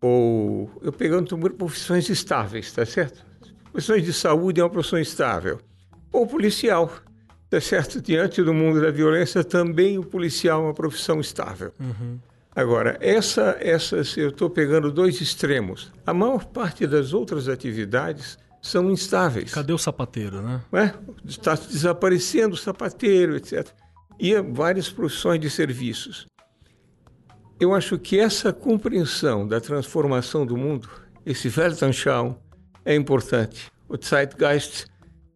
ou 0.02 0.70
eu 0.82 0.92
pegando 0.92 1.38
profissões 1.52 2.10
estáveis, 2.10 2.72
tá 2.72 2.86
certo? 2.86 3.24
Profissões 3.72 4.04
de 4.04 4.12
saúde 4.12 4.60
é 4.60 4.64
uma 4.64 4.70
profissão 4.70 5.00
estável. 5.00 5.60
Ou 6.12 6.28
policial, 6.28 6.92
tá 7.50 7.62
certo? 7.62 8.02
Diante 8.02 8.42
do 8.42 8.54
mundo 8.54 8.82
da 8.82 8.92
violência, 8.92 9.44
também 9.44 9.98
o 9.98 10.04
policial 10.04 10.62
é 10.62 10.66
uma 10.66 10.74
profissão 10.74 11.20
estável. 11.20 11.72
Uhum. 11.80 12.20
Agora, 12.54 12.98
essa, 13.00 13.56
essas, 13.62 14.18
eu 14.18 14.30
estou 14.30 14.50
pegando 14.50 14.92
dois 14.92 15.22
extremos. 15.22 15.92
A 16.06 16.14
maior 16.14 16.46
parte 16.46 16.86
das 16.86 17.14
outras 17.14 17.48
atividades 17.48 18.38
são 18.62 18.92
instáveis. 18.92 19.54
Cadê 19.54 19.72
o 19.72 19.78
sapateiro, 19.78 20.42
né? 20.42 20.62
É? 20.74 20.94
Está 21.26 21.56
desaparecendo 21.56 22.56
o 22.56 22.58
sapateiro, 22.58 23.38
etc. 23.38 23.70
E 24.24 24.40
várias 24.40 24.88
profissões 24.88 25.40
de 25.40 25.50
serviços. 25.50 26.28
Eu 27.60 27.74
acho 27.74 27.98
que 27.98 28.20
essa 28.20 28.54
compreensão 28.54 29.48
da 29.48 29.60
transformação 29.60 30.46
do 30.46 30.56
mundo, 30.56 30.88
esse 31.26 31.50
Weltanschauung, 31.50 32.36
é 32.86 32.94
importante. 32.94 33.72
O 33.90 33.98
Zeitgeist 33.98 34.86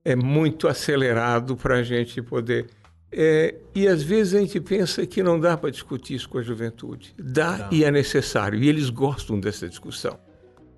é 0.03 0.15
muito 0.15 0.67
acelerado 0.67 1.57
para 1.57 1.77
a 1.77 1.83
gente 1.83 2.21
poder. 2.21 2.67
É, 3.11 3.55
e 3.73 3.87
às 3.87 4.03
vezes 4.03 4.35
a 4.35 4.39
gente 4.41 4.61
pensa 4.61 5.03
que 5.07 5.23
não 5.23 5.39
dá 5.39 5.57
para 5.57 5.71
discutir 5.71 6.13
isso 6.13 6.29
com 6.29 6.37
a 6.37 6.43
juventude. 6.43 7.15
Dá 7.17 7.57
não. 7.57 7.67
e 7.71 7.83
é 7.83 7.89
necessário, 7.89 8.59
e 8.59 8.69
eles 8.69 8.91
gostam 8.91 9.39
dessa 9.39 9.67
discussão. 9.67 10.19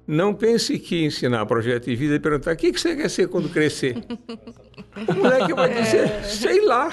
Não 0.07 0.33
pense 0.33 0.79
que 0.79 1.03
ensinar 1.03 1.45
projeto 1.45 1.85
de 1.85 1.95
vida 1.95 2.15
e 2.15 2.19
perguntar 2.19 2.53
o 2.53 2.57
que 2.57 2.71
você 2.71 2.95
quer 2.95 3.09
ser 3.09 3.27
quando 3.27 3.49
crescer. 3.49 3.97
O 5.07 5.13
moleque 5.13 5.53
vai 5.53 5.81
dizer, 5.83 6.05
é. 6.05 6.23
sei 6.23 6.65
lá. 6.65 6.89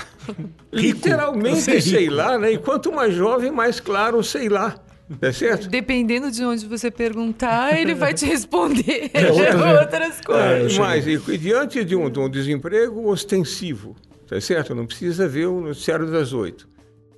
Rico. 0.73 0.99
Literalmente 0.99 1.81
sei 1.81 2.11
lá, 2.11 2.37
né? 2.37 2.53
E 2.53 2.59
quanto 2.59 2.93
mais 2.93 3.15
jovem, 3.15 3.53
mais 3.53 3.79
claro, 3.79 4.23
sei 4.25 4.49
lá. 4.49 4.75
É 5.21 5.33
certo? 5.33 5.69
Dependendo 5.69 6.31
de 6.31 6.45
onde 6.45 6.67
você 6.67 6.91
perguntar, 6.91 7.79
ele 7.79 7.95
vai 7.95 8.15
te 8.15 8.25
responder 8.25 9.11
é, 9.13 9.31
outra, 9.31 9.81
outras 9.81 10.21
coisas. 10.21 10.75
É, 10.75 10.79
mas 10.79 11.07
e, 11.07 11.21
e 11.29 11.39
diante 11.39 11.85
de 11.85 11.95
um, 11.95 12.09
de 12.11 12.19
um, 12.19 12.29
desemprego 12.29 13.09
ostensivo, 13.09 13.95
tá 14.27 14.41
certo? 14.41 14.75
Não 14.75 14.87
precisa 14.87 15.29
ver 15.29 15.47
o 15.47 15.61
noticiário 15.61 16.11
das 16.11 16.33
oito. 16.33 16.67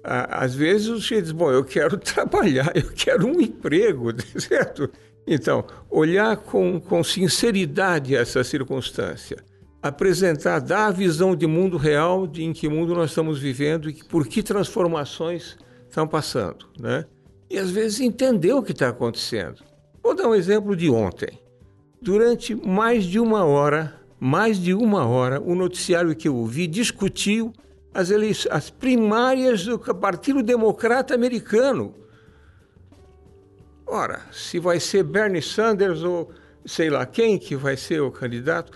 Às 0.03 0.55
vezes 0.55 0.89
o 0.89 1.01
chefe 1.01 1.23
diz, 1.23 1.33
bom, 1.33 1.51
eu 1.51 1.65
quero 1.65 1.97
trabalhar, 1.99 2.71
eu 2.75 2.91
quero 2.95 3.27
um 3.27 3.41
emprego, 3.41 4.13
tá 4.15 4.25
certo? 4.37 4.91
Então, 5.27 5.65
olhar 5.91 6.37
com, 6.37 6.81
com 6.81 7.03
sinceridade 7.03 8.15
essa 8.15 8.45
circunstância, 8.45 9.37
apresentar, 9.83 10.61
dar 10.61 10.87
a 10.87 10.93
visão 10.93 11.35
de 11.35 11.47
mundo 11.47 11.77
real, 11.77 12.27
de 12.27 12.45
em 12.45 12.53
que 12.53 12.69
mundo 12.69 12.95
nós 12.95 13.11
estamos 13.11 13.39
vivendo 13.39 13.91
e 13.91 13.95
por 14.05 14.27
que 14.27 14.43
transformações 14.43 15.57
estão 15.89 16.07
passando, 16.07 16.67
né? 16.79 17.05
E 17.51 17.59
às 17.59 17.71
vezes 17.71 18.01
entender 18.01 18.53
o 18.53 18.63
que 18.63 18.73
está 18.73 18.89
acontecendo. 18.89 19.63
Vou 20.03 20.15
dar 20.15 20.29
um 20.29 20.35
exemplo 20.35 20.77
de 20.77 20.89
ontem. 20.89 21.41
Durante 22.01 22.55
mais 22.55 23.05
de 23.05 23.19
uma 23.19 23.45
hora, 23.45 24.01
mais 24.21 24.59
de 24.59 24.75
uma 24.75 25.07
hora, 25.07 25.41
o 25.41 25.55
noticiário 25.55 26.15
que 26.15 26.29
eu 26.29 26.37
ouvi 26.37 26.67
discutiu 26.67 27.53
as, 27.93 28.11
as 28.51 28.71
primárias 28.71 29.65
do 29.65 29.79
Partido 29.79 30.43
Democrata 30.43 31.15
Americano 31.15 31.95
Ora, 33.87 34.21
se 34.33 34.59
vai 34.59 34.81
ser 34.81 35.05
Bernie 35.05 35.41
Sanders 35.41 36.03
ou 36.03 36.31
sei 36.65 36.91
lá 36.91 37.07
quem 37.07 37.39
que 37.39 37.55
vai 37.55 37.77
ser 37.77 38.01
o 38.01 38.11
candidato, 38.11 38.73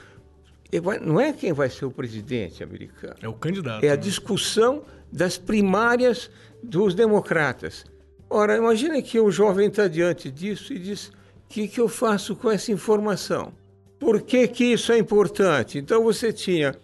não 1.02 1.20
é 1.20 1.32
quem 1.32 1.52
vai 1.52 1.68
ser 1.68 1.84
o 1.84 1.90
presidente 1.90 2.62
americano. 2.62 3.16
É 3.20 3.28
o 3.28 3.34
candidato. 3.34 3.84
É 3.84 3.88
a 3.88 3.96
né? 3.96 3.96
discussão 3.96 4.84
das 5.10 5.36
primárias 5.36 6.30
dos 6.62 6.94
democratas. 6.94 7.84
Ora, 8.28 8.56
imagine 8.56 9.02
que 9.02 9.18
o 9.18 9.32
jovem 9.32 9.66
está 9.66 9.88
diante 9.88 10.30
disso 10.30 10.72
e 10.72 10.78
diz: 10.78 11.08
o 11.08 11.12
que, 11.48 11.66
que 11.66 11.80
eu 11.80 11.88
faço 11.88 12.36
com 12.36 12.48
essa 12.48 12.70
informação? 12.70 13.52
Por 13.98 14.22
que, 14.22 14.46
que 14.46 14.64
isso 14.64 14.92
é 14.92 14.98
importante? 14.98 15.76
Então 15.76 16.04
você 16.04 16.32
tinha 16.32 16.76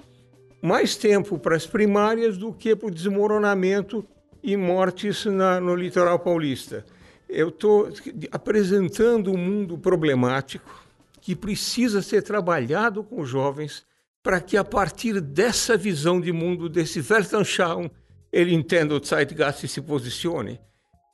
mais 0.60 0.96
tempo 0.96 1.38
para 1.38 1.54
as 1.54 1.64
primárias 1.64 2.36
do 2.36 2.52
que 2.52 2.74
para 2.74 2.88
o 2.88 2.90
desmoronamento 2.90 4.04
e 4.42 4.56
mortes 4.56 5.24
na, 5.26 5.60
no 5.60 5.76
litoral 5.76 6.18
paulista 6.18 6.84
eu 7.28 7.48
estou 7.48 7.88
apresentando 8.30 9.32
um 9.32 9.36
mundo 9.36 9.76
problemático 9.76 10.84
que 11.20 11.34
precisa 11.34 12.02
ser 12.02 12.22
trabalhado 12.22 13.02
com 13.02 13.20
os 13.20 13.28
jovens 13.28 13.84
para 14.22 14.40
que, 14.40 14.56
a 14.56 14.64
partir 14.64 15.20
dessa 15.20 15.76
visão 15.76 16.20
de 16.20 16.32
mundo, 16.32 16.68
desse 16.68 17.00
Weltanschauung, 17.00 17.90
ele 18.32 18.54
entenda 18.54 18.94
o 18.94 19.04
Zeitgeist 19.04 19.64
e 19.64 19.68
se 19.68 19.80
posicione. 19.80 20.60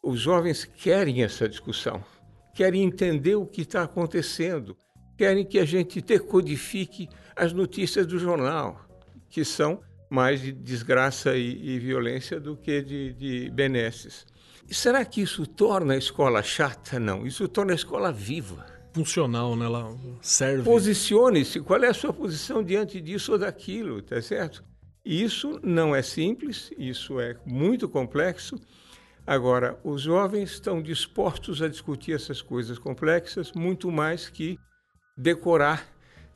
Os 0.02 0.20
jovens 0.20 0.64
querem 0.64 1.22
essa 1.22 1.48
discussão, 1.48 2.02
querem 2.54 2.82
entender 2.82 3.34
o 3.34 3.46
que 3.46 3.62
está 3.62 3.82
acontecendo, 3.82 4.76
querem 5.16 5.44
que 5.44 5.58
a 5.58 5.64
gente 5.64 6.00
decodifique 6.00 7.08
as 7.36 7.52
notícias 7.52 8.06
do 8.06 8.18
jornal, 8.18 8.80
que 9.30 9.44
são 9.44 9.80
mais 10.10 10.40
de 10.40 10.52
desgraça 10.52 11.36
e, 11.36 11.76
e 11.76 11.78
violência 11.78 12.40
do 12.40 12.56
que 12.56 12.82
de, 12.82 13.12
de 13.12 13.50
benesses. 13.50 14.26
E 14.68 14.74
será 14.74 15.04
que 15.04 15.20
isso 15.20 15.46
torna 15.46 15.94
a 15.94 15.96
escola 15.98 16.42
chata? 16.42 16.98
Não, 16.98 17.26
isso 17.26 17.46
torna 17.48 17.72
a 17.72 17.74
escola 17.74 18.12
viva. 18.12 18.66
Funcional, 18.94 19.56
né? 19.56 19.64
Ela 19.64 19.96
serve. 20.20 20.64
Posicione-se. 20.64 21.60
Qual 21.60 21.82
é 21.82 21.88
a 21.88 21.94
sua 21.94 22.12
posição 22.12 22.62
diante 22.62 23.00
disso 23.00 23.32
ou 23.32 23.38
daquilo, 23.38 24.02
tá 24.02 24.20
certo? 24.20 24.64
Isso 25.04 25.58
não 25.62 25.96
é 25.96 26.02
simples, 26.02 26.70
isso 26.78 27.18
é 27.18 27.36
muito 27.44 27.88
complexo. 27.88 28.60
Agora, 29.26 29.78
os 29.84 30.02
jovens 30.02 30.52
estão 30.52 30.82
dispostos 30.82 31.62
a 31.62 31.68
discutir 31.68 32.12
essas 32.12 32.42
coisas 32.42 32.78
complexas 32.78 33.52
muito 33.52 33.90
mais 33.90 34.28
que 34.28 34.58
decorar 35.16 35.86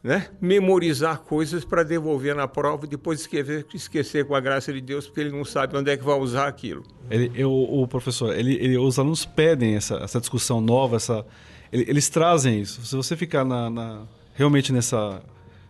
né? 0.03 0.29
memorizar 0.41 1.19
coisas 1.19 1.65
para 1.65 1.83
devolver 1.83 2.35
na 2.35 2.47
prova 2.47 2.87
e 2.87 2.89
depois 2.89 3.21
esquecer, 3.21 3.67
esquecer 3.75 4.25
com 4.25 4.35
a 4.35 4.41
graça 4.41 4.73
de 4.73 4.81
Deus, 4.81 5.07
porque 5.07 5.21
ele 5.21 5.31
não 5.31 5.45
sabe 5.45 5.77
onde 5.77 5.91
é 5.91 5.97
que 5.97 6.05
vai 6.05 6.19
usar 6.19 6.47
aquilo. 6.47 6.85
Ele, 7.11 7.31
eu, 7.35 7.51
o 7.53 7.87
professor, 7.89 8.37
ele, 8.37 8.55
ele, 8.55 8.79
os 8.79 8.99
alunos 8.99 9.25
pedem 9.25 9.75
essa, 9.75 9.97
essa 9.97 10.21
discussão 10.21 10.61
nova, 10.61 10.97
essa, 10.97 11.27
eles 11.73 12.09
trazem 12.09 12.61
isso. 12.61 12.85
Se 12.85 12.95
você 12.95 13.17
ficar 13.17 13.45
na, 13.45 13.69
na, 13.69 14.03
realmente 14.35 14.73
nessa 14.73 15.23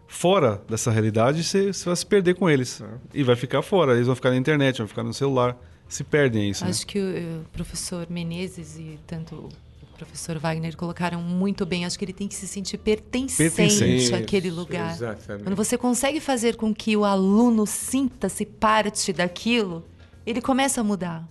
fora 0.06 0.62
dessa 0.68 0.90
realidade, 0.90 1.42
você, 1.42 1.72
você 1.72 1.84
vai 1.84 1.96
se 1.96 2.06
perder 2.06 2.34
com 2.34 2.48
eles. 2.48 2.80
É. 2.80 2.86
E 3.14 3.22
vai 3.22 3.36
ficar 3.36 3.62
fora, 3.62 3.94
eles 3.94 4.06
vão 4.06 4.14
ficar 4.14 4.30
na 4.30 4.36
internet, 4.36 4.78
vão 4.78 4.88
ficar 4.88 5.02
no 5.02 5.14
celular. 5.14 5.56
Se 5.88 6.02
perdem 6.02 6.50
isso. 6.50 6.64
Né? 6.64 6.70
Acho 6.70 6.80
né? 6.80 6.86
que 6.88 6.98
o, 6.98 7.40
o 7.40 7.44
professor 7.52 8.06
Menezes 8.10 8.76
e 8.76 8.98
tanto 9.06 9.48
professor 9.96 10.38
Wagner 10.38 10.76
colocaram 10.76 11.20
muito 11.20 11.64
bem. 11.64 11.84
Acho 11.84 11.98
que 11.98 12.04
ele 12.04 12.12
tem 12.12 12.28
que 12.28 12.34
se 12.34 12.46
sentir 12.46 12.78
pertencente, 12.78 13.54
pertencente. 13.54 14.14
àquele 14.14 14.50
lugar. 14.50 14.92
Exatamente. 14.92 15.44
Quando 15.44 15.56
você 15.56 15.78
consegue 15.78 16.20
fazer 16.20 16.56
com 16.56 16.74
que 16.74 16.96
o 16.96 17.04
aluno 17.04 17.66
sinta-se 17.66 18.44
parte 18.44 19.12
daquilo, 19.12 19.84
ele 20.26 20.40
começa 20.40 20.80
a 20.80 20.84
mudar. 20.84 21.26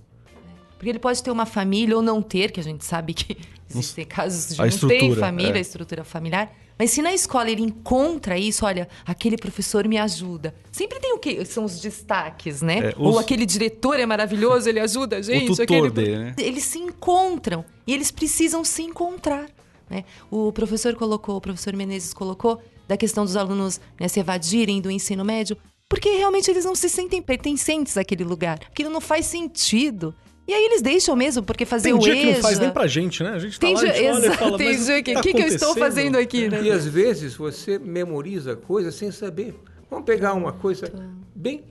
Porque 0.77 0.89
ele 0.89 0.99
pode 0.99 1.23
ter 1.23 1.31
uma 1.31 1.45
família 1.45 1.95
ou 1.95 2.01
não 2.01 2.21
ter, 2.21 2.51
que 2.51 2.59
a 2.59 2.63
gente 2.63 2.83
sabe 2.83 3.13
que 3.13 3.37
existem 3.69 4.05
casos 4.05 4.55
de 4.55 4.61
a 4.61 4.65
não 4.65 4.87
ter 4.87 5.15
família, 5.15 5.55
é. 5.55 5.57
a 5.57 5.61
estrutura 5.61 6.03
familiar. 6.03 6.51
Mas 6.77 6.91
se 6.91 7.01
na 7.01 7.13
escola 7.13 7.49
ele 7.49 7.61
encontra 7.61 8.37
isso, 8.37 8.65
olha, 8.65 8.87
aquele 9.05 9.37
professor 9.37 9.87
me 9.87 9.97
ajuda. 9.97 10.53
Sempre 10.71 10.99
tem 10.99 11.13
o 11.13 11.17
que 11.17 11.45
são 11.45 11.63
os 11.63 11.79
destaques, 11.79 12.61
né? 12.61 12.89
É, 12.89 12.89
os... 12.89 12.95
Ou 12.97 13.19
aquele 13.19 13.45
diretor 13.45 13.99
é 13.99 14.05
maravilhoso, 14.05 14.67
ele 14.67 14.79
ajuda 14.79 15.17
a 15.17 15.21
gente. 15.21 15.51
O 15.51 15.55
tutor 15.55 15.63
aquele... 15.63 15.89
dele, 15.89 16.17
né? 16.17 16.35
Eles 16.37 16.63
se 16.65 16.77
encontram 16.77 17.63
e 17.87 17.93
eles 17.93 18.11
precisam 18.11 18.63
se 18.65 18.83
encontrar. 18.83 19.47
Né? 19.89 20.03
O 20.29 20.51
professor 20.51 20.95
colocou, 20.95 21.37
o 21.37 21.41
professor 21.41 21.73
Menezes 21.75 22.13
colocou 22.13 22.61
da 22.87 22.97
questão 22.97 23.23
dos 23.23 23.35
alunos 23.35 23.79
né, 23.99 24.07
se 24.07 24.19
evadirem 24.19 24.81
do 24.81 24.91
ensino 24.91 25.23
médio, 25.23 25.57
porque 25.87 26.09
realmente 26.09 26.49
eles 26.49 26.65
não 26.65 26.75
se 26.75 26.89
sentem 26.89 27.21
pertencentes 27.21 27.97
àquele 27.97 28.23
lugar. 28.23 28.59
Aquilo 28.67 28.89
não 28.89 29.01
faz 29.01 29.25
sentido. 29.27 30.13
E 30.47 30.53
aí 30.53 30.63
eles 30.65 30.81
deixam 30.81 31.15
mesmo, 31.15 31.41
porque 31.41 31.65
fazer 31.65 31.89
tem 31.89 31.93
o 31.93 31.99
dia 31.99 32.13
EJA... 32.13 32.21
que 32.21 32.33
não 32.33 32.41
faz 32.41 32.59
nem 32.59 32.69
pra 32.69 32.85
gente, 32.85 33.23
né? 33.23 33.31
A 33.31 33.39
gente 33.39 33.59
tá 33.59 33.65
tem 33.65 33.75
lá, 33.75 33.81
dia, 33.81 33.91
a 33.91 33.95
gente 33.95 34.11
olha 34.11 34.27
e 34.27 34.37
fala, 34.37 34.57
tem 34.57 34.77
dia 34.77 35.03
que, 35.03 35.11
o 35.11 35.13
tá 35.15 35.21
que, 35.21 35.33
que 35.33 35.41
eu 35.41 35.47
estou 35.47 35.75
fazendo 35.75 36.17
aqui, 36.17 36.47
né? 36.47 36.61
E 36.61 36.71
às 36.71 36.85
vezes 36.85 37.35
você 37.35 37.79
memoriza 37.79 38.55
coisas 38.55 38.93
sem 38.93 39.11
saber. 39.11 39.55
Vamos 39.89 40.05
pegar 40.05 40.33
uma 40.33 40.53
coisa 40.53 40.91
bem, 41.33 41.63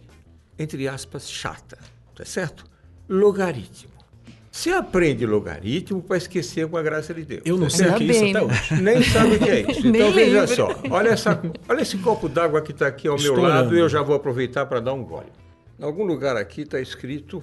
entre 0.59 0.89
aspas, 0.89 1.31
chata, 1.31 1.79
tá 2.17 2.25
certo? 2.25 2.65
Logaritmo. 3.09 3.95
Você 4.51 4.71
aprende 4.71 5.27
logaritmo 5.27 6.01
para 6.01 6.17
esquecer 6.17 6.69
com 6.69 6.77
a 6.77 6.83
graça 6.83 7.13
de 7.13 7.25
Deus. 7.25 7.43
Eu 7.45 7.57
não 7.57 7.69
sei 7.69 7.89
o 7.89 7.95
que 7.97 8.05
é 8.05 8.07
isso 8.07 8.25
até 8.25 8.43
hoje. 8.43 8.75
Nem 8.83 9.03
sabe 9.03 9.35
o 9.35 9.39
que 9.41 9.51
é 9.51 9.61
isso. 9.63 9.83
Então 9.87 10.13
veja 10.13 10.47
só, 10.47 10.69
olha, 10.91 11.09
essa, 11.09 11.43
olha 11.69 11.83
esse 11.83 11.99
copo 11.99 12.29
d'água 12.29 12.63
que 12.63 12.71
está 12.71 12.87
aqui 12.87 13.09
ao 13.09 13.17
Estourando. 13.17 13.49
meu 13.49 13.55
lado 13.57 13.77
e 13.77 13.81
eu 13.81 13.89
já 13.89 14.01
vou 14.01 14.15
aproveitar 14.15 14.65
para 14.67 14.79
dar 14.79 14.93
um 14.93 15.05
gole. 15.05 15.27
Em 15.79 15.85
algum 15.85 16.05
lugar 16.05 16.37
aqui 16.37 16.61
está 16.61 16.81
escrito 16.81 17.43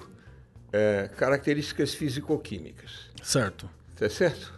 é, 0.72 1.08
características 1.16 1.94
físico-químicas. 1.94 3.10
Certo. 3.22 3.68
Tá 3.96 4.08
certo? 4.08 4.52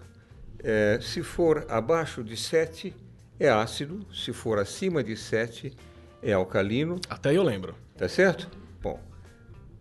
É, 0.62 0.98
se 1.02 1.22
for 1.22 1.66
abaixo 1.68 2.22
de 2.22 2.36
7, 2.36 2.94
é 3.38 3.48
ácido. 3.50 4.06
Se 4.14 4.32
for 4.32 4.58
acima 4.58 5.02
de 5.02 5.16
7, 5.16 5.76
é 6.22 6.32
alcalino. 6.32 7.00
Até 7.08 7.36
eu 7.36 7.42
lembro. 7.42 7.74
Tá 7.96 8.08
certo? 8.08 8.48
Bom, 8.80 9.00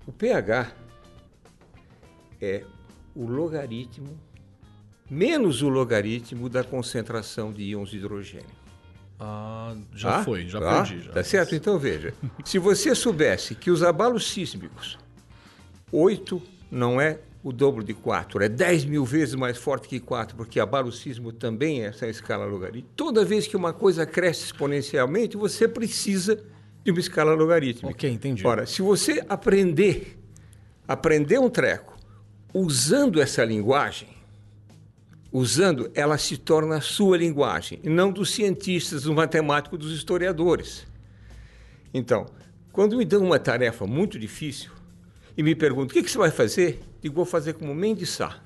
o 0.06 0.12
pH 0.12 0.72
é 2.42 2.64
o 3.16 3.26
logaritmo 3.26 4.20
menos 5.10 5.62
o 5.62 5.70
logaritmo 5.70 6.50
da 6.50 6.64
concentração 6.64 7.52
de 7.52 7.64
íons 7.64 7.90
de 7.90 7.98
hidrogênio. 7.98 8.64
Ah, 9.20 9.76
já 9.94 10.18
ah, 10.18 10.24
foi, 10.24 10.48
já 10.48 10.60
tá? 10.60 10.84
perdi. 10.84 11.06
Já. 11.06 11.12
Tá 11.12 11.24
certo? 11.24 11.56
Então 11.56 11.78
veja, 11.78 12.14
se 12.44 12.58
você 12.58 12.96
soubesse 12.96 13.54
que 13.56 13.70
os 13.70 13.84
abalos 13.84 14.28
sísmicos 14.30 14.98
8 15.94 16.42
não 16.72 17.00
é 17.00 17.20
o 17.44 17.52
dobro 17.52 17.84
de 17.84 17.94
4, 17.94 18.42
é 18.42 18.50
10 18.50 18.86
mil 18.86 19.06
vezes 19.06 19.36
mais 19.36 19.58
forte 19.58 19.88
que 19.88 20.00
4, 20.00 20.36
porque 20.36 20.60
abala 20.60 20.88
o 20.88 20.92
sismo 20.92 21.32
também 21.32 21.84
é 21.84 21.88
essa 21.88 22.08
escala 22.08 22.46
logarítmica. 22.46 22.90
Toda 22.96 23.24
vez 23.24 23.46
que 23.46 23.56
uma 23.56 23.72
coisa 23.72 24.06
cresce 24.06 24.46
exponencialmente, 24.46 25.38
você 25.38 25.68
precisa 25.68 26.44
de 26.84 26.92
uma 26.92 27.00
escala 27.00 27.36
logarítmica. 27.36 27.90
Ok, 27.90 28.10
entendi. 28.10 28.48
Ora, 28.48 28.66
se 28.66 28.82
você 28.82 29.24
aprender, 29.30 30.18
aprender 30.88 31.38
um 31.38 31.50
treco 31.50 31.96
usando 32.54 33.22
essa 33.22 33.44
linguagem, 33.44 34.10
usando, 35.32 35.92
ela 35.94 36.18
se 36.18 36.38
torna 36.38 36.78
a 36.78 36.82
sua 36.82 37.18
linguagem, 37.18 37.80
e 37.84 37.90
não 37.90 38.12
dos 38.12 38.32
cientistas, 38.32 39.04
dos 39.04 39.14
matemáticos, 39.14 39.78
dos 39.78 39.94
historiadores. 39.94 40.88
Então, 41.94 42.26
quando 42.72 42.98
me 42.98 43.06
dão 43.06 43.24
uma 43.24 43.38
tarefa 43.38 43.86
muito 43.86 44.18
difícil 44.18 44.72
e 45.36 45.44
me 45.44 45.56
perguntam 45.56 45.88
o 45.88 45.94
que, 45.94 46.04
que 46.04 46.12
você 46.12 46.18
vai 46.18 46.32
fazer, 46.32 46.80
digo, 47.02 47.16
vou 47.16 47.26
fazer 47.26 47.54
como 47.54 47.74
Mendes 47.74 48.10
Sá. 48.10 48.40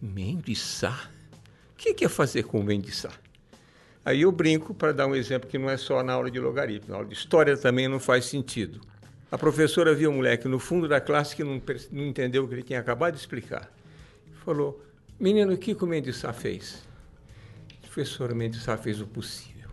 Mendes? 0.00 0.82
O 0.82 1.76
que, 1.76 1.94
que 1.94 2.04
é 2.04 2.08
fazer 2.08 2.44
com 2.44 2.60
o 2.60 2.64
Mendes? 2.64 3.06
Aí 4.04 4.22
eu 4.22 4.32
brinco 4.32 4.74
para 4.74 4.92
dar 4.92 5.06
um 5.06 5.14
exemplo 5.14 5.48
que 5.48 5.56
não 5.56 5.70
é 5.70 5.76
só 5.76 6.02
na 6.02 6.12
aula 6.12 6.30
de 6.30 6.38
logaritmo, 6.38 6.90
na 6.90 6.96
aula 6.96 7.08
de 7.08 7.14
história 7.14 7.56
também 7.56 7.88
não 7.88 7.98
faz 7.98 8.26
sentido. 8.26 8.80
A 9.30 9.38
professora 9.38 9.94
viu 9.94 10.10
um 10.10 10.16
moleque 10.16 10.46
no 10.46 10.58
fundo 10.58 10.86
da 10.86 11.00
classe 11.00 11.34
que 11.34 11.42
não, 11.42 11.60
não 11.90 12.04
entendeu 12.04 12.44
o 12.44 12.48
que 12.48 12.54
ele 12.54 12.62
tinha 12.62 12.80
acabado 12.80 13.14
de 13.14 13.20
explicar. 13.20 13.70
Falou, 14.44 14.84
menino, 15.18 15.52
o 15.52 15.56
que, 15.56 15.72
o 15.72 15.86
Mendes 15.86 16.22
fez? 16.34 16.82
Professora 17.80 18.34
Mendes 18.34 18.62
Sá 18.62 18.76
fez 18.76 19.00
o 19.00 19.06
possível. 19.06 19.70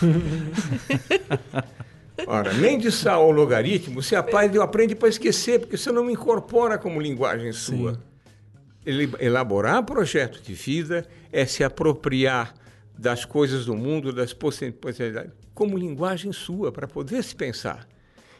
Ora, 2.26 2.54
Mendes 2.54 2.94
Sá 2.94 3.18
ou 3.18 3.30
logaritmo, 3.30 4.02
você 4.02 4.16
aprende, 4.16 4.58
aprende 4.58 4.94
para 4.94 5.08
esquecer, 5.08 5.60
porque 5.60 5.76
você 5.76 5.92
não 5.92 6.10
incorpora 6.10 6.78
como 6.78 7.00
linguagem 7.00 7.52
sua. 7.52 7.94
Sim. 7.94 9.10
Elaborar 9.18 9.82
projeto 9.82 10.40
de 10.40 10.54
vida 10.54 11.06
é 11.32 11.44
se 11.44 11.64
apropriar 11.64 12.54
das 12.96 13.24
coisas 13.24 13.66
do 13.66 13.74
mundo, 13.74 14.12
das 14.12 14.32
possibilidades, 14.32 15.32
como 15.52 15.76
linguagem 15.76 16.32
sua, 16.32 16.70
para 16.70 16.86
poder 16.86 17.22
se 17.22 17.34
pensar. 17.34 17.86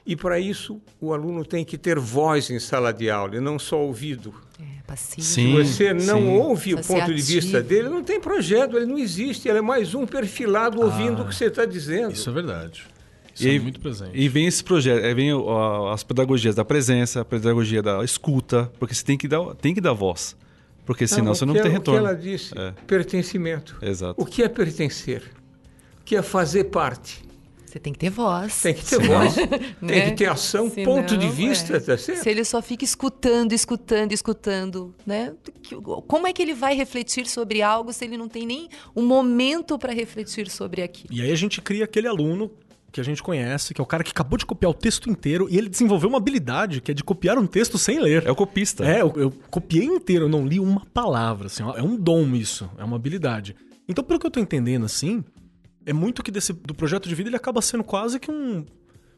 E 0.06 0.14
para 0.14 0.38
isso, 0.38 0.80
o 1.00 1.12
aluno 1.12 1.44
tem 1.44 1.64
que 1.64 1.76
ter 1.76 1.98
voz 1.98 2.48
em 2.48 2.60
sala 2.60 2.92
de 2.92 3.10
aula, 3.10 3.36
e 3.36 3.40
não 3.40 3.58
só 3.58 3.80
ouvido. 3.80 4.32
É, 4.60 4.82
passivo. 4.86 5.26
Sim, 5.26 5.64
Se 5.64 5.64
você 5.64 5.92
não 5.92 6.20
sim. 6.20 6.28
ouve 6.38 6.74
o 6.74 6.80
ponto 6.80 7.12
de 7.12 7.20
vista 7.20 7.60
dele, 7.60 7.88
não 7.88 8.04
tem 8.04 8.20
projeto, 8.20 8.76
ele 8.76 8.86
não 8.86 8.96
existe. 8.96 9.48
Ele 9.48 9.58
é 9.58 9.62
mais 9.62 9.96
um 9.96 10.06
perfilado 10.06 10.80
ouvindo 10.80 11.22
ah, 11.22 11.24
o 11.24 11.28
que 11.28 11.34
você 11.34 11.46
está 11.46 11.64
dizendo. 11.64 12.12
Isso 12.12 12.30
é 12.30 12.32
verdade. 12.32 12.86
Isso 13.36 13.48
e, 13.48 13.56
é 13.56 13.60
muito 13.60 13.80
presente. 13.80 14.10
E 14.14 14.28
vem 14.28 14.46
esse 14.46 14.64
projeto, 14.64 15.04
aí 15.04 15.14
vem 15.14 15.30
as 15.92 16.02
pedagogias 16.02 16.54
da 16.54 16.64
presença, 16.64 17.20
a 17.20 17.24
pedagogia 17.24 17.82
da 17.82 18.02
escuta, 18.02 18.72
porque 18.78 18.94
você 18.94 19.04
tem 19.04 19.18
que 19.18 19.28
dar, 19.28 19.54
tem 19.56 19.74
que 19.74 19.80
dar 19.80 19.92
voz. 19.92 20.34
Porque 20.86 21.06
senão 21.06 21.26
não, 21.26 21.34
você 21.34 21.44
não 21.44 21.54
é, 21.56 21.60
tem 21.60 21.70
retorno. 21.70 22.00
O 22.00 22.02
que 22.02 22.08
ela 22.08 22.16
disse, 22.16 22.56
é. 22.56 22.72
pertencimento. 22.86 23.76
Exato. 23.82 24.20
O 24.20 24.24
que 24.24 24.42
é 24.42 24.48
pertencer? 24.48 25.22
O 26.00 26.04
que 26.04 26.16
é 26.16 26.22
fazer 26.22 26.64
parte? 26.64 27.26
Você 27.66 27.80
tem 27.80 27.92
que 27.92 27.98
ter 27.98 28.08
voz. 28.08 28.62
Tem 28.62 28.72
que 28.72 28.84
ter 28.84 29.02
Senão, 29.02 29.20
voz. 29.20 29.36
né? 29.82 30.00
Tem 30.00 30.10
que 30.10 30.16
ter 30.16 30.26
ação, 30.30 30.70
Senão, 30.70 30.94
ponto 30.94 31.16
de 31.16 31.28
vista, 31.28 31.76
é. 31.76 31.80
tá 31.80 31.98
certo? 31.98 32.22
Se 32.22 32.30
ele 32.30 32.44
só 32.44 32.62
fica 32.62 32.84
escutando, 32.84 33.52
escutando, 33.52 34.12
escutando, 34.12 34.94
né? 35.04 35.34
Como 36.06 36.26
é 36.26 36.32
que 36.32 36.40
ele 36.40 36.54
vai 36.54 36.74
refletir 36.74 37.26
sobre 37.26 37.60
algo 37.60 37.92
se 37.92 38.04
ele 38.04 38.16
não 38.16 38.28
tem 38.28 38.46
nem 38.46 38.68
um 38.94 39.04
momento 39.04 39.78
para 39.78 39.92
refletir 39.92 40.48
sobre 40.48 40.80
aquilo? 40.80 41.12
E 41.12 41.20
aí 41.20 41.30
a 41.30 41.36
gente 41.36 41.60
cria 41.60 41.84
aquele 41.84 42.06
aluno 42.06 42.50
que 42.92 43.00
a 43.00 43.04
gente 43.04 43.22
conhece, 43.22 43.74
que 43.74 43.80
é 43.80 43.84
o 43.84 43.86
cara 43.86 44.02
que 44.02 44.10
acabou 44.10 44.38
de 44.38 44.46
copiar 44.46 44.70
o 44.70 44.74
texto 44.74 45.10
inteiro 45.10 45.48
e 45.50 45.58
ele 45.58 45.68
desenvolveu 45.68 46.08
uma 46.08 46.18
habilidade 46.18 46.80
que 46.80 46.90
é 46.90 46.94
de 46.94 47.04
copiar 47.04 47.38
um 47.38 47.46
texto 47.46 47.76
sem 47.78 48.00
ler. 48.00 48.24
É 48.26 48.30
o 48.30 48.34
copista. 48.34 48.84
É, 48.84 49.02
eu, 49.02 49.12
eu 49.16 49.30
copiei 49.50 49.84
inteiro, 49.84 50.24
eu 50.24 50.28
não 50.28 50.46
li 50.46 50.58
uma 50.58 50.84
palavra. 50.86 51.46
Assim, 51.46 51.62
é 51.62 51.82
um 51.82 51.96
dom 51.96 52.34
isso, 52.34 52.70
é 52.78 52.84
uma 52.84 52.96
habilidade. 52.96 53.54
Então, 53.88 54.02
pelo 54.02 54.18
que 54.18 54.26
eu 54.26 54.30
tô 54.30 54.40
entendendo, 54.40 54.86
assim, 54.86 55.22
é 55.84 55.92
muito 55.92 56.22
que 56.22 56.30
desse, 56.30 56.52
do 56.52 56.74
projeto 56.74 57.08
de 57.08 57.14
vida 57.14 57.28
ele 57.28 57.36
acaba 57.36 57.62
sendo 57.62 57.84
quase 57.84 58.18
que 58.18 58.30
um. 58.30 58.64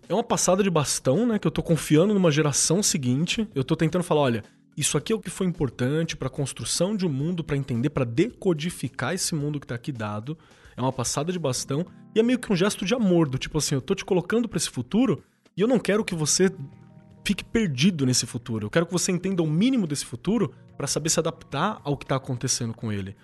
É 0.09 0.15
uma 0.15 0.25
passada 0.25 0.63
de 0.63 0.71
bastão, 0.71 1.27
né? 1.27 1.39
Que 1.39 1.47
eu 1.47 1.51
tô 1.51 1.63
confiando 1.63 2.15
numa 2.15 2.31
geração 2.31 2.83
seguinte. 2.83 3.47
Eu 3.55 3.63
tô 3.63 3.77
tentando 3.77 4.03
falar, 4.03 4.23
olha, 4.23 4.45
isso 4.77 4.97
aqui 4.97 5.13
é 5.13 5.17
o 5.17 5.21
que 5.21 5.29
foi 5.29 5.47
importante 5.47 6.17
para 6.17 6.29
a 6.29 6.31
construção 6.31 6.97
de 6.97 7.07
um 7.07 7.11
mundo, 7.11 7.45
para 7.45 7.57
entender, 7.57 7.91
para 7.91 8.05
decodificar 8.05 9.15
esse 9.15 9.35
mundo 9.35 9.61
que 9.61 9.67
tá 9.67 9.75
aqui 9.75 9.93
dado 9.93 10.37
é 10.79 10.81
uma 10.81 10.93
passada 10.93 11.33
de 11.33 11.39
bastão 11.39 11.85
e 12.15 12.21
é 12.21 12.23
meio 12.23 12.39
que 12.39 12.53
um 12.53 12.57
gesto 12.57 12.85
de 12.85 12.95
amor, 12.95 13.29
do 13.29 13.37
tipo 13.37 13.59
assim, 13.59 13.75
eu 13.75 13.83
tô 13.83 13.95
te 13.95 14.05
colocando 14.05 14.49
para 14.49 14.57
esse 14.57 14.71
futuro 14.71 15.23
e 15.57 15.61
eu 15.61 15.67
não 15.67 15.79
quero 15.79 16.05
que 16.05 16.15
você 16.15 16.51
fique 17.27 17.45
perdido 17.45 18.07
nesse 18.07 18.25
futuro. 18.27 18.67
Eu 18.67 18.71
quero 18.71 18.87
que 18.87 18.93
você 18.93 19.11
entenda 19.11 19.43
o 19.43 19.47
mínimo 19.47 19.87
desse 19.87 20.07
futuro 20.07 20.55
para 20.77 20.87
saber 20.87 21.11
se 21.11 21.19
adaptar 21.19 21.81
ao 21.83 21.97
que 21.97 22.07
tá 22.07 22.15
acontecendo 22.15 22.73
com 22.73 22.93
ele. 22.93 23.17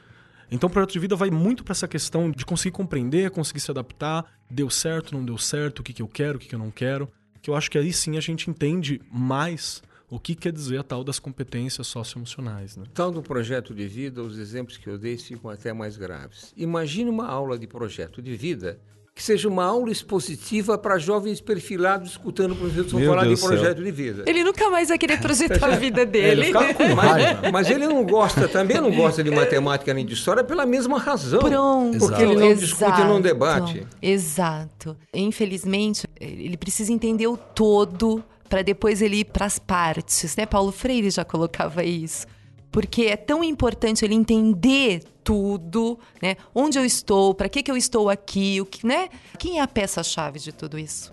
Então 0.51 0.69
o 0.69 0.71
projeto 0.71 0.93
de 0.93 0.99
vida 0.99 1.17
vai 1.17 1.31
muito 1.31 1.63
para 1.63 1.73
essa 1.73 1.87
questão 1.87 2.31
de 2.31 2.45
conseguir 2.45 2.73
compreender, 2.73 3.31
conseguir 3.31 3.61
se 3.61 3.71
adaptar, 3.71 4.25
deu 4.51 4.69
certo, 4.69 5.15
não 5.15 5.25
deu 5.25 5.39
certo, 5.39 5.79
o 5.79 5.83
que, 5.83 5.93
que 5.93 6.03
eu 6.03 6.09
quero, 6.09 6.37
o 6.37 6.41
que, 6.41 6.49
que 6.49 6.55
eu 6.55 6.59
não 6.59 6.73
quero. 6.73 7.09
Que 7.41 7.51
eu 7.51 7.55
acho 7.55 7.71
que 7.71 7.79
aí 7.79 7.93
sim 7.93 8.17
a 8.17 8.21
gente 8.21 8.51
entende 8.51 9.01
mais 9.13 9.81
o 10.11 10.19
que 10.19 10.35
quer 10.35 10.53
dizer 10.53 10.79
a 10.79 10.83
tal 10.83 11.03
das 11.03 11.19
competências 11.19 11.87
socioemocionais. 11.87 12.77
Né? 12.77 12.85
Tal 12.93 13.11
do 13.11 13.23
projeto 13.23 13.75
de 13.75 13.87
vida, 13.87 14.23
os 14.23 14.39
exemplos 14.39 14.77
que 14.77 14.89
eu 14.89 14.99
dei 14.99 15.17
ficam 15.17 15.51
até 15.51 15.73
mais 15.73 15.97
graves. 15.97 16.53
Imagine 16.57 17.11
uma 17.11 17.27
aula 17.27 17.59
de 17.59 17.67
projeto 17.67 18.23
de 18.23 18.37
vida 18.37 18.79
que 19.15 19.23
seja 19.23 19.49
uma 19.49 19.65
aula 19.65 19.93
expositiva 19.93 20.77
para 20.77 20.99
jovens 20.99 21.41
perfilados 21.41 22.11
escutando 22.11 22.51
o 22.53 22.57
professor 22.57 22.99
Meu 22.99 23.11
falar 23.11 23.25
Deus 23.25 23.41
de 23.41 23.47
projeto 23.47 23.77
céu. 23.77 23.85
de 23.85 23.91
vida. 23.93 24.25
Ele 24.27 24.43
nunca 24.43 24.69
mais 24.69 24.89
vai 24.89 24.99
querer 24.99 25.21
projetar 25.21 25.71
a 25.71 25.77
vida 25.77 26.05
dele. 26.05 26.51
É, 26.51 26.95
mas, 26.95 27.53
mas, 27.53 27.71
ele 27.71 27.87
não 27.87 28.05
gosta, 28.05 28.49
também 28.49 28.81
não 28.81 28.91
gosta 28.91 29.23
de 29.23 29.31
matemática 29.31 29.95
nem 29.95 30.05
de 30.05 30.15
história 30.15 30.43
pela 30.43 30.67
mesma 30.67 30.99
razão. 30.99 31.39
Pronto. 31.39 31.99
Porque 31.99 32.23
ele 32.23 32.35
não 32.35 32.51
Exato. 32.51 32.67
discute 32.67 33.01
e 33.01 33.05
não 33.05 33.21
debate. 33.21 33.87
Exato. 34.03 34.97
Infelizmente, 35.13 36.09
ele 36.21 36.57
precisa 36.57 36.93
entender 36.93 37.29
o 37.29 37.37
todo 37.37 38.25
para 38.55 38.63
depois 38.63 39.03
ele 39.03 39.17
ir 39.17 39.25
para 39.25 39.47
as 39.47 39.59
partes, 39.59 40.37
né? 40.37 40.47
Paulo 40.47 40.71
Freire 40.71 41.11
já 41.11 41.25
colocava 41.25 41.83
isso. 41.83 42.25
Porque 42.71 43.07
é 43.07 43.17
tão 43.17 43.43
importante 43.43 44.05
ele 44.05 44.15
entender 44.15 45.03
tudo, 45.25 45.99
né? 46.23 46.37
Onde 46.55 46.79
eu 46.79 46.85
estou, 46.85 47.35
para 47.35 47.49
que, 47.49 47.65
que 47.65 47.71
eu 47.73 47.77
estou 47.77 48.09
aqui, 48.09 48.61
o 48.61 48.65
que, 48.65 48.87
né? 48.87 49.09
Quem 49.41 49.59
é 49.59 49.61
a 49.61 49.67
peça-chave 49.67 50.39
de 50.39 50.53
tudo 50.53 50.79
isso? 50.79 51.11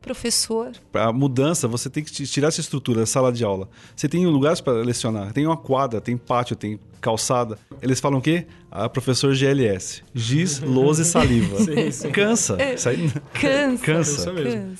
Professor. 0.00 0.70
A 0.92 1.12
mudança, 1.12 1.66
você 1.66 1.90
tem 1.90 2.04
que 2.04 2.12
tirar 2.12 2.46
essa 2.46 2.60
estrutura 2.60 3.00
da 3.00 3.06
sala 3.06 3.32
de 3.32 3.42
aula. 3.42 3.68
Você 3.96 4.08
tem 4.08 4.24
lugares 4.24 4.60
para 4.60 4.74
lecionar, 4.74 5.32
tem 5.32 5.44
uma 5.44 5.56
quadra, 5.56 6.00
tem 6.00 6.16
pátio, 6.16 6.54
tem 6.54 6.78
calçada. 7.00 7.58
Eles 7.82 7.98
falam 7.98 8.20
o 8.20 8.22
quê? 8.22 8.46
A 8.70 8.88
professor 8.88 9.34
GLS. 9.34 10.04
Giz, 10.14 10.60
lousa 10.60 11.02
e 11.02 11.04
saliva. 11.04 11.58
sim, 11.64 11.90
sim. 11.90 12.12
Cansa. 12.12 12.54
É, 12.56 12.74
cansa. 12.74 12.94
Cansa. 13.82 14.32
Cansa. 14.32 14.32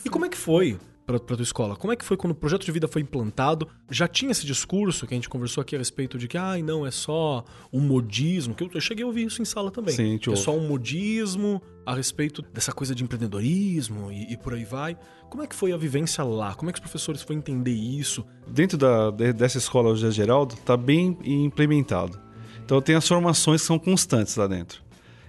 E 0.04 0.08
como 0.08 0.26
é 0.26 0.28
que 0.28 0.36
foi 0.36 0.78
para 1.06 1.18
tua 1.18 1.42
escola? 1.42 1.76
Como 1.76 1.92
é 1.92 1.96
que 1.96 2.04
foi 2.04 2.16
quando 2.16 2.32
o 2.32 2.34
projeto 2.34 2.64
de 2.64 2.72
vida 2.72 2.88
foi 2.88 3.02
implantado? 3.02 3.68
Já 3.90 4.08
tinha 4.08 4.30
esse 4.30 4.46
discurso 4.46 5.06
que 5.06 5.14
a 5.14 5.16
gente 5.16 5.28
conversou 5.28 5.60
aqui 5.60 5.74
a 5.74 5.78
respeito 5.78 6.16
de 6.18 6.26
que, 6.26 6.38
ai, 6.38 6.60
ah, 6.60 6.64
não, 6.64 6.86
é 6.86 6.90
só 6.90 7.44
um 7.72 7.80
modismo, 7.80 8.54
que 8.54 8.64
eu, 8.64 8.70
eu, 8.74 8.80
cheguei 8.80 9.04
a 9.04 9.06
ouvir 9.06 9.26
isso 9.26 9.42
em 9.42 9.44
sala 9.44 9.70
também. 9.70 9.94
Sim, 9.94 10.18
que 10.18 10.30
é 10.30 10.36
só 10.36 10.56
um 10.56 10.66
modismo 10.66 11.60
a 11.84 11.94
respeito 11.94 12.42
dessa 12.42 12.72
coisa 12.72 12.94
de 12.94 13.04
empreendedorismo 13.04 14.10
e, 14.10 14.32
e, 14.32 14.36
por 14.36 14.54
aí 14.54 14.64
vai. 14.64 14.96
Como 15.28 15.42
é 15.42 15.46
que 15.46 15.54
foi 15.54 15.72
a 15.72 15.76
vivência 15.76 16.24
lá? 16.24 16.54
Como 16.54 16.70
é 16.70 16.72
que 16.72 16.78
os 16.78 16.80
professores 16.80 17.22
foram 17.22 17.38
entender 17.38 17.74
isso? 17.74 18.24
Dentro 18.48 18.78
da, 18.78 19.10
dessa 19.10 19.58
escola 19.58 19.94
José 19.94 20.10
Geraldo, 20.10 20.54
está 20.54 20.76
bem 20.76 21.18
implementado. 21.24 22.18
Então 22.64 22.80
tem 22.80 22.94
as 22.94 23.06
formações 23.06 23.60
que 23.60 23.66
são 23.66 23.78
constantes 23.78 24.36
lá 24.36 24.46
dentro. 24.46 24.82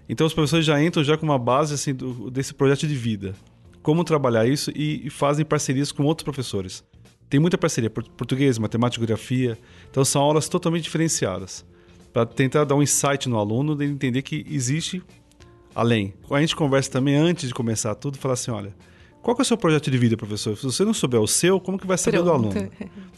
Então 0.07 0.26
os 0.26 0.34
professores 0.34 0.65
já 0.65 0.82
entram 0.82 1.03
já 1.03 1.17
com 1.17 1.26
uma 1.26 1.39
base 1.39 1.73
assim, 1.73 1.93
do, 1.93 2.30
desse 2.32 2.53
projeto 2.53 2.88
de 2.88 2.95
vida 2.95 3.36
como 3.86 4.03
trabalhar 4.03 4.47
isso 4.47 4.71
e, 4.75 5.05
e 5.05 5.09
fazem 5.11 5.45
parcerias 5.45 5.91
com 5.91 6.01
outros 6.05 6.23
professores. 6.23 6.83
Tem 7.29 7.39
muita 7.39 7.55
parceria, 7.55 7.88
português, 7.88 8.57
matemática, 8.57 8.99
geografia. 8.99 9.55
Então 9.91 10.03
são 10.03 10.23
aulas 10.23 10.49
totalmente 10.49 10.86
diferenciadas 10.86 11.63
para 12.11 12.25
tentar 12.25 12.63
dar 12.63 12.73
um 12.73 12.81
insight 12.81 13.29
no 13.29 13.38
aluno 13.38 13.75
de 13.75 13.86
entender 13.86 14.23
que 14.23 14.43
existe 14.49 15.03
além. 15.75 16.15
A 16.31 16.41
gente 16.41 16.55
conversa 16.55 16.89
também 16.89 17.15
antes 17.15 17.47
de 17.47 17.53
começar 17.53 17.93
tudo, 17.93 18.17
falar 18.17 18.33
assim, 18.33 18.49
olha, 18.49 18.75
qual 19.21 19.38
é 19.38 19.41
o 19.43 19.45
seu 19.45 19.55
projeto 19.55 19.91
de 19.91 19.99
vida, 19.99 20.17
professor? 20.17 20.57
Se 20.57 20.63
você 20.63 20.83
não 20.83 20.93
souber 20.93 21.21
o 21.21 21.27
seu, 21.27 21.59
como 21.59 21.77
que 21.77 21.86
vai 21.86 21.99
saber 21.99 22.23
Pronto. 22.23 22.41
do 22.41 22.53
aluno? 22.55 22.71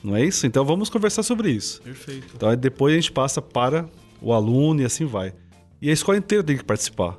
Não 0.03 0.17
é 0.17 0.25
isso? 0.25 0.45
Então 0.45 0.65
vamos 0.65 0.89
conversar 0.89 1.23
sobre 1.23 1.49
isso. 1.49 1.81
Perfeito. 1.81 2.33
Então 2.35 2.53
depois 2.57 2.91
a 2.91 2.97
gente 2.97 3.13
passa 3.13 3.41
para 3.41 3.89
o 4.21 4.33
aluno 4.33 4.81
e 4.81 4.85
assim 4.85 5.05
vai. 5.05 5.33
E 5.81 5.89
a 5.89 5.93
escola 5.93 6.17
inteira 6.17 6.43
tem 6.43 6.57
que 6.57 6.65
participar. 6.65 7.17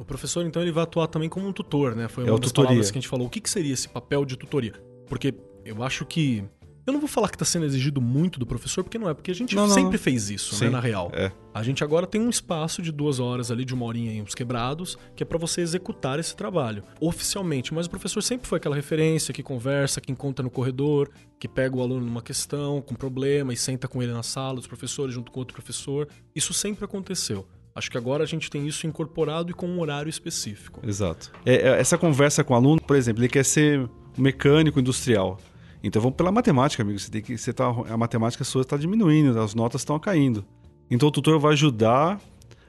O 0.00 0.04
professor, 0.04 0.44
então, 0.46 0.62
ele 0.62 0.72
vai 0.72 0.82
atuar 0.84 1.06
também 1.06 1.28
como 1.28 1.46
um 1.46 1.52
tutor, 1.52 1.94
né? 1.94 2.08
Foi 2.08 2.24
é 2.26 2.30
uma 2.30 2.38
das 2.38 2.48
tutoria. 2.50 2.68
palavras 2.68 2.90
que 2.90 2.96
a 2.98 3.00
gente 3.00 3.08
falou. 3.08 3.26
O 3.26 3.30
que, 3.30 3.40
que 3.40 3.50
seria 3.50 3.74
esse 3.74 3.88
papel 3.88 4.24
de 4.24 4.36
tutoria? 4.36 4.72
Porque 5.06 5.34
eu 5.64 5.82
acho 5.82 6.06
que 6.06 6.42
Eu 6.86 6.94
não 6.94 7.00
vou 7.00 7.08
falar 7.08 7.28
que 7.28 7.34
está 7.36 7.44
sendo 7.44 7.66
exigido 7.66 8.00
muito 8.00 8.40
do 8.40 8.46
professor, 8.46 8.82
porque 8.82 8.98
não 8.98 9.08
é, 9.08 9.12
porque 9.14 9.30
a 9.30 9.34
gente 9.34 9.54
Não, 9.54 9.68
sempre 9.68 9.92
não. 9.92 9.98
fez 9.98 10.30
isso, 10.30 10.54
Sim, 10.54 10.64
né, 10.64 10.70
na 10.70 10.80
real. 10.80 11.10
é. 11.14 11.30
A 11.52 11.62
gente 11.62 11.84
agora 11.84 12.06
tem 12.06 12.20
um 12.20 12.30
espaço 12.30 12.80
de 12.80 12.90
duas 12.90 13.20
horas 13.20 13.50
ali, 13.50 13.64
de 13.64 13.74
uma 13.74 13.84
horinha 13.84 14.12
e 14.14 14.22
uns 14.22 14.34
quebrados, 14.34 14.96
que 15.14 15.22
é 15.22 15.26
para 15.26 15.36
você 15.36 15.60
executar 15.60 16.18
esse 16.18 16.34
trabalho, 16.34 16.82
oficialmente. 16.98 17.74
Mas 17.74 17.86
o 17.86 17.90
professor 17.90 18.22
sempre 18.22 18.48
foi 18.48 18.56
aquela 18.56 18.74
referência 18.74 19.34
que 19.34 19.42
conversa, 19.42 20.00
que 20.00 20.10
encontra 20.10 20.42
no 20.42 20.50
corredor, 20.50 21.10
que 21.38 21.46
pega 21.46 21.76
o 21.76 21.82
aluno 21.82 22.06
numa 22.06 22.22
questão, 22.22 22.80
com 22.80 22.94
problema, 22.94 23.52
e 23.52 23.56
senta 23.56 23.86
com 23.86 24.02
ele 24.02 24.12
na 24.12 24.22
sala, 24.22 24.58
os 24.58 24.66
professores 24.66 25.14
junto 25.14 25.30
com 25.30 25.38
outro 25.40 25.54
professor. 25.54 26.08
Isso 26.34 26.54
sempre 26.54 26.84
aconteceu. 26.86 27.46
Acho 27.74 27.90
que 27.90 27.96
agora 27.96 28.24
a 28.24 28.26
gente 28.26 28.50
tem 28.50 28.66
isso 28.66 28.86
incorporado 28.86 29.50
e 29.50 29.54
com 29.54 29.66
um 29.66 29.80
horário 29.80 30.10
específico. 30.10 30.80
Exato. 30.86 31.30
É, 31.46 31.54
é, 31.54 31.80
essa 31.80 31.96
conversa 31.96 32.42
com 32.42 32.52
o 32.52 32.56
aluno, 32.56 32.80
por 32.80 32.96
exemplo, 32.96 33.22
ele 33.22 33.28
quer 33.28 33.44
ser 33.44 33.88
mecânico 34.18 34.80
industrial. 34.80 35.38
Então 35.82 36.02
vamos 36.02 36.16
pela 36.16 36.30
matemática, 36.32 36.82
amigo. 36.82 36.98
Você 36.98 37.10
tem 37.10 37.22
que, 37.22 37.38
você 37.38 37.52
tá, 37.52 37.66
a 37.66 37.96
matemática 37.96 38.44
sua 38.44 38.62
está 38.62 38.76
diminuindo, 38.76 39.38
as 39.40 39.54
notas 39.54 39.80
estão 39.80 39.98
caindo. 39.98 40.44
Então 40.90 41.08
o 41.08 41.12
tutor 41.12 41.38
vai 41.38 41.52
ajudar 41.52 42.20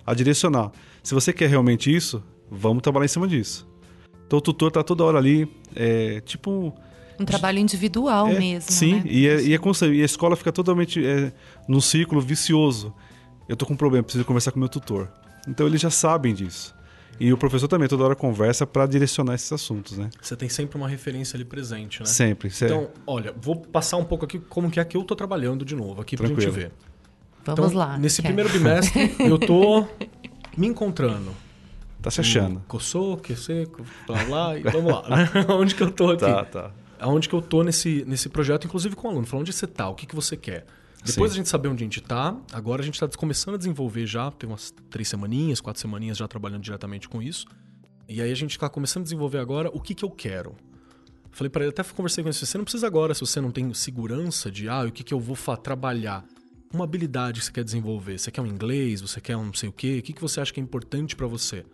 a 0.06 0.14
direcionar. 0.14 0.72
Se 1.04 1.14
você 1.14 1.34
quer 1.34 1.50
realmente 1.50 1.94
isso, 1.94 2.24
vamos 2.50 2.82
trabalhar 2.82 3.06
em 3.06 3.10
cima 3.10 3.28
disso. 3.28 3.68
Então 4.28 4.38
o 4.40 4.42
tutor 4.42 4.70
está 4.70 4.84
toda 4.84 5.04
hora 5.04 5.18
ali, 5.18 5.52
é, 5.76 6.22
tipo 6.22 6.74
Um 7.20 7.26
trabalho 7.26 7.60
individual 7.60 8.28
é, 8.30 8.40
mesmo. 8.40 8.72
Sim, 8.72 8.96
né? 8.96 9.04
e, 9.06 9.28
é, 9.28 9.42
e, 9.42 9.54
é 9.54 9.60
e 9.94 10.02
a 10.02 10.06
escola 10.06 10.36
fica 10.36 10.52
totalmente 10.52 11.06
é, 11.06 11.34
num 11.68 11.82
ciclo 11.82 12.22
vicioso. 12.22 12.94
Eu 13.48 13.56
tô 13.56 13.66
com 13.66 13.74
um 13.74 13.78
problema, 13.78 14.04
preciso 14.04 14.26
conversar 14.26 14.52
com 14.52 14.60
meu 14.60 14.70
tutor. 14.70 15.10
Então 15.48 15.66
eles 15.68 15.82
já 15.82 15.90
sabem 15.90 16.34
disso. 16.34 16.74
E 17.20 17.32
o 17.32 17.38
professor 17.38 17.68
também 17.68 17.88
toda 17.88 18.04
hora 18.04 18.16
conversa 18.16 18.66
para 18.66 18.86
direcionar 18.88 19.36
esses 19.36 19.52
assuntos, 19.52 19.98
né? 19.98 20.10
Você 20.22 20.36
tem 20.36 20.50
sempre 20.50 20.78
uma 20.78 20.88
referência 20.88 21.38
ali 21.38 21.46
presente, 21.46 22.00
né? 22.00 22.06
Sempre. 22.06 22.50
Cê- 22.50 22.66
Então, 22.66 22.90
olha, 23.06 23.34
vou 23.40 23.56
passar 23.58 23.98
um 23.98 24.06
pouco 24.06 24.26
aqui 24.26 24.40
como 24.40 24.72
que 24.72 24.80
é 24.80 24.86
que 24.86 24.98
eu 24.98 25.04
tô 25.04 25.16
trabalhando 25.16 25.64
de 25.64 25.76
novo 25.76 26.02
aqui 26.02 26.18
pra 26.18 26.26
gente 26.28 26.38
Tranquilo. 26.42 26.60
ver. 26.68 26.72
Vamos 27.46 27.66
então, 27.72 27.78
lá. 27.78 27.98
Nesse 27.98 28.22
quero. 28.22 28.34
primeiro 28.34 28.58
bimestre, 28.58 29.16
eu 29.20 29.38
tô 29.38 29.86
me 30.58 30.68
encontrando. 30.68 31.32
tá 32.02 32.10
se 32.10 32.22
achando. 32.22 32.64
Coçou, 32.68 33.18
que 33.18 33.36
seco, 33.36 33.84
blá 34.08 34.24
blá, 34.24 34.58
e 34.58 34.64
vamos 34.64 34.92
lá, 34.92 35.08
né? 35.10 35.30
Onde 35.50 35.76
que 35.76 35.84
eu 35.84 35.92
tô 35.92 36.12
aqui? 36.12 36.22
Tá, 36.26 36.46
tá. 36.46 36.72
Aonde 37.00 37.28
que 37.30 37.36
eu 37.36 37.42
tô 37.42 37.62
nesse, 37.64 38.04
nesse 38.08 38.30
projeto, 38.30 38.66
inclusive 38.66 38.96
com 38.96 39.08
o 39.08 39.12
aluno, 39.12 39.26
falando 39.28 39.42
onde 39.42 39.54
você 39.54 39.68
tá, 39.68 39.90
o 39.90 39.96
que, 39.96 40.06
que 40.08 40.16
você 40.16 40.38
quer. 40.38 40.66
Depois 41.04 41.32
Sim. 41.32 41.36
a 41.36 41.38
gente 41.38 41.50
saber 41.50 41.68
onde 41.68 41.84
a 41.84 41.86
gente 41.86 42.02
tá, 42.02 42.40
agora 42.52 42.82
a 42.82 42.86
gente 42.86 43.00
tá 43.00 43.08
começando 43.10 43.56
a 43.56 43.58
desenvolver 43.58 44.06
já, 44.06 44.30
tem 44.32 44.48
umas 44.48 44.72
três 44.90 45.08
semaninhas, 45.08 45.60
quatro 45.60 45.82
semaninhas 45.82 46.18
já 46.18 46.28
trabalhando 46.28 46.62
diretamente 46.62 47.10
com 47.10 47.22
isso. 47.22 47.48
E 48.08 48.22
aí 48.22 48.32
a 48.32 48.36
gente 48.36 48.58
tá 48.58 48.70
começando 48.70 49.02
a 49.02 49.06
desenvolver 49.06 49.40
agora 49.40 49.70
o 49.74 49.80
que 49.80 49.96
que 49.96 50.06
eu 50.06 50.12
quero. 50.12 50.56
Falei 51.32 51.50
para 51.50 51.64
ele, 51.64 51.72
até 51.72 51.84
conversei 51.84 52.24
com 52.24 52.30
ele, 52.30 52.38
você 52.38 52.58
não 52.58 52.66
precisa 52.66 52.86
agora, 52.86 53.14
se 53.14 53.22
você 53.22 53.42
não 53.42 53.52
tem 53.52 53.74
segurança 53.74 54.52
de, 54.52 54.68
ah, 54.70 54.84
o 54.84 54.92
que 54.92 55.04
que 55.04 55.14
eu 55.14 55.20
vou 55.20 55.36
trabalhar. 55.58 56.24
Uma 56.74 56.84
habilidade 56.84 57.40
que 57.40 57.46
você 57.46 57.52
quer 57.52 57.64
desenvolver. 57.64 58.18
Você 58.20 58.30
quer 58.30 58.42
um 58.42 58.48
inglês, 58.48 59.02
você 59.02 59.20
quer 59.20 59.36
um 59.36 59.46
não 59.46 59.54
sei 59.54 59.70
o 59.70 59.74
quê, 59.74 59.98
o 60.00 60.02
que 60.04 60.14
que 60.14 60.22
você 60.22 60.40
acha 60.40 60.54
que 60.54 60.60
é 60.60 60.64
importante 60.64 61.16
para 61.16 61.28
você? 61.28 61.66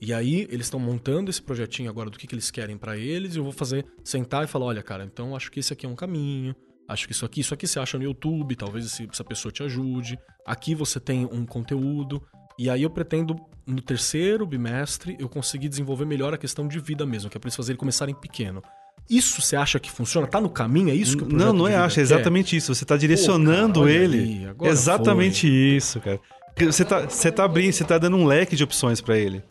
E 0.00 0.12
aí, 0.12 0.48
eles 0.50 0.66
estão 0.66 0.80
montando 0.80 1.30
esse 1.30 1.40
projetinho 1.40 1.88
agora 1.88 2.10
do 2.10 2.18
que, 2.18 2.26
que 2.26 2.34
eles 2.34 2.50
querem 2.50 2.76
para 2.76 2.96
eles, 2.96 3.34
e 3.34 3.38
eu 3.38 3.44
vou 3.44 3.52
fazer, 3.52 3.86
sentar 4.02 4.44
e 4.44 4.46
falar: 4.46 4.66
olha, 4.66 4.82
cara, 4.82 5.04
então 5.04 5.36
acho 5.36 5.50
que 5.50 5.60
esse 5.60 5.72
aqui 5.72 5.86
é 5.86 5.88
um 5.88 5.94
caminho, 5.94 6.54
acho 6.88 7.06
que 7.06 7.12
isso 7.12 7.24
aqui, 7.24 7.40
isso 7.40 7.54
aqui 7.54 7.66
você 7.66 7.78
acha 7.78 7.98
no 7.98 8.04
YouTube, 8.04 8.54
talvez 8.56 9.00
essa 9.00 9.24
pessoa 9.24 9.50
te 9.52 9.62
ajude. 9.62 10.18
Aqui 10.46 10.74
você 10.74 11.00
tem 11.00 11.24
um 11.24 11.44
conteúdo. 11.46 12.22
E 12.58 12.70
aí 12.70 12.82
eu 12.82 12.90
pretendo, 12.90 13.36
no 13.66 13.80
terceiro 13.80 14.46
bimestre, 14.46 15.16
eu 15.18 15.28
conseguir 15.28 15.68
desenvolver 15.68 16.04
melhor 16.04 16.32
a 16.32 16.38
questão 16.38 16.68
de 16.68 16.78
vida 16.78 17.04
mesmo, 17.04 17.28
que 17.28 17.36
é 17.36 17.40
pra 17.40 17.48
eles 17.48 17.56
fazerem 17.56 17.78
começarem 17.78 18.14
pequeno. 18.14 18.62
Isso 19.08 19.42
você 19.42 19.56
acha 19.56 19.78
que 19.78 19.90
funciona? 19.90 20.26
Tá 20.26 20.40
no 20.40 20.48
caminho? 20.48 20.88
É 20.88 20.94
isso 20.94 21.16
que 21.16 21.24
o 21.24 21.28
Não, 21.28 21.52
não 21.52 21.68
é 21.68 21.74
acha, 21.74 22.00
é 22.00 22.02
exatamente 22.02 22.56
isso. 22.56 22.74
Você 22.74 22.84
tá 22.84 22.96
direcionando 22.96 23.80
olha 23.80 23.90
ele. 23.90 24.46
aí, 24.46 24.68
exatamente 24.68 25.46
isso, 25.46 26.00
cara. 26.00 26.20
Você 26.56 26.84
tá, 26.84 27.00
você 27.00 27.32
tá 27.32 27.44
abrindo, 27.44 27.72
você 27.72 27.84
tá 27.84 27.98
dando 27.98 28.16
um 28.16 28.24
leque 28.24 28.56
de 28.56 28.62
opções 28.62 29.00
para 29.00 29.18
ele. 29.18 29.42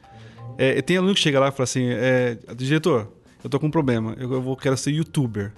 É, 0.57 0.81
tem 0.81 0.97
aluno 0.97 1.13
que 1.13 1.19
chega 1.19 1.39
lá 1.39 1.49
e 1.49 1.51
fala 1.51 1.63
assim: 1.63 1.88
é, 1.89 2.38
diretor, 2.55 3.11
eu 3.43 3.49
tô 3.49 3.59
com 3.59 3.67
um 3.67 3.71
problema, 3.71 4.15
eu, 4.17 4.31
eu 4.34 4.41
vou, 4.41 4.55
quero 4.55 4.77
ser 4.77 4.91
youtuber. 4.91 5.51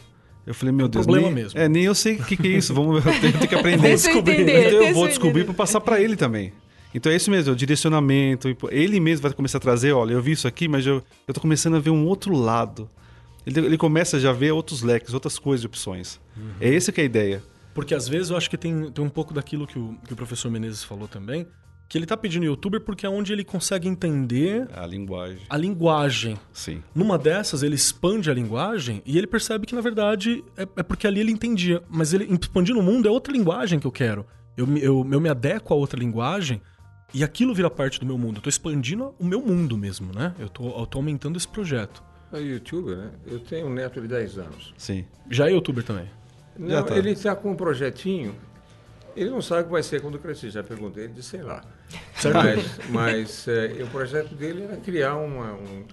Eu 0.46 0.54
falei, 0.54 0.74
meu 0.74 0.88
Deus, 0.88 1.06
problema 1.06 1.28
nem, 1.28 1.44
mesmo. 1.44 1.60
É, 1.60 1.68
nem 1.68 1.84
eu 1.84 1.96
sei 1.96 2.16
o 2.16 2.24
que, 2.24 2.38
que 2.38 2.48
é 2.48 2.52
isso. 2.52 2.74
Vamos, 2.74 3.04
eu 3.04 3.12
tenho, 3.20 3.34
tenho 3.34 3.48
que 3.48 3.56
aprender. 3.56 3.82
Deixa 3.82 4.12
eu 4.12 4.18
entender, 4.20 4.68
Então 4.68 4.84
eu 4.84 4.94
vou 4.94 5.08
descobrir 5.08 5.44
para 5.44 5.54
passar 5.54 5.82
para 5.82 6.00
ele 6.00 6.16
também. 6.16 6.54
Então 6.94 7.12
é 7.12 7.16
isso 7.16 7.30
mesmo, 7.30 7.50
é 7.50 7.54
o 7.54 7.56
direcionamento. 7.56 8.56
Ele 8.70 9.00
mesmo 9.00 9.24
vai 9.24 9.34
começar 9.34 9.58
a 9.58 9.62
trazer, 9.62 9.92
olha, 9.92 10.14
eu 10.14 10.22
vi 10.22 10.32
isso 10.32 10.48
aqui, 10.48 10.68
mas 10.68 10.86
eu, 10.86 11.04
eu 11.28 11.34
tô 11.34 11.42
começando 11.42 11.76
a 11.76 11.80
ver 11.80 11.90
um 11.90 12.06
outro 12.06 12.34
lado. 12.36 12.90
Ele, 13.46 13.60
ele 13.60 13.78
começa 13.78 14.20
já 14.20 14.30
a 14.30 14.34
ver 14.34 14.52
outros 14.52 14.82
leques, 14.82 15.14
outras 15.14 15.38
coisas 15.38 15.62
de 15.62 15.68
opções. 15.68 16.20
É 16.60 16.70
esse 16.70 16.92
que 16.92 17.02
é 17.02 17.04
a 17.04 17.06
ideia. 17.06 17.44
Porque 17.74 17.94
às 17.94 18.08
vezes 18.08 18.30
eu 18.30 18.38
acho 18.38 18.50
que 18.50 18.58
tem, 18.58 18.90
tem 18.92 19.04
um 19.04 19.10
pouco 19.10 19.34
daquilo 19.34 19.68
que 19.68 19.78
o, 19.78 19.98
que 20.08 20.14
o 20.14 20.16
professor 20.16 20.50
Menezes 20.50 20.84
falou 20.84 21.08
também, 21.08 21.46
que 21.88 21.98
ele 21.98 22.06
tá 22.06 22.18
pedindo 22.18 22.46
youtuber 22.46 22.82
porque 22.82 23.06
é 23.06 23.10
onde 23.10 23.32
ele 23.32 23.44
consegue 23.44 23.88
entender 23.88 24.68
A 24.74 24.86
linguagem. 24.88 25.40
a 25.50 25.56
linguagem. 25.58 26.38
Sim. 26.52 26.82
Numa 26.96 27.18
dessas, 27.18 27.62
ele 27.64 27.76
expande 27.76 28.30
a 28.30 28.34
linguagem 28.34 29.02
e 29.06 29.18
ele 29.18 29.28
percebe 29.28 29.68
que, 29.68 29.76
na 29.76 29.82
verdade, 29.82 30.44
é, 30.58 30.64
é 30.64 30.84
porque 30.84 31.06
ali 31.06 31.20
ele 31.20 31.32
entendia. 31.32 31.84
Mas 31.90 32.14
ele 32.14 32.26
expandindo 32.26 32.80
o 32.80 32.84
mundo 32.84 33.08
é 33.08 33.12
outra 33.12 33.32
linguagem 33.32 33.80
que 33.80 33.86
eu 33.86 33.92
quero. 33.92 34.26
Eu, 34.58 34.66
me- 34.66 34.82
eu, 34.82 35.08
eu 35.12 35.22
me 35.22 35.30
adequo 35.30 35.74
a 35.74 35.78
outra 35.78 36.00
linguagem 36.00 36.60
e 37.14 37.24
aquilo 37.24 37.54
vira 37.54 37.70
parte 37.70 38.00
do 38.00 38.06
meu 38.06 38.18
mundo. 38.18 38.38
Eu 38.38 38.42
tô 38.42 38.50
expandindo 38.50 39.14
o 39.20 39.24
meu 39.26 39.42
mundo 39.42 39.78
mesmo, 39.78 40.12
né? 40.14 40.34
Eu 40.40 40.50
tô, 40.50 40.68
eu 40.80 40.86
tô 40.88 40.98
aumentando 40.98 41.38
esse 41.38 41.48
projeto. 41.48 42.02
A 42.32 42.38
youtuber, 42.40 42.98
né? 42.98 43.12
Eu 43.28 43.40
tenho 43.40 43.68
um 43.68 43.74
neto 43.74 44.02
de 44.02 44.08
10 44.08 44.40
anos. 44.40 44.74
Sim. 44.76 45.06
Já 45.30 45.48
é 45.50 45.54
youtuber 45.54 45.84
também. 45.84 46.10
Não, 46.58 46.84
tá. 46.84 46.98
ele 46.98 47.12
está 47.12 47.36
com 47.36 47.52
um 47.52 47.56
projetinho. 47.56 48.34
Ele 49.16 49.30
não 49.30 49.42
sabe 49.42 49.62
o 49.62 49.66
que 49.66 49.72
vai 49.72 49.84
ser 49.84 50.02
quando 50.02 50.20
crescer. 50.20 50.50
Já 50.50 50.64
perguntei, 50.64 51.06
ele 51.06 51.14
disse, 51.14 51.30
sei 51.30 51.42
lá. 51.42 51.64
Certo? 52.18 52.36
Mas, 52.36 52.80
mas 52.90 53.48
é, 53.48 53.84
o 53.84 53.88
projeto 53.88 54.34
dele 54.36 54.64
era 54.64 54.78
criar 54.78 55.16
uma- 55.16 55.54
um, 55.54 55.86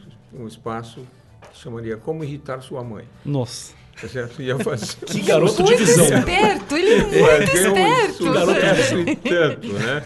um 0.43 0.47
espaço 0.49 1.07
que 1.53 1.59
chamaria 1.59 1.97
Como 1.97 2.25
Irritar 2.25 2.61
Sua 2.63 2.83
Mãe. 2.83 3.05
Nossa. 3.25 3.75
Tá 4.01 4.09
certo? 4.09 4.41
Ia 4.41 4.59
fazer 4.59 4.97
Que 5.07 5.21
garoto 5.21 5.57
de 5.57 5.63
Muito 5.63 5.79
visão. 5.85 6.05
esperto, 6.19 6.77
ele 6.77 6.95
é 6.95 6.99
muito 7.05 7.25
fazer 7.27 7.69
um 7.69 7.77
esperto. 7.77 8.15
sucesso 8.25 8.99
e 9.01 9.17
tanto, 9.17 9.69
né? 9.75 10.05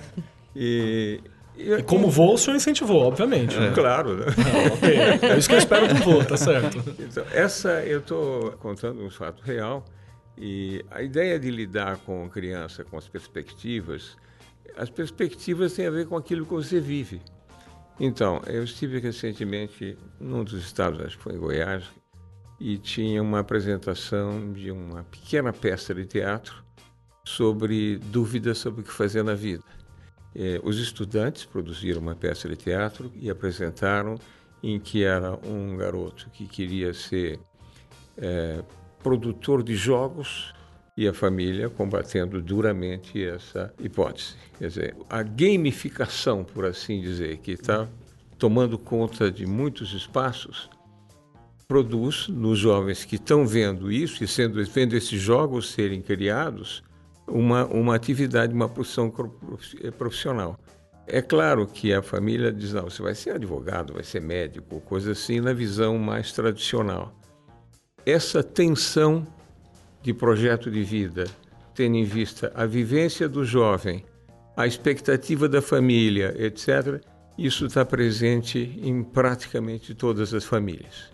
E, 0.54 1.20
E 1.56 1.82
como 1.84 2.10
voo, 2.10 2.34
o 2.34 2.38
senhor 2.38 2.56
incentivou, 2.56 3.02
obviamente. 3.06 3.56
né? 3.56 3.70
Claro, 3.74 4.16
né? 4.16 4.26
Ah, 4.28 4.72
ok. 4.74 5.28
É 5.30 5.38
isso 5.38 5.48
que 5.48 5.54
eu 5.54 5.58
espero 5.58 5.86
do 5.88 5.94
voo, 6.02 6.24
tá 6.24 6.36
certo. 6.36 6.82
Então, 6.98 7.24
essa 7.32 7.82
eu 7.84 8.00
estou 8.00 8.52
contando 8.58 9.02
um 9.04 9.10
fato 9.10 9.42
real 9.44 9.84
e 10.39 10.84
a 10.91 11.03
ideia 11.03 11.39
de 11.39 11.51
lidar 11.51 11.99
com 11.99 12.28
criança, 12.28 12.84
com 12.84 12.97
as 12.97 13.09
perspectivas, 13.09 14.16
as 14.76 14.91
perspectivas 14.91 15.72
têm 15.72 15.87
a 15.87 15.91
ver 15.91 16.07
com 16.07 16.16
aquilo 16.16 16.45
que 16.45 16.53
você 16.53 16.80
vive. 16.80 17.20
Então, 17.99 18.43
eu 18.47 18.62
estive 18.62 18.99
recentemente 18.99 19.97
num 20.20 20.45
dos 20.45 20.62
estados, 20.62 21.01
acho 21.01 21.16
que 21.16 21.22
foi 21.22 21.34
em 21.34 21.39
Goiás, 21.39 21.84
e 22.61 22.76
tinha 22.76 23.22
uma 23.22 23.41
apresentação 23.41 24.53
de 24.53 24.70
uma 24.70 25.05
pequena 25.05 25.53
peça 25.53 25.95
de 25.95 26.05
teatro 26.05 26.64
sobre 27.24 27.99
dúvidas 27.99 28.59
sobre 28.59 28.82
o 28.82 28.84
que 28.84 28.93
fazer 28.93 29.22
na 29.22 29.34
vida. 29.34 29.64
Eh, 30.34 30.61
os 30.62 30.78
estudantes 30.78 31.45
produziram 31.45 32.01
uma 32.01 32.14
peça 32.14 32.49
de 32.49 32.57
teatro 32.57 33.11
e 33.14 33.30
apresentaram 33.30 34.16
em 34.62 34.78
que 34.78 35.03
era 35.03 35.32
um 35.47 35.76
garoto 35.76 36.28
que 36.30 36.47
queria 36.47 36.93
ser 36.93 37.39
eh, 38.18 38.62
produtor 39.03 39.62
de 39.62 39.76
jogos 39.76 40.55
e 40.97 41.07
a 41.07 41.12
família 41.12 41.68
combatendo 41.68 42.40
duramente 42.40 43.22
essa 43.22 43.72
hipótese. 43.78 44.34
Quer 44.59 44.68
dizer, 44.68 44.97
a 45.11 45.22
gamificação, 45.22 46.42
por 46.42 46.64
assim 46.64 47.01
dizer, 47.01 47.36
que 47.38 47.53
está 47.53 47.86
tomando 48.38 48.78
conta 48.78 49.30
de 49.30 49.47
muitos 49.47 49.92
espaços, 49.92 50.70
produz 51.68 52.28
nos 52.28 52.59
jovens 52.59 53.05
que 53.05 53.16
estão 53.16 53.47
vendo 53.47 53.90
isso 53.90 54.22
e 54.22 54.28
sendo, 54.28 54.64
vendo 54.64 54.94
esses 54.94 55.20
jogos 55.20 55.70
serem 55.70 56.01
criados 56.01 56.82
uma, 57.26 57.66
uma 57.66 57.94
atividade, 57.94 58.55
uma 58.55 58.68
profissão 58.68 59.11
profi- 59.11 59.90
profissional. 59.92 60.59
É 61.09 61.20
claro 61.20 61.66
que 61.66 61.92
a 61.92 62.03
família 62.03 62.53
diz, 62.53 62.72
não, 62.72 62.84
você 62.84 63.03
vai 63.03 63.14
ser 63.14 63.30
advogado, 63.30 63.94
vai 63.94 64.03
ser 64.03 64.20
médico, 64.20 64.80
coisa 64.80 65.12
assim, 65.12 65.40
na 65.40 65.53
visão 65.53 65.99
mais 65.99 66.32
tradicional. 66.32 67.12
Essa 68.07 68.40
tensão 68.40 69.26
de 70.00 70.14
projeto 70.14 70.70
de 70.70 70.84
vida, 70.84 71.24
tendo 71.74 71.96
em 71.96 72.04
vista 72.04 72.52
a 72.54 72.64
vivência 72.64 73.28
do 73.28 73.44
jovem, 73.44 74.04
a 74.57 74.64
expectativa 74.64 75.48
da 75.48 75.61
família, 75.61 76.32
etc., 76.38 77.02
isso 77.36 77.66
está 77.66 77.84
presente 77.84 78.78
em 78.80 79.02
praticamente 79.02 79.92
todas 79.92 80.32
as 80.32 80.44
famílias. 80.44 81.11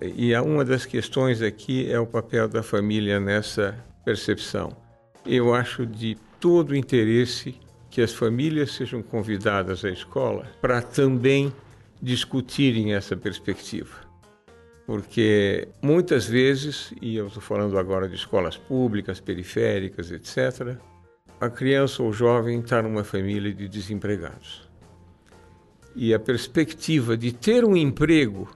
E 0.00 0.34
há 0.34 0.42
uma 0.42 0.64
das 0.64 0.86
questões 0.86 1.42
aqui 1.42 1.92
é 1.92 2.00
o 2.00 2.06
papel 2.06 2.48
da 2.48 2.62
família 2.62 3.20
nessa 3.20 3.76
percepção. 4.02 4.74
Eu 5.26 5.52
acho 5.52 5.84
de 5.84 6.16
todo 6.40 6.74
interesse 6.74 7.54
que 7.90 8.00
as 8.00 8.14
famílias 8.14 8.72
sejam 8.72 9.02
convidadas 9.02 9.84
à 9.84 9.90
escola 9.90 10.46
para 10.62 10.80
também 10.80 11.52
discutirem 12.00 12.94
essa 12.94 13.14
perspectiva. 13.14 14.01
Porque 14.86 15.68
muitas 15.80 16.26
vezes, 16.26 16.92
e 17.00 17.16
eu 17.16 17.28
estou 17.28 17.42
falando 17.42 17.78
agora 17.78 18.08
de 18.08 18.14
escolas 18.14 18.56
públicas, 18.56 19.20
periféricas, 19.20 20.10
etc., 20.10 20.76
a 21.40 21.50
criança 21.50 22.02
ou 22.02 22.12
jovem 22.12 22.60
está 22.60 22.82
numa 22.82 23.04
família 23.04 23.52
de 23.52 23.68
desempregados. 23.68 24.68
E 25.94 26.14
a 26.14 26.18
perspectiva 26.18 27.16
de 27.16 27.32
ter 27.32 27.64
um 27.64 27.76
emprego, 27.76 28.48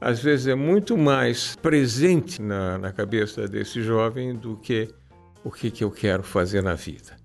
às 0.00 0.22
vezes, 0.22 0.46
é 0.46 0.54
muito 0.54 0.96
mais 0.96 1.56
presente 1.56 2.40
na, 2.40 2.78
na 2.78 2.92
cabeça 2.92 3.46
desse 3.46 3.82
jovem 3.82 4.34
do 4.34 4.56
que 4.56 4.88
o 5.44 5.50
que, 5.50 5.70
que 5.70 5.84
eu 5.84 5.90
quero 5.90 6.22
fazer 6.22 6.62
na 6.62 6.74
vida. 6.74 7.16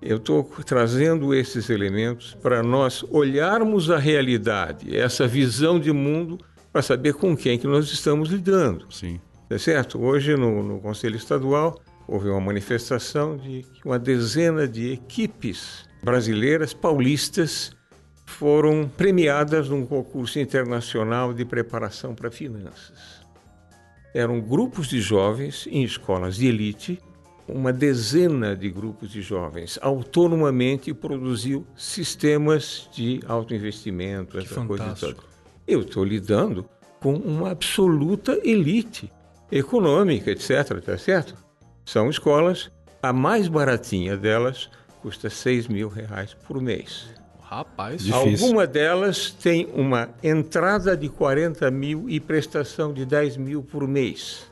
Eu 0.00 0.16
estou 0.16 0.44
trazendo 0.66 1.32
esses 1.32 1.70
elementos 1.70 2.34
para 2.34 2.62
nós 2.62 3.04
olharmos 3.08 3.90
a 3.90 3.98
realidade, 3.98 4.96
essa 4.96 5.26
visão 5.26 5.78
de 5.78 5.92
mundo 5.92 6.38
para 6.72 6.82
saber 6.82 7.14
com 7.14 7.36
quem 7.36 7.58
que 7.58 7.66
nós 7.66 7.90
estamos 7.92 8.30
lidando. 8.30 8.86
Sim. 8.90 9.20
É 9.50 9.58
certo? 9.58 10.00
Hoje, 10.00 10.34
no, 10.34 10.62
no 10.62 10.80
Conselho 10.80 11.16
Estadual, 11.16 11.78
houve 12.08 12.28
uma 12.30 12.40
manifestação 12.40 13.36
de 13.36 13.62
que 13.62 13.86
uma 13.86 13.98
dezena 13.98 14.66
de 14.66 14.92
equipes 14.92 15.86
brasileiras, 16.02 16.72
paulistas, 16.72 17.72
foram 18.24 18.88
premiadas 18.96 19.68
num 19.68 19.84
concurso 19.84 20.38
internacional 20.38 21.34
de 21.34 21.44
preparação 21.44 22.14
para 22.14 22.30
finanças. 22.30 23.22
Eram 24.14 24.40
grupos 24.40 24.88
de 24.88 25.00
jovens 25.00 25.66
em 25.70 25.82
escolas 25.84 26.36
de 26.36 26.46
elite, 26.46 26.98
uma 27.46 27.72
dezena 27.72 28.56
de 28.56 28.70
grupos 28.70 29.10
de 29.10 29.20
jovens 29.20 29.78
autonomamente 29.82 30.94
produziu 30.94 31.66
sistemas 31.76 32.88
de 32.94 33.20
autoinvestimento, 33.26 34.38
essa 34.38 34.64
coisa 34.64 34.94
toda. 34.98 35.31
Eu 35.66 35.82
estou 35.82 36.04
lidando 36.04 36.68
com 37.00 37.14
uma 37.14 37.50
absoluta 37.50 38.38
elite 38.44 39.12
econômica, 39.50 40.30
etc. 40.30 40.80
Tá 40.80 40.96
certo? 40.96 41.34
São 41.84 42.08
escolas, 42.08 42.70
a 43.02 43.12
mais 43.12 43.48
baratinha 43.48 44.16
delas 44.16 44.70
custa 45.00 45.28
6 45.28 45.66
mil 45.68 45.88
reais 45.88 46.34
por 46.46 46.60
mês. 46.60 47.08
Rapaz, 47.40 48.02
Difícil. 48.02 48.46
Alguma 48.46 48.66
delas 48.66 49.30
tem 49.30 49.68
uma 49.74 50.08
entrada 50.22 50.96
de 50.96 51.08
40 51.08 51.70
mil 51.70 52.08
e 52.08 52.18
prestação 52.18 52.94
de 52.94 53.04
10 53.04 53.36
mil 53.36 53.62
por 53.62 53.86
mês. 53.86 54.50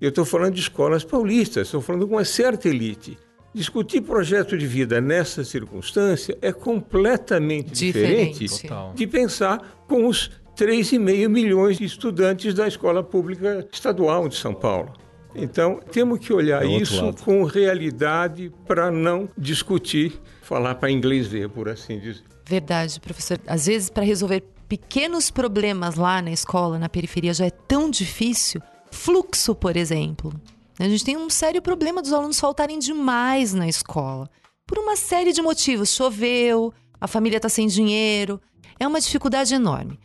Eu 0.00 0.08
estou 0.10 0.24
falando 0.24 0.54
de 0.54 0.60
escolas 0.60 1.04
paulistas, 1.04 1.66
estou 1.66 1.80
falando 1.80 2.06
de 2.06 2.12
uma 2.12 2.24
certa 2.24 2.68
elite. 2.68 3.18
Discutir 3.56 4.02
projeto 4.02 4.58
de 4.58 4.66
vida 4.66 5.00
nessa 5.00 5.42
circunstância 5.42 6.36
é 6.42 6.52
completamente 6.52 7.72
diferente, 7.72 8.44
Diferente. 8.44 8.94
De 8.94 9.06
pensar 9.06 9.82
com 9.88 10.06
os 10.06 10.30
3,5 10.54 11.26
milhões 11.26 11.78
de 11.78 11.86
estudantes 11.86 12.52
da 12.52 12.68
escola 12.68 13.02
pública 13.02 13.66
estadual 13.72 14.28
de 14.28 14.36
São 14.36 14.52
Paulo. 14.52 14.92
Então, 15.34 15.80
temos 15.90 16.18
que 16.18 16.34
olhar 16.34 16.66
isso 16.66 17.02
lado. 17.02 17.22
com 17.22 17.44
realidade 17.44 18.52
para 18.66 18.90
não 18.90 19.26
discutir, 19.38 20.20
falar 20.42 20.74
para 20.74 20.90
inglês 20.90 21.26
ver, 21.26 21.48
por 21.48 21.66
assim 21.66 21.98
dizer. 21.98 22.24
Verdade, 22.44 23.00
professor. 23.00 23.40
Às 23.46 23.64
vezes, 23.64 23.88
para 23.88 24.04
resolver 24.04 24.44
pequenos 24.68 25.30
problemas 25.30 25.94
lá 25.94 26.20
na 26.20 26.30
escola, 26.30 26.78
na 26.78 26.90
periferia, 26.90 27.32
já 27.32 27.46
é 27.46 27.50
tão 27.50 27.88
difícil. 27.88 28.60
Fluxo, 28.90 29.54
por 29.54 29.78
exemplo. 29.78 30.30
A 30.78 30.88
gente 30.88 31.04
tem 31.04 31.16
um 31.16 31.30
sério 31.30 31.62
problema 31.62 32.02
dos 32.02 32.12
alunos 32.12 32.38
faltarem 32.38 32.78
demais 32.78 33.54
na 33.54 33.66
escola. 33.66 34.28
Por 34.66 34.78
uma 34.78 34.96
série 34.96 35.32
de 35.32 35.40
motivos. 35.40 35.94
Choveu, 35.94 36.72
a 37.00 37.06
família 37.06 37.38
está 37.38 37.48
sem 37.48 37.66
dinheiro. 37.66 38.40
É 38.78 38.86
uma 38.86 39.00
dificuldade 39.00 39.54
enorme. 39.54 39.98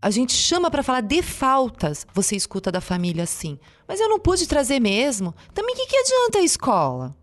A 0.00 0.10
gente 0.10 0.32
chama 0.32 0.70
para 0.70 0.82
falar 0.82 1.00
de 1.00 1.22
faltas. 1.22 2.06
Você 2.14 2.36
escuta 2.36 2.70
da 2.70 2.80
família 2.80 3.24
assim. 3.24 3.58
Mas 3.86 4.00
eu 4.00 4.08
não 4.08 4.20
pude 4.20 4.46
trazer 4.46 4.80
mesmo. 4.80 5.34
Também 5.52 5.74
o 5.74 5.78
que, 5.78 5.86
que 5.86 5.96
adianta 5.96 6.38
a 6.38 6.42
escola? 6.42 7.16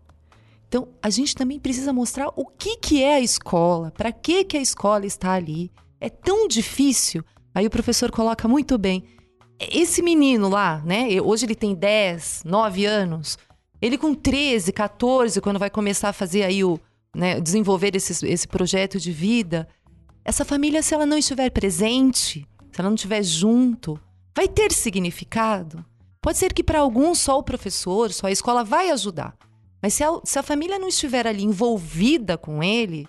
Então, 0.68 0.88
a 1.02 1.10
gente 1.10 1.34
também 1.34 1.58
precisa 1.58 1.92
mostrar 1.92 2.28
o 2.36 2.46
que, 2.46 2.76
que 2.76 3.02
é 3.02 3.14
a 3.14 3.20
escola, 3.20 3.90
para 3.90 4.12
que, 4.12 4.44
que 4.44 4.56
a 4.56 4.62
escola 4.62 5.04
está 5.04 5.32
ali. 5.32 5.70
É 6.00 6.08
tão 6.08 6.46
difícil. 6.46 7.24
Aí 7.52 7.66
o 7.66 7.70
professor 7.70 8.10
coloca 8.12 8.46
muito 8.46 8.78
bem. 8.78 9.04
Esse 9.60 10.02
menino 10.02 10.48
lá, 10.48 10.82
né? 10.84 11.20
Hoje 11.20 11.44
ele 11.44 11.54
tem 11.54 11.74
10, 11.74 12.42
9 12.46 12.86
anos. 12.86 13.36
Ele 13.80 13.98
com 13.98 14.14
13, 14.14 14.72
14, 14.72 15.40
quando 15.40 15.58
vai 15.58 15.68
começar 15.68 16.08
a 16.08 16.14
fazer 16.14 16.42
aí 16.42 16.64
o. 16.64 16.80
Né, 17.14 17.40
desenvolver 17.40 17.96
esse, 17.96 18.24
esse 18.26 18.46
projeto 18.46 18.98
de 18.98 19.10
vida. 19.10 19.68
Essa 20.24 20.44
família, 20.44 20.80
se 20.80 20.94
ela 20.94 21.04
não 21.04 21.18
estiver 21.18 21.50
presente, 21.50 22.46
se 22.70 22.80
ela 22.80 22.88
não 22.88 22.94
estiver 22.94 23.22
junto, 23.24 24.00
vai 24.34 24.46
ter 24.46 24.72
significado. 24.72 25.84
Pode 26.22 26.38
ser 26.38 26.52
que 26.52 26.62
para 26.62 26.78
alguns 26.78 27.18
só 27.18 27.38
o 27.38 27.42
professor, 27.42 28.12
só 28.12 28.28
a 28.28 28.30
escola 28.30 28.62
vai 28.62 28.90
ajudar. 28.90 29.34
Mas 29.82 29.94
se 29.94 30.04
a, 30.04 30.20
se 30.22 30.38
a 30.38 30.42
família 30.42 30.78
não 30.78 30.88
estiver 30.88 31.26
ali 31.26 31.42
envolvida 31.42 32.38
com 32.38 32.62
ele, 32.62 33.08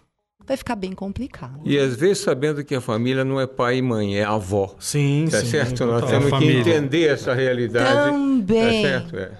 vai 0.51 0.57
ficar 0.57 0.75
bem 0.75 0.91
complicado. 0.93 1.61
E 1.63 1.77
às 1.77 1.95
vezes 1.95 2.19
sabendo 2.23 2.63
que 2.63 2.75
a 2.75 2.81
família 2.81 3.23
não 3.23 3.39
é 3.39 3.47
pai 3.47 3.77
e 3.77 3.81
mãe, 3.81 4.17
é 4.17 4.23
avó. 4.23 4.75
sim, 4.79 5.27
Tá 5.31 5.39
sim. 5.39 5.45
certo? 5.47 5.85
Nós 5.85 6.09
temos 6.09 6.29
que 6.37 6.45
entender 6.45 7.07
essa 7.07 7.33
realidade. 7.33 8.11
Também. 8.11 8.83
Tá 8.83 8.89
certo? 8.89 9.17
É. 9.17 9.31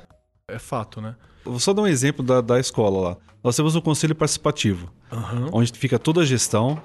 É 0.48 0.60
fato, 0.60 1.02
né? 1.02 1.16
Vou 1.44 1.60
só 1.60 1.74
dar 1.74 1.82
um 1.82 1.88
exemplo 1.88 2.24
da, 2.24 2.40
da 2.42 2.60
escola 2.60 3.10
lá. 3.10 3.18
Nós 3.44 3.56
temos 3.56 3.76
um 3.76 3.82
conselho 3.82 4.14
participativo, 4.16 4.92
Aham. 5.12 5.50
onde 5.52 5.72
fica 5.78 5.98
toda 5.98 6.22
a 6.22 6.26
gestão, 6.26 6.82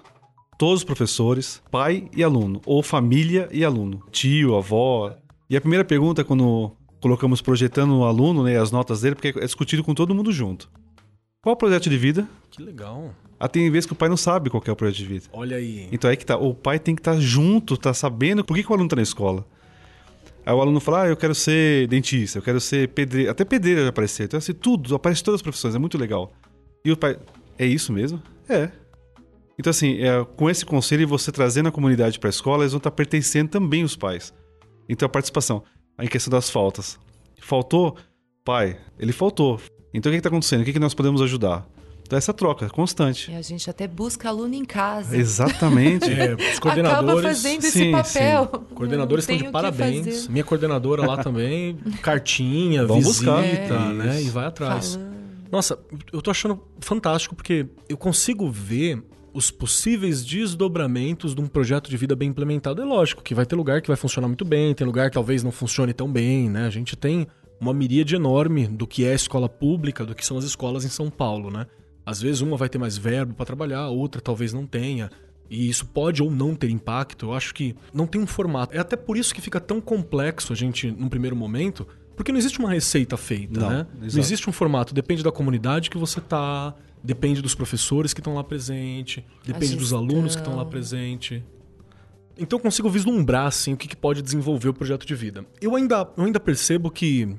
todos 0.59 0.81
os 0.81 0.85
professores, 0.85 1.63
pai 1.71 2.09
e 2.17 2.25
aluno, 2.25 2.61
ou 2.65 2.83
família 2.83 3.49
e 3.53 3.65
aluno, 3.65 4.03
tio, 4.11 4.57
avó. 4.57 5.15
E 5.51 5.57
a 5.57 5.61
primeira 5.61 5.85
pergunta, 5.85 6.25
quando 6.25 6.73
colocamos 7.01 7.41
projetando 7.43 7.97
o 7.99 8.05
aluno, 8.05 8.43
né, 8.45 8.59
as 8.59 8.71
notas 8.73 9.03
dele, 9.03 9.15
porque 9.15 9.39
é 9.39 9.45
discutido 9.45 9.85
com 9.85 9.95
todo 9.95 10.15
mundo 10.15 10.33
junto. 10.33 10.69
Qual 11.47 11.55
o 11.55 11.57
projeto 11.57 11.89
de 11.89 11.97
vida? 11.97 12.29
Que 12.51 12.61
legal. 12.61 13.15
Ah, 13.39 13.47
tem 13.47 13.71
vezes 13.71 13.87
que 13.87 13.93
o 13.93 13.97
pai 13.97 14.09
não 14.09 14.17
sabe 14.17 14.51
qual 14.51 14.61
é 14.67 14.73
o 14.73 14.75
projeto 14.75 14.97
de 14.97 15.05
vida. 15.05 15.27
Olha 15.33 15.59
aí. 15.59 15.89
Então 15.93 16.11
é 16.11 16.17
que 16.17 16.27
tá. 16.27 16.37
O 16.37 16.53
pai 16.53 16.81
tem 16.81 16.93
que 16.93 17.01
estar 17.01 17.21
junto, 17.21 17.77
tá 17.77 17.95
sabendo 17.95 18.45
por 18.45 18.57
que, 18.57 18.65
que 18.65 18.69
o 18.73 18.75
aluno 18.75 18.89
tá 18.89 18.97
na 18.97 19.03
escola. 19.03 19.47
Aí 20.45 20.53
o 20.53 20.61
aluno 20.61 20.81
fala, 20.81 21.03
ah, 21.03 21.07
eu 21.07 21.17
quero 21.17 21.37
ser 21.37 21.87
dentista, 21.87 22.41
eu 22.41 22.43
quero 22.43 22.61
ser 22.61 22.89
pedreiro. 22.89 23.31
Até 23.31 23.45
pedreiro 23.45 23.83
já 23.83 23.91
apareceu. 23.91 24.27
Então, 24.27 24.39
assim, 24.39 24.53
tudo, 24.55 24.93
aparece 24.97 25.23
todas 25.23 25.39
as 25.39 25.43
profissões, 25.43 25.77
é 25.77 25.79
muito 25.79 25.97
legal. 25.97 26.33
E 26.85 26.91
o 26.91 26.97
pai, 26.97 27.17
é 27.57 27.65
isso 27.65 27.93
mesmo? 27.93 28.21
É. 28.49 28.69
Então, 29.57 29.71
assim, 29.71 30.03
é, 30.03 30.25
com 30.37 30.51
esse 30.51 30.67
conselho 30.67 31.03
e 31.03 31.07
você 31.07 31.31
trazendo 31.31 31.69
a 31.69 31.73
comunidade 31.73 32.19
para 32.19 32.29
a 32.29 32.31
escola, 32.31 32.65
eles 32.65 32.73
vão 32.73 32.79
estar 32.79 32.91
pertencendo 32.91 33.51
também 33.51 33.85
os 33.85 33.95
pais. 33.95 34.35
Então, 34.89 35.07
a 35.07 35.09
participação. 35.09 35.63
Em 35.97 36.09
questão 36.09 36.33
das 36.33 36.51
faltas. 36.51 36.99
Faltou? 37.41 37.97
Pai, 38.45 38.81
ele 38.99 39.13
faltou. 39.13 39.61
Então, 39.97 40.11
o 40.11 40.13
que 40.13 40.19
está 40.19 40.29
acontecendo? 40.29 40.61
O 40.61 40.65
que, 40.65 40.75
que 40.75 40.79
nós 40.79 40.93
podemos 40.93 41.23
ajudar? 41.23 41.67
Então, 42.03 42.17
essa 42.19 42.33
troca 42.33 42.69
constante. 42.69 43.33
E 43.33 43.35
a 43.35 43.41
gente 43.41 43.69
até 43.69 43.89
busca 43.89 44.29
aluno 44.29 44.55
em 44.55 44.65
casa. 44.65 45.17
Exatamente. 45.17 46.07
É, 46.17 46.35
os 46.35 46.59
coordenadores. 46.59 47.11
Acaba 47.11 47.23
fazendo 47.23 47.65
esse 47.65 47.79
sim, 47.79 47.93
papel. 47.93 48.47
Coordenadores 48.75 49.27
Não 49.27 49.35
estão 49.35 49.47
de 49.49 49.53
parabéns. 49.53 50.29
Minha 50.29 50.45
coordenadora 50.45 51.07
lá 51.07 51.23
também, 51.23 51.77
cartinha, 52.03 52.87
Vão 52.87 52.99
visita, 52.99 53.33
buscar. 53.33 53.93
né? 53.95 54.19
Isso. 54.21 54.29
E 54.29 54.31
vai 54.31 54.47
atrás. 54.47 54.95
Falando. 54.95 55.17
Nossa, 55.51 55.79
eu 56.13 56.21
tô 56.21 56.31
achando 56.31 56.63
fantástico 56.81 57.35
porque 57.35 57.67
eu 57.89 57.97
consigo 57.97 58.51
ver 58.51 59.03
os 59.33 59.51
possíveis 59.51 60.25
desdobramentos 60.25 61.35
de 61.35 61.41
um 61.41 61.47
projeto 61.47 61.89
de 61.89 61.97
vida 61.97 62.15
bem 62.15 62.29
implementado. 62.29 62.83
É 62.83 62.85
lógico 62.85 63.23
que 63.23 63.35
vai 63.35 63.47
ter 63.47 63.57
lugar 63.57 63.81
que 63.83 63.89
vai 63.89 63.97
funcionar 63.97 64.29
muito 64.29 64.45
bem, 64.45 64.75
tem 64.75 64.87
lugar 64.87 65.11
que 65.11 65.15
talvez 65.15 65.43
não 65.43 65.51
funcione 65.51 65.93
tão 65.93 66.11
bem, 66.11 66.49
né? 66.51 66.67
A 66.67 66.71
gente 66.71 66.97
tem 66.97 67.27
uma 67.61 67.73
miríade 67.73 68.15
enorme 68.15 68.67
do 68.67 68.87
que 68.87 69.05
é 69.05 69.13
a 69.13 69.15
escola 69.15 69.49
pública, 69.49 70.05
do 70.05 70.15
que 70.15 70.25
são 70.25 70.37
as 70.37 70.45
escolas 70.45 70.85
em 70.85 70.89
São 70.89 71.11
Paulo, 71.11 71.51
né? 71.51 71.67
Às 72.05 72.21
vezes 72.21 72.41
uma 72.41 72.57
vai 72.57 72.69
ter 72.69 72.79
mais 72.79 72.97
verbo 72.97 73.35
para 73.35 73.47
trabalhar, 73.47 73.89
outra 73.89 74.21
talvez 74.21 74.53
não 74.53 74.67
tenha. 74.67 75.11
E 75.49 75.69
isso 75.69 75.87
pode 75.87 76.23
ou 76.23 76.31
não 76.31 76.55
ter 76.55 76.71
impacto. 76.71 77.27
Eu 77.27 77.35
acho 77.35 77.55
que 77.55 77.75
não 77.93 78.07
tem 78.07 78.21
um 78.21 78.27
formato. 78.27 78.77
É 78.77 78.79
até 78.81 78.97
por 78.97 79.17
isso 79.17 79.35
que 79.35 79.41
fica 79.41 79.61
tão 79.61 79.81
complexo 79.81 80.53
a 80.53 80.57
gente, 80.57 80.91
num 80.91 81.09
primeiro 81.09 81.37
momento, 81.37 81.87
porque 82.17 82.33
não 82.33 82.39
existe 82.39 82.59
uma 82.59 82.71
receita 82.71 83.17
feita, 83.17 83.61
Não, 83.61 83.71
né? 83.71 83.87
Não 84.01 84.07
existe 84.07 84.49
um 84.49 84.53
formato. 84.53 84.95
Depende 84.95 85.23
da 85.23 85.31
comunidade 85.31 85.91
que 85.91 85.99
você 85.99 86.21
tá, 86.21 86.75
depende 87.03 87.43
dos 87.43 87.55
professores 87.55 88.13
que 88.15 88.21
estão 88.21 88.35
lá 88.35 88.43
presente, 88.43 89.25
depende 89.45 89.77
dos 89.77 89.93
alunos 89.93 90.35
que 90.35 90.41
estão 90.41 90.57
lá 90.57 90.65
presente. 90.65 91.45
Então 92.39 92.59
eu 92.59 92.63
consigo 92.63 92.89
vislumbrar 92.91 93.47
assim, 93.47 93.73
o 93.73 93.77
que, 93.77 93.89
que 93.89 93.97
pode 93.97 94.21
desenvolver 94.23 94.69
o 94.69 94.75
projeto 94.75 95.07
de 95.07 95.15
vida. 95.15 95.45
Eu 95.61 95.75
ainda, 95.75 96.09
eu 96.17 96.25
ainda 96.25 96.41
percebo 96.41 96.91
que, 96.91 97.35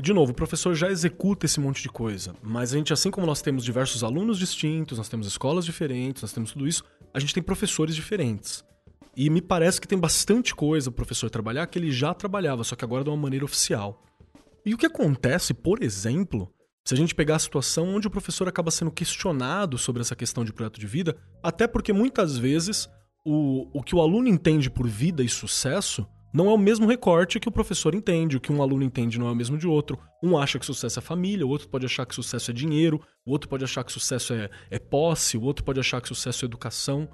de 0.00 0.12
novo, 0.12 0.32
o 0.32 0.34
professor 0.34 0.74
já 0.74 0.90
executa 0.90 1.46
esse 1.46 1.58
monte 1.58 1.82
de 1.82 1.88
coisa, 1.88 2.34
mas 2.42 2.72
a 2.72 2.76
gente, 2.76 2.92
assim 2.92 3.10
como 3.10 3.26
nós 3.26 3.40
temos 3.40 3.64
diversos 3.64 4.04
alunos 4.04 4.38
distintos, 4.38 4.98
nós 4.98 5.08
temos 5.08 5.26
escolas 5.26 5.64
diferentes, 5.64 6.22
nós 6.22 6.32
temos 6.32 6.52
tudo 6.52 6.68
isso, 6.68 6.84
a 7.14 7.18
gente 7.18 7.32
tem 7.32 7.42
professores 7.42 7.94
diferentes. 7.94 8.64
E 9.16 9.30
me 9.30 9.40
parece 9.40 9.80
que 9.80 9.88
tem 9.88 9.98
bastante 9.98 10.54
coisa 10.54 10.90
o 10.90 10.92
professor 10.92 11.30
trabalhar 11.30 11.66
que 11.66 11.78
ele 11.78 11.90
já 11.90 12.12
trabalhava, 12.12 12.62
só 12.62 12.76
que 12.76 12.84
agora 12.84 13.02
de 13.02 13.08
uma 13.08 13.16
maneira 13.16 13.44
oficial. 13.44 14.02
E 14.64 14.74
o 14.74 14.78
que 14.78 14.84
acontece, 14.84 15.54
por 15.54 15.82
exemplo, 15.82 16.52
se 16.84 16.92
a 16.92 16.96
gente 16.96 17.14
pegar 17.14 17.36
a 17.36 17.40
situação 17.40 17.88
onde 17.88 18.06
o 18.06 18.10
professor 18.10 18.46
acaba 18.46 18.70
sendo 18.70 18.90
questionado 18.90 19.78
sobre 19.78 20.02
essa 20.02 20.14
questão 20.14 20.44
de 20.44 20.52
projeto 20.52 20.78
de 20.78 20.86
vida, 20.86 21.16
até 21.42 21.66
porque 21.66 21.92
muitas 21.92 22.36
vezes 22.36 22.88
o, 23.24 23.66
o 23.72 23.82
que 23.82 23.96
o 23.96 24.00
aluno 24.00 24.28
entende 24.28 24.68
por 24.68 24.86
vida 24.86 25.22
e 25.22 25.28
sucesso 25.28 26.06
não 26.36 26.50
é 26.50 26.52
o 26.52 26.58
mesmo 26.58 26.86
recorte 26.86 27.40
que 27.40 27.48
o 27.48 27.50
professor 27.50 27.94
entende, 27.94 28.36
o 28.36 28.40
que 28.40 28.52
um 28.52 28.60
aluno 28.60 28.84
entende 28.84 29.18
não 29.18 29.26
é 29.26 29.32
o 29.32 29.34
mesmo 29.34 29.56
de 29.56 29.66
outro. 29.66 29.98
Um 30.22 30.36
acha 30.36 30.58
que 30.58 30.66
sucesso 30.66 30.98
é 30.98 31.02
família, 31.02 31.46
o 31.46 31.48
outro 31.48 31.66
pode 31.66 31.86
achar 31.86 32.04
que 32.04 32.14
sucesso 32.14 32.50
é 32.50 32.54
dinheiro, 32.54 33.00
o 33.24 33.30
outro 33.30 33.48
pode 33.48 33.64
achar 33.64 33.82
que 33.82 33.90
sucesso 33.90 34.34
é, 34.34 34.50
é 34.70 34.78
posse, 34.78 35.38
o 35.38 35.42
outro 35.42 35.64
pode 35.64 35.80
achar 35.80 35.98
que 35.98 36.08
sucesso 36.08 36.44
é 36.44 36.46
educação. 36.46 37.08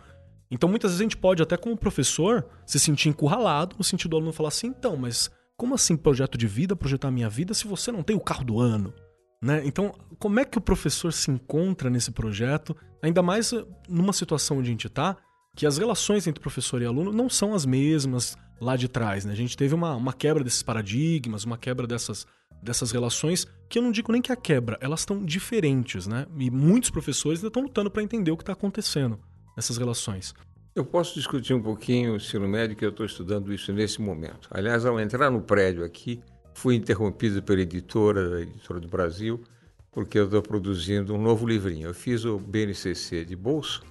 Então 0.50 0.68
muitas 0.68 0.90
vezes 0.90 1.00
a 1.00 1.04
gente 1.04 1.16
pode, 1.16 1.40
até 1.40 1.56
como 1.56 1.76
professor, 1.76 2.44
se 2.66 2.80
sentir 2.80 3.10
encurralado 3.10 3.76
no 3.78 3.84
sentido 3.84 4.10
do 4.10 4.16
aluno 4.16 4.32
falar 4.32 4.48
assim, 4.48 4.66
então, 4.66 4.96
mas 4.96 5.30
como 5.56 5.76
assim 5.76 5.96
projeto 5.96 6.36
de 6.36 6.48
vida, 6.48 6.74
projetar 6.74 7.06
a 7.06 7.12
minha 7.12 7.28
vida, 7.28 7.54
se 7.54 7.68
você 7.68 7.92
não 7.92 8.02
tem 8.02 8.16
o 8.16 8.20
carro 8.20 8.42
do 8.42 8.58
ano? 8.58 8.92
Né? 9.40 9.62
Então, 9.64 9.94
como 10.18 10.40
é 10.40 10.44
que 10.44 10.58
o 10.58 10.60
professor 10.60 11.12
se 11.12 11.30
encontra 11.30 11.88
nesse 11.88 12.10
projeto, 12.10 12.76
ainda 13.00 13.22
mais 13.22 13.54
numa 13.88 14.12
situação 14.12 14.58
onde 14.58 14.66
a 14.66 14.72
gente 14.72 14.88
está, 14.88 15.16
que 15.54 15.66
as 15.66 15.78
relações 15.78 16.26
entre 16.26 16.40
professor 16.40 16.80
e 16.80 16.86
aluno 16.86 17.12
não 17.12 17.28
são 17.28 17.54
as 17.54 17.66
mesmas 17.66 18.36
lá 18.60 18.76
de 18.76 18.88
trás. 18.88 19.24
Né? 19.24 19.32
A 19.32 19.36
gente 19.36 19.56
teve 19.56 19.74
uma, 19.74 19.94
uma 19.94 20.12
quebra 20.12 20.42
desses 20.42 20.62
paradigmas, 20.62 21.44
uma 21.44 21.58
quebra 21.58 21.86
dessas, 21.86 22.26
dessas 22.62 22.90
relações, 22.90 23.46
que 23.68 23.78
eu 23.78 23.82
não 23.82 23.92
digo 23.92 24.12
nem 24.12 24.22
que 24.22 24.32
a 24.32 24.36
quebra, 24.36 24.78
elas 24.80 25.00
estão 25.00 25.22
diferentes. 25.24 26.06
Né? 26.06 26.26
E 26.38 26.50
muitos 26.50 26.90
professores 26.90 27.40
ainda 27.40 27.48
estão 27.48 27.62
lutando 27.62 27.90
para 27.90 28.02
entender 28.02 28.30
o 28.30 28.36
que 28.36 28.42
está 28.42 28.52
acontecendo 28.52 29.18
nessas 29.56 29.76
relações. 29.76 30.34
Eu 30.74 30.86
posso 30.86 31.14
discutir 31.14 31.52
um 31.52 31.60
pouquinho 31.60 32.14
o 32.14 32.16
ensino 32.16 32.48
médio, 32.48 32.74
que 32.74 32.84
eu 32.84 32.88
estou 32.88 33.04
estudando 33.04 33.52
isso 33.52 33.70
nesse 33.74 34.00
momento. 34.00 34.48
Aliás, 34.50 34.86
ao 34.86 34.98
entrar 34.98 35.30
no 35.30 35.42
prédio 35.42 35.84
aqui, 35.84 36.22
fui 36.54 36.76
interrompido 36.76 37.42
pela 37.42 37.60
editora, 37.60 38.30
da 38.30 38.40
Editora 38.40 38.80
do 38.80 38.88
Brasil, 38.88 39.42
porque 39.90 40.18
eu 40.18 40.24
estou 40.24 40.40
produzindo 40.40 41.14
um 41.14 41.20
novo 41.20 41.46
livrinho. 41.46 41.88
Eu 41.88 41.94
fiz 41.94 42.24
o 42.24 42.38
BNCC 42.38 43.26
de 43.26 43.36
bolso 43.36 43.82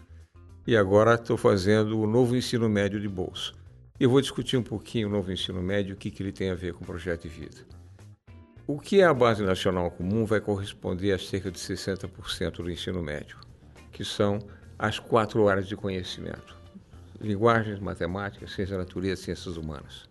e 0.66 0.76
agora 0.78 1.16
estou 1.16 1.38
fazendo 1.38 2.00
o 2.00 2.08
novo 2.08 2.36
ensino 2.36 2.70
médio 2.70 3.00
de 3.00 3.08
bolso. 3.08 3.54
Eu 4.00 4.10
vou 4.10 4.22
discutir 4.22 4.58
um 4.58 4.64
pouquinho 4.64 5.08
o 5.08 5.12
novo 5.12 5.32
ensino 5.32 5.62
médio, 5.62 5.96
o 5.96 5.98
que, 5.98 6.12
que 6.12 6.24
ele 6.24 6.32
tem 6.32 6.50
a 6.50 6.56
ver 6.56 6.74
com 6.74 6.84
o 6.84 6.88
projeto 6.88 7.24
de 7.24 7.30
vida. 7.30 7.66
O 8.68 8.80
que 8.80 9.02
é 9.02 9.04
a 9.04 9.14
base 9.14 9.44
nacional 9.44 9.92
comum 9.92 10.26
vai 10.26 10.40
corresponder 10.40 11.12
a 11.12 11.20
cerca 11.20 11.52
de 11.52 11.60
60% 11.60 12.64
do 12.64 12.72
ensino 12.72 13.02
médio, 13.02 13.38
que 13.92 14.06
são 14.06 14.40
as 14.78 14.98
quatro 14.98 15.48
áreas 15.48 15.68
de 15.68 15.76
conhecimento 15.76 16.62
linguagens, 17.22 17.80
matemática, 17.80 18.48
ciência 18.48 18.76
da 18.76 18.84
natureza, 18.84 19.22
ciências 19.22 19.56
humanas. 19.56 20.10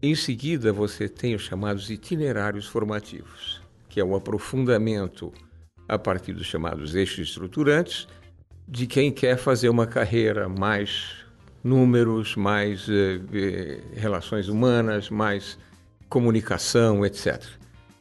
Em 0.00 0.14
seguida, 0.14 0.72
você 0.72 1.08
tem 1.08 1.34
os 1.34 1.42
chamados 1.42 1.90
itinerários 1.90 2.66
formativos, 2.66 3.60
que 3.88 3.98
é 3.98 4.04
o 4.04 4.14
aprofundamento 4.14 5.32
a 5.88 5.98
partir 5.98 6.32
dos 6.32 6.46
chamados 6.46 6.94
eixos 6.94 7.28
estruturantes 7.28 8.06
de 8.66 8.86
quem 8.86 9.12
quer 9.12 9.36
fazer 9.36 9.68
uma 9.68 9.86
carreira 9.86 10.48
mais 10.48 11.24
números, 11.62 12.36
mais 12.36 12.86
eh, 12.88 13.20
eh, 13.32 13.80
relações 13.94 14.48
humanas, 14.48 15.08
mais 15.08 15.58
comunicação, 16.08 17.04
etc. 17.04 17.42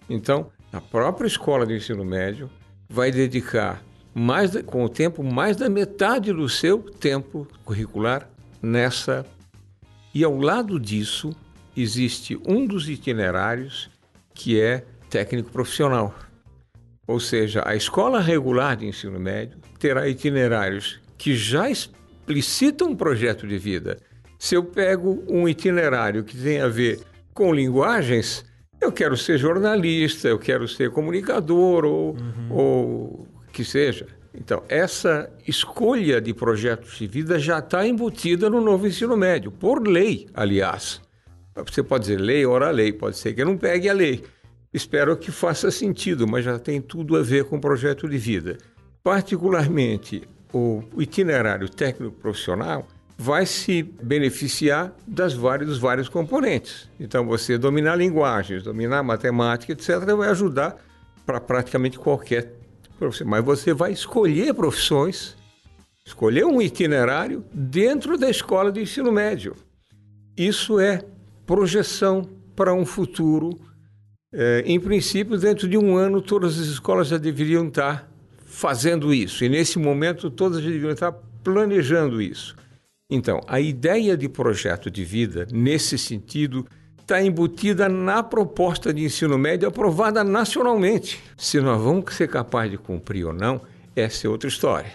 Então, 0.10 0.52
a 0.72 0.82
própria 0.82 1.28
escola 1.28 1.66
de 1.66 1.76
ensino 1.76 2.04
médio 2.04 2.50
vai 2.90 3.12
dedicar 3.12 3.82
mais 4.14 4.52
com 4.64 4.84
o 4.84 4.90
tempo, 4.90 5.24
mais 5.24 5.56
da 5.56 5.70
metade 5.70 6.32
do 6.32 6.48
seu 6.48 6.80
tempo 6.80 7.48
curricular 7.64 8.30
nessa. 8.62 9.26
E 10.14 10.24
ao 10.24 10.38
lado 10.38 10.80
disso, 10.80 11.32
existe 11.76 12.40
um 12.46 12.68
dos 12.68 12.88
itinerários 12.88 13.90
que 14.34 14.60
é 14.60 14.86
técnico 15.10 15.52
profissional. 15.52 16.14
Ou 17.14 17.20
seja, 17.20 17.62
a 17.64 17.76
escola 17.76 18.20
regular 18.20 18.76
de 18.76 18.88
ensino 18.88 19.20
médio 19.20 19.60
terá 19.78 20.10
itinerários 20.10 21.00
que 21.16 21.36
já 21.36 21.70
explicitam 21.70 22.90
um 22.90 22.96
projeto 22.96 23.46
de 23.46 23.56
vida. 23.56 24.00
Se 24.40 24.56
eu 24.56 24.64
pego 24.64 25.24
um 25.30 25.48
itinerário 25.48 26.24
que 26.24 26.36
tem 26.36 26.60
a 26.60 26.68
ver 26.68 27.02
com 27.32 27.54
linguagens, 27.54 28.44
eu 28.82 28.92
quero 28.92 29.16
ser 29.16 29.38
jornalista, 29.38 30.28
eu 30.28 30.40
quero 30.40 30.68
ser 30.68 30.90
comunicador 30.90 31.86
ou, 31.86 32.16
uhum. 32.16 32.48
ou 32.50 33.28
que 33.52 33.64
seja. 33.64 34.08
Então, 34.34 34.64
essa 34.68 35.32
escolha 35.48 36.20
de 36.20 36.34
projetos 36.34 36.98
de 36.98 37.06
vida 37.06 37.38
já 37.38 37.60
está 37.60 37.88
embutida 37.88 38.50
no 38.50 38.60
novo 38.60 38.88
ensino 38.88 39.16
médio, 39.16 39.52
por 39.52 39.88
lei, 39.88 40.28
aliás. 40.34 41.00
Você 41.56 41.84
pode 41.84 42.06
dizer 42.06 42.20
lei, 42.20 42.44
ora 42.44 42.72
lei, 42.72 42.92
pode 42.92 43.18
ser 43.18 43.36
que 43.36 43.46
não 43.46 43.56
pegue 43.56 43.88
a 43.88 43.94
lei. 43.94 44.24
Espero 44.74 45.16
que 45.16 45.32
faça 45.32 45.70
sentido, 45.70 46.28
mas 46.28 46.44
já 46.44 46.58
tem 46.58 46.82
tudo 46.82 47.16
a 47.16 47.22
ver 47.22 47.46
com 47.46 47.58
o 47.58 47.62
projeto 47.62 48.10
de 48.10 48.18
vida. 48.18 48.58
Particularmente, 49.04 50.28
o 50.52 50.84
itinerário 50.98 51.70
técnico 51.70 52.16
profissional 52.16 52.88
vai 53.18 53.46
se 53.46 53.84
beneficiar 53.84 54.94
das 55.08 55.34
várias, 55.34 55.70
dos 55.70 55.78
vários 55.78 56.10
componentes. 56.10 56.90
Então, 57.00 57.26
você 57.26 57.58
dominar 57.58 57.96
linguagens, 57.96 58.64
dominar 58.64 59.04
matemática, 59.04 59.74
etc., 59.74 60.00
vai 60.18 60.30
ajudar 60.30 60.78
para 61.26 61.40
praticamente 61.40 62.00
qualquer 62.00 62.54
profissão, 62.98 63.28
mas 63.28 63.44
você 63.44 63.74
vai 63.74 63.92
escolher 63.92 64.54
profissões, 64.54 65.36
escolher 66.06 66.46
um 66.46 66.62
itinerário 66.62 67.46
dentro 67.54 68.18
da 68.18 68.30
escola 68.30 68.72
de 68.72 68.82
ensino 68.82 69.12
médio. 69.12 69.56
Isso 70.36 70.80
é 70.80 71.04
projeção 71.46 72.28
para 72.56 72.74
um 72.74 72.86
futuro. 72.86 73.60
É, 74.34 74.64
em 74.66 74.80
princípio, 74.80 75.38
dentro 75.38 75.68
de 75.68 75.78
um 75.78 75.96
ano, 75.96 76.20
todas 76.20 76.60
as 76.60 76.66
escolas 76.66 77.10
já 77.10 77.18
deveriam 77.18 77.68
estar 77.68 78.10
fazendo 78.46 79.14
isso. 79.14 79.46
E 79.46 79.50
nesse 79.50 79.78
momento, 79.78 80.32
todas 80.32 80.60
já 80.60 80.68
deveriam 80.68 80.92
estar 80.92 81.12
planejando 81.44 82.20
isso. 82.20 82.56
Então, 83.10 83.42
a 83.48 83.60
ideia 83.60 84.18
de 84.18 84.28
projeto 84.28 84.90
de 84.90 85.04
vida, 85.04 85.48
nesse 85.52 86.00
sentido, 86.00 86.66
está 87.00 87.22
embutida 87.22 87.88
na 87.88 88.24
proposta 88.24 88.92
de 88.92 89.04
ensino 89.04 89.38
médio 89.38 89.68
aprovada 89.68 90.24
nacionalmente. 90.24 91.22
Se 91.38 91.60
nós 91.62 91.80
vamos 91.80 92.16
ser 92.16 92.28
capazes 92.28 92.72
de 92.72 92.78
cumprir 92.78 93.26
ou 93.26 93.34
não, 93.34 93.62
essa 93.96 94.26
é 94.26 94.30
outra 94.30 94.50
história. 94.50 94.94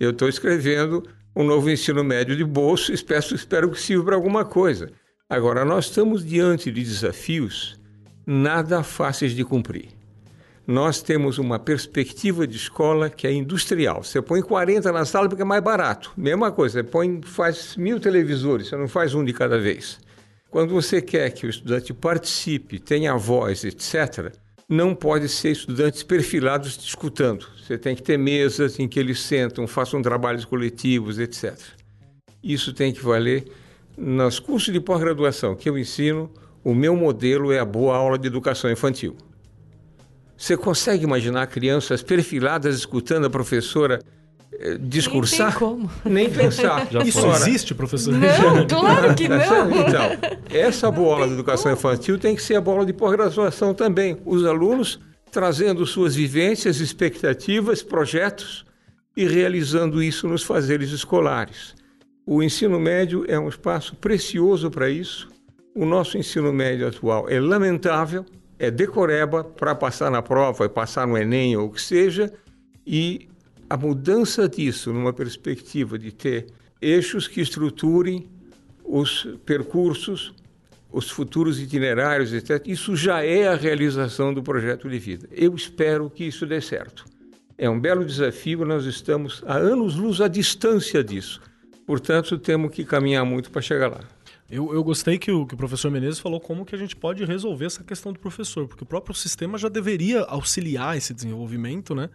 Eu 0.00 0.10
estou 0.10 0.28
escrevendo 0.28 1.06
um 1.36 1.44
novo 1.44 1.70
ensino 1.70 2.02
médio 2.02 2.34
de 2.34 2.44
bolso, 2.44 2.92
espero, 2.92 3.34
espero 3.34 3.70
que 3.70 3.80
sirva 3.80 4.06
para 4.06 4.16
alguma 4.16 4.44
coisa. 4.44 4.90
Agora, 5.28 5.64
nós 5.64 5.84
estamos 5.84 6.24
diante 6.24 6.72
de 6.72 6.82
desafios 6.82 7.79
nada 8.26 8.82
fáceis 8.82 9.32
de 9.32 9.44
cumprir. 9.44 9.88
Nós 10.66 11.02
temos 11.02 11.38
uma 11.38 11.58
perspectiva 11.58 12.46
de 12.46 12.56
escola 12.56 13.10
que 13.10 13.26
é 13.26 13.32
industrial. 13.32 14.04
Você 14.04 14.22
põe 14.22 14.40
40 14.40 14.92
na 14.92 15.04
sala 15.04 15.28
porque 15.28 15.42
é 15.42 15.44
mais 15.44 15.62
barato. 15.62 16.12
Mesma 16.16 16.52
coisa, 16.52 16.74
você 16.74 16.82
põe, 16.84 17.20
faz 17.22 17.76
mil 17.76 17.98
televisores, 17.98 18.68
você 18.68 18.76
não 18.76 18.86
faz 18.86 19.14
um 19.14 19.24
de 19.24 19.32
cada 19.32 19.58
vez. 19.58 19.98
Quando 20.50 20.72
você 20.72 21.00
quer 21.00 21.30
que 21.30 21.46
o 21.46 21.50
estudante 21.50 21.92
participe, 21.94 22.78
tenha 22.78 23.16
voz, 23.16 23.64
etc., 23.64 24.32
não 24.68 24.94
pode 24.94 25.28
ser 25.28 25.50
estudantes 25.50 26.04
perfilados 26.04 26.78
discutando. 26.78 27.46
Você 27.60 27.76
tem 27.76 27.96
que 27.96 28.02
ter 28.02 28.16
mesas 28.16 28.78
em 28.78 28.86
que 28.86 29.00
eles 29.00 29.20
sentam, 29.20 29.66
façam 29.66 30.00
trabalhos 30.00 30.44
coletivos, 30.44 31.18
etc. 31.18 31.58
Isso 32.42 32.72
tem 32.72 32.92
que 32.92 33.02
valer 33.02 33.50
nos 33.98 34.38
cursos 34.38 34.72
de 34.72 34.80
pós-graduação 34.80 35.56
que 35.56 35.68
eu 35.68 35.76
ensino. 35.76 36.30
O 36.62 36.74
meu 36.74 36.94
modelo 36.94 37.52
é 37.52 37.58
a 37.58 37.64
boa 37.64 37.96
aula 37.96 38.18
de 38.18 38.26
educação 38.26 38.70
infantil. 38.70 39.16
Você 40.36 40.56
consegue 40.56 41.04
imaginar 41.04 41.46
crianças 41.46 42.02
perfiladas 42.02 42.76
escutando 42.76 43.26
a 43.26 43.30
professora 43.30 44.00
eh, 44.52 44.76
discursar, 44.80 45.50
nem, 45.50 45.58
como. 45.58 45.90
nem 46.04 46.30
pensar. 46.30 46.88
Já 46.92 47.02
Isso 47.02 47.26
Ora, 47.26 47.48
existe, 47.48 47.74
professor? 47.74 48.12
Não, 48.12 48.66
claro 48.66 49.14
que 49.14 49.28
não. 49.28 49.36
Então, 49.38 50.18
essa 50.50 50.90
bola 50.90 51.26
de 51.26 51.34
educação 51.34 51.72
infantil 51.72 52.18
tem 52.18 52.34
que 52.34 52.42
ser 52.42 52.56
a 52.56 52.60
bola 52.60 52.84
de 52.84 52.92
pós-graduação 52.92 53.74
também. 53.74 54.16
Os 54.24 54.44
alunos 54.44 54.98
trazendo 55.30 55.86
suas 55.86 56.14
vivências, 56.14 56.80
expectativas, 56.80 57.82
projetos 57.82 58.64
e 59.16 59.26
realizando 59.26 60.02
isso 60.02 60.26
nos 60.26 60.42
fazeres 60.42 60.90
escolares. 60.90 61.74
O 62.26 62.42
ensino 62.42 62.78
médio 62.78 63.24
é 63.28 63.38
um 63.38 63.48
espaço 63.48 63.94
precioso 63.96 64.70
para 64.70 64.88
isso. 64.90 65.28
O 65.74 65.86
nosso 65.86 66.18
ensino 66.18 66.52
médio 66.52 66.88
atual 66.88 67.28
é 67.28 67.38
lamentável, 67.38 68.26
é 68.58 68.70
decoreba 68.70 69.44
para 69.44 69.74
passar 69.74 70.10
na 70.10 70.20
prova 70.20 70.68
passar 70.68 71.06
no 71.06 71.16
Enem 71.16 71.56
ou 71.56 71.68
o 71.68 71.70
que 71.70 71.80
seja, 71.80 72.32
e 72.84 73.28
a 73.68 73.76
mudança 73.76 74.48
disso 74.48 74.92
numa 74.92 75.12
perspectiva 75.12 75.96
de 75.96 76.10
ter 76.10 76.46
eixos 76.82 77.28
que 77.28 77.40
estruturem 77.40 78.28
os 78.84 79.28
percursos, 79.46 80.34
os 80.90 81.08
futuros 81.08 81.60
itinerários, 81.60 82.32
etc., 82.32 82.66
isso 82.66 82.96
já 82.96 83.24
é 83.24 83.46
a 83.46 83.54
realização 83.54 84.34
do 84.34 84.42
projeto 84.42 84.90
de 84.90 84.98
vida. 84.98 85.28
Eu 85.30 85.54
espero 85.54 86.10
que 86.10 86.24
isso 86.24 86.44
dê 86.44 86.60
certo. 86.60 87.04
É 87.56 87.70
um 87.70 87.78
belo 87.78 88.04
desafio, 88.04 88.64
nós 88.64 88.86
estamos 88.86 89.44
a 89.46 89.56
anos-luz 89.56 90.20
à 90.20 90.26
distância 90.26 91.04
disso. 91.04 91.40
Portanto, 91.86 92.36
temos 92.38 92.72
que 92.72 92.84
caminhar 92.84 93.24
muito 93.24 93.52
para 93.52 93.62
chegar 93.62 93.88
lá. 93.88 94.00
Eu, 94.50 94.74
eu 94.74 94.82
gostei 94.82 95.18
que 95.18 95.30
o, 95.30 95.46
que 95.46 95.54
o 95.54 95.56
professor 95.56 95.90
Menezes 95.90 96.18
falou 96.18 96.40
como 96.40 96.64
que 96.64 96.74
a 96.74 96.78
gente 96.78 96.96
pode 96.96 97.24
resolver 97.24 97.66
essa 97.66 97.84
questão 97.84 98.12
do 98.12 98.18
professor, 98.18 98.66
porque 98.66 98.82
o 98.82 98.86
próprio 98.86 99.14
sistema 99.14 99.56
já 99.56 99.68
deveria 99.68 100.22
auxiliar 100.22 100.96
esse 100.96 101.14
desenvolvimento, 101.14 101.94
né? 101.94 102.10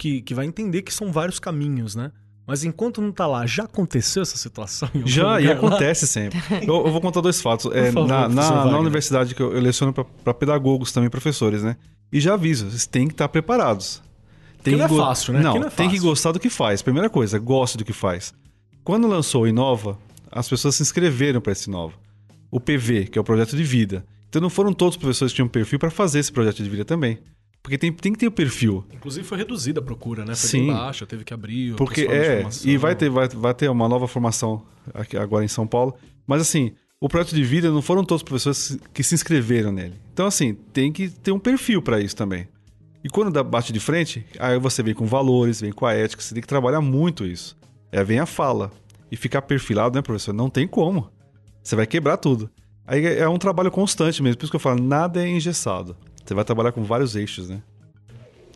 que, 0.00 0.22
que 0.22 0.34
vai 0.34 0.46
entender 0.46 0.80
que 0.80 0.92
são 0.92 1.12
vários 1.12 1.38
caminhos, 1.38 1.94
né? 1.94 2.10
Mas 2.46 2.64
enquanto 2.64 3.02
não 3.02 3.12
tá 3.12 3.26
lá, 3.26 3.46
já 3.46 3.64
aconteceu 3.64 4.22
essa 4.22 4.36
situação? 4.36 4.88
Já, 5.04 5.40
e 5.40 5.46
lá? 5.46 5.52
acontece 5.52 6.06
sempre. 6.06 6.40
Eu, 6.62 6.86
eu 6.86 6.90
vou 6.90 7.00
contar 7.00 7.20
dois 7.20 7.40
fatos. 7.40 7.70
É, 7.72 7.92
favor, 7.92 8.08
na, 8.08 8.26
na, 8.28 8.64
na 8.64 8.78
universidade 8.78 9.34
que 9.34 9.42
eu, 9.42 9.52
eu 9.52 9.60
leciono 9.60 9.92
para 9.92 10.34
pedagogos 10.34 10.90
também, 10.90 11.10
professores, 11.10 11.62
né? 11.62 11.76
E 12.10 12.18
já 12.18 12.34
aviso, 12.34 12.68
vocês 12.70 12.86
têm 12.86 13.06
que 13.06 13.12
estar 13.14 13.28
preparados. 13.28 14.02
Tem 14.64 14.74
não 14.74 14.86
é 14.86 14.88
fácil, 14.88 15.34
né? 15.34 15.40
Não, 15.40 15.52
Que 15.52 15.58
não 15.60 15.66
é 15.68 15.70
tem 15.70 15.88
que 15.88 15.96
fácil. 15.96 16.08
gostar 16.08 16.32
do 16.32 16.40
que 16.40 16.50
faz. 16.50 16.82
Primeira 16.82 17.10
coisa, 17.10 17.38
goste 17.38 17.76
do 17.76 17.84
que 17.84 17.92
faz. 17.92 18.32
Quando 18.82 19.06
lançou 19.06 19.42
o 19.42 19.46
Inova, 19.46 19.98
as 20.30 20.48
pessoas 20.48 20.74
se 20.74 20.82
inscreveram 20.82 21.40
para 21.40 21.52
esse 21.52 21.68
Inova. 21.68 21.94
O 22.50 22.60
PV, 22.60 23.06
que 23.06 23.18
é 23.18 23.20
o 23.20 23.24
projeto 23.24 23.56
de 23.56 23.62
vida. 23.62 24.04
Então 24.28 24.40
não 24.40 24.50
foram 24.50 24.72
todos 24.72 24.96
os 24.96 25.00
professores 25.00 25.32
que 25.32 25.36
tinham 25.36 25.48
perfil 25.48 25.78
para 25.78 25.90
fazer 25.90 26.18
esse 26.18 26.32
projeto 26.32 26.62
de 26.62 26.68
vida 26.68 26.84
também. 26.84 27.18
Porque 27.62 27.76
tem, 27.76 27.92
tem 27.92 28.12
que 28.12 28.18
ter 28.18 28.26
o 28.26 28.32
perfil. 28.32 28.84
Inclusive 28.92 29.26
foi 29.26 29.38
reduzida 29.38 29.80
a 29.80 29.82
procura, 29.82 30.24
né? 30.24 30.34
Foi 30.34 30.48
Sim. 30.48 30.66
baixa, 30.68 31.06
teve 31.06 31.24
que 31.24 31.34
abrir 31.34 31.72
o 31.72 31.76
Porque 31.76 32.02
é, 32.02 32.46
e 32.64 32.76
vai 32.76 32.94
ter, 32.94 33.10
vai, 33.10 33.28
vai 33.28 33.52
ter 33.52 33.68
uma 33.68 33.88
nova 33.88 34.08
formação 34.08 34.64
aqui, 34.94 35.16
agora 35.16 35.44
em 35.44 35.48
São 35.48 35.66
Paulo. 35.66 35.94
Mas 36.26 36.40
assim, 36.40 36.72
o 37.00 37.08
projeto 37.08 37.34
de 37.34 37.42
vida 37.42 37.70
não 37.70 37.82
foram 37.82 38.04
todos 38.04 38.20
os 38.20 38.24
professores 38.24 38.78
que 38.94 39.02
se 39.02 39.14
inscreveram 39.14 39.72
nele. 39.72 39.94
Então, 40.12 40.26
assim, 40.26 40.54
tem 40.72 40.92
que 40.92 41.08
ter 41.08 41.32
um 41.32 41.38
perfil 41.38 41.82
para 41.82 42.00
isso 42.00 42.16
também. 42.16 42.46
E 43.02 43.08
quando 43.08 43.30
dá, 43.30 43.42
bate 43.42 43.72
de 43.72 43.80
frente, 43.80 44.26
aí 44.38 44.58
você 44.58 44.82
vem 44.82 44.94
com 44.94 45.06
valores, 45.06 45.60
vem 45.60 45.72
com 45.72 45.86
a 45.86 45.94
ética, 45.94 46.22
você 46.22 46.34
tem 46.34 46.42
que 46.42 46.46
trabalhar 46.46 46.80
muito 46.80 47.24
isso. 47.24 47.56
É, 47.90 48.04
vem 48.04 48.18
a 48.18 48.26
fala. 48.26 48.70
E 49.10 49.16
ficar 49.16 49.42
perfilado, 49.42 49.96
né, 49.96 50.02
professor? 50.02 50.32
Não 50.32 50.48
tem 50.48 50.66
como. 50.66 51.10
Você 51.62 51.74
vai 51.74 51.86
quebrar 51.86 52.16
tudo. 52.16 52.50
Aí 52.86 53.04
é 53.04 53.18
é 53.20 53.28
um 53.28 53.38
trabalho 53.38 53.70
constante 53.70 54.22
mesmo. 54.22 54.38
Por 54.38 54.44
isso 54.44 54.52
que 54.52 54.56
eu 54.56 54.60
falo, 54.60 54.80
nada 54.82 55.22
é 55.24 55.28
engessado. 55.28 55.96
Você 56.24 56.34
vai 56.34 56.44
trabalhar 56.44 56.72
com 56.72 56.82
vários 56.84 57.16
eixos, 57.16 57.48
né? 57.48 57.62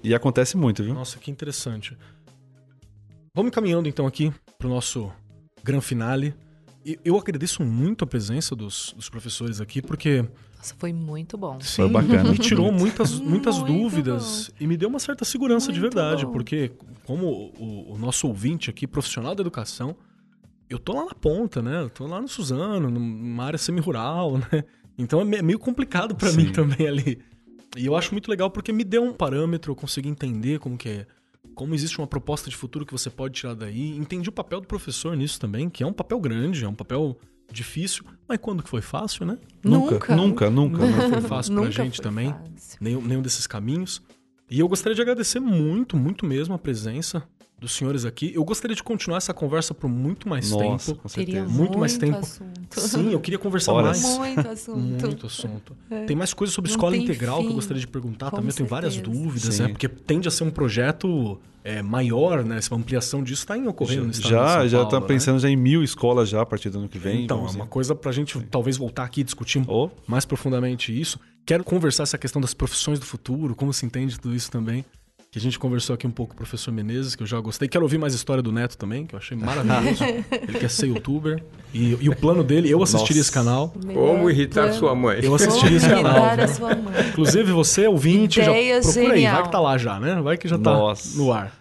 E 0.02 0.14
acontece 0.14 0.56
muito, 0.56 0.84
viu? 0.84 0.94
Nossa, 0.94 1.18
que 1.18 1.30
interessante. 1.30 1.96
Vamos 3.34 3.50
caminhando 3.52 3.88
então 3.88 4.06
aqui 4.06 4.32
pro 4.58 4.68
nosso 4.68 5.10
gran 5.62 5.80
finale. 5.80 6.34
E 6.84 6.98
eu 7.04 7.18
agradeço 7.18 7.64
muito 7.64 8.04
a 8.04 8.06
presença 8.06 8.54
dos, 8.54 8.92
dos 8.94 9.08
professores 9.08 9.60
aqui, 9.60 9.80
porque 9.80 10.22
Nossa, 10.58 10.74
foi 10.78 10.92
muito 10.92 11.38
bom. 11.38 11.58
Foi 11.60 11.88
bacana. 11.88 12.30
me 12.30 12.38
tirou 12.38 12.70
muitas, 12.70 13.18
muitas 13.18 13.58
Muito 13.58 13.72
dúvidas 13.72 14.50
e 14.60 14.66
me 14.66 14.76
deu 14.76 14.90
uma 14.90 14.98
certa 14.98 15.24
segurança 15.24 15.72
de 15.72 15.80
Muito 15.80 15.94
verdade, 15.94 16.26
bom. 16.26 16.32
porque 16.32 16.72
como 17.04 17.52
o, 17.58 17.94
o 17.94 17.98
nosso 17.98 18.28
ouvinte 18.28 18.68
aqui, 18.68 18.86
profissional 18.86 19.34
da 19.34 19.40
educação, 19.40 19.96
eu 20.68 20.78
tô 20.78 20.92
lá 20.94 21.04
na 21.06 21.14
ponta, 21.14 21.60
né? 21.62 21.80
Eu 21.82 21.90
tô 21.90 22.06
lá 22.06 22.20
no 22.20 22.28
Suzano, 22.28 22.90
numa 22.90 23.44
área 23.44 23.58
semi-rural, 23.58 24.38
né? 24.52 24.64
Então 24.98 25.20
é 25.20 25.24
me- 25.24 25.42
meio 25.42 25.58
complicado 25.58 26.14
pra 26.14 26.32
mim 26.32 26.50
também 26.52 26.86
ali. 26.86 27.18
E 27.76 27.86
eu 27.86 27.96
acho 27.96 28.12
muito 28.12 28.30
legal 28.30 28.50
porque 28.50 28.72
me 28.72 28.84
deu 28.84 29.02
um 29.02 29.12
parâmetro, 29.12 29.72
eu 29.72 29.76
consegui 29.76 30.08
entender 30.08 30.58
como 30.60 30.76
que 30.78 30.88
é, 30.88 31.06
como 31.54 31.74
existe 31.74 31.98
uma 31.98 32.06
proposta 32.06 32.48
de 32.48 32.56
futuro 32.56 32.86
que 32.86 32.92
você 32.92 33.10
pode 33.10 33.34
tirar 33.34 33.54
daí. 33.54 33.96
Entendi 33.96 34.28
o 34.28 34.32
papel 34.32 34.60
do 34.60 34.66
professor 34.66 35.16
nisso 35.16 35.40
também, 35.40 35.68
que 35.68 35.82
é 35.82 35.86
um 35.86 35.92
papel 35.92 36.20
grande, 36.20 36.64
é 36.64 36.68
um 36.68 36.74
papel 36.74 37.18
difícil, 37.52 38.04
mas 38.28 38.38
quando 38.38 38.62
que 38.62 38.68
foi 38.68 38.80
fácil, 38.80 39.26
né? 39.26 39.38
Nunca, 39.62 40.14
nunca, 40.16 40.48
nunca. 40.50 40.78
Não 40.86 41.10
foi 41.10 41.20
fácil 41.20 41.52
pra 41.54 41.62
Nunca 41.66 41.72
gente 41.84 42.00
também. 42.00 42.30
fácil. 42.32 42.78
Nenhum, 42.80 43.02
nenhum 43.02 43.22
desses 43.22 43.46
caminhos. 43.46 44.00
E 44.50 44.60
eu 44.60 44.68
gostaria 44.68 44.94
de 44.94 45.02
agradecer 45.02 45.40
muito, 45.40 45.96
muito 45.96 46.24
mesmo 46.24 46.54
a 46.54 46.58
presença 46.58 47.22
dos 47.58 47.72
senhores 47.72 48.04
aqui. 48.04 48.32
Eu 48.34 48.44
gostaria 48.44 48.74
de 48.74 48.82
continuar 48.82 49.18
essa 49.18 49.32
conversa 49.32 49.72
por 49.72 49.88
muito 49.88 50.28
mais 50.28 50.50
Nossa, 50.50 50.92
tempo. 50.92 51.02
com 51.02 51.08
Teria 51.08 51.34
certeza. 51.34 51.58
Muito 51.58 51.78
mais 51.78 51.96
tempo. 51.96 52.18
assunto. 52.18 52.80
Sim, 52.80 53.12
eu 53.12 53.20
queria 53.20 53.38
conversar 53.38 53.72
Horas. 53.72 54.02
mais. 54.02 54.18
Muito 54.18 54.48
assunto. 54.48 54.78
Muito 54.78 55.26
assunto. 55.26 55.76
Tem 56.06 56.16
mais 56.16 56.34
coisas 56.34 56.54
sobre 56.54 56.70
Não 56.70 56.76
escola 56.76 56.96
integral 56.96 57.38
que 57.38 57.44
eu 57.46 57.48
fim. 57.50 57.54
gostaria 57.54 57.80
de 57.80 57.86
perguntar 57.86 58.30
Com 58.30 58.36
também. 58.36 58.50
Eu 58.50 58.56
tenho 58.56 58.68
várias 58.68 58.96
dúvidas, 58.96 59.54
Sim. 59.54 59.62
né? 59.62 59.68
Porque 59.68 59.88
tende 59.88 60.28
a 60.28 60.30
ser 60.30 60.44
um 60.44 60.50
projeto 60.50 61.40
é, 61.62 61.80
maior, 61.80 62.44
né? 62.44 62.58
Essa 62.58 62.74
ampliação 62.74 63.22
disso 63.22 63.42
está 63.42 63.56
ocorrendo 63.56 64.04
no 64.04 64.10
estado 64.10 64.28
Já, 64.28 64.58
São 64.58 64.68
já 64.68 64.78
Paulo, 64.78 64.90
tá 64.90 65.00
né? 65.00 65.06
pensando 65.06 65.38
já 65.38 65.48
em 65.48 65.56
mil 65.56 65.82
escolas 65.82 66.28
já 66.28 66.42
a 66.42 66.46
partir 66.46 66.68
do 66.68 66.78
ano 66.78 66.88
que 66.88 66.98
vem. 66.98 67.24
Então, 67.24 67.46
é 67.46 67.50
uma 67.50 67.66
coisa 67.66 67.94
pra 67.94 68.12
gente 68.12 68.38
talvez 68.50 68.76
voltar 68.76 69.04
aqui 69.04 69.22
e 69.22 69.24
discutir 69.24 69.58
um 69.58 69.64
Ô, 69.66 69.90
mais 70.06 70.24
profundamente 70.26 70.98
isso. 70.98 71.18
Quero 71.46 71.64
conversar 71.64 72.02
essa 72.02 72.18
questão 72.18 72.40
das 72.40 72.52
profissões 72.52 72.98
do 72.98 73.06
futuro, 73.06 73.54
como 73.54 73.72
se 73.72 73.86
entende 73.86 74.18
tudo 74.20 74.34
isso 74.34 74.50
também. 74.50 74.84
Que 75.34 75.38
a 75.38 75.40
gente 75.40 75.58
conversou 75.58 75.94
aqui 75.94 76.06
um 76.06 76.12
pouco 76.12 76.30
com 76.30 76.34
o 76.34 76.36
professor 76.36 76.70
Menezes, 76.70 77.16
que 77.16 77.22
eu 77.24 77.26
já 77.26 77.40
gostei. 77.40 77.66
Quero 77.66 77.84
ouvir 77.84 77.98
mais 77.98 78.14
história 78.14 78.40
do 78.40 78.52
Neto 78.52 78.78
também, 78.78 79.04
que 79.04 79.16
eu 79.16 79.18
achei 79.18 79.36
maravilhoso. 79.36 80.04
Ele 80.30 80.58
quer 80.60 80.70
ser 80.70 80.86
youtuber. 80.86 81.42
E, 81.74 81.98
e 82.00 82.08
o 82.08 82.14
plano 82.14 82.44
dele, 82.44 82.70
eu 82.70 82.80
assistiria 82.80 83.16
Nossa. 83.16 83.20
esse 83.20 83.32
canal. 83.32 83.74
Como 83.92 84.30
irritar 84.30 84.72
sua 84.74 84.94
mãe. 84.94 85.18
Eu 85.24 85.34
assistiria 85.34 85.76
esse 85.76 85.88
Como 85.88 86.04
canal. 86.04 86.18
irritar 86.18 86.36
viu? 86.36 86.44
a 86.44 86.48
sua 86.48 86.76
mãe. 86.76 87.08
Inclusive, 87.08 87.50
você, 87.50 87.88
ouvinte, 87.88 88.36
já 88.36 88.44
procura 88.44 88.60
aí. 88.60 88.80
Vai 88.80 89.16
genial. 89.16 89.42
que 89.42 89.50
tá 89.50 89.58
lá 89.58 89.76
já, 89.76 89.98
né? 89.98 90.22
Vai 90.22 90.38
que 90.38 90.46
já 90.46 90.56
tá 90.56 90.72
Nossa. 90.72 91.18
no 91.18 91.32
ar. 91.32 91.52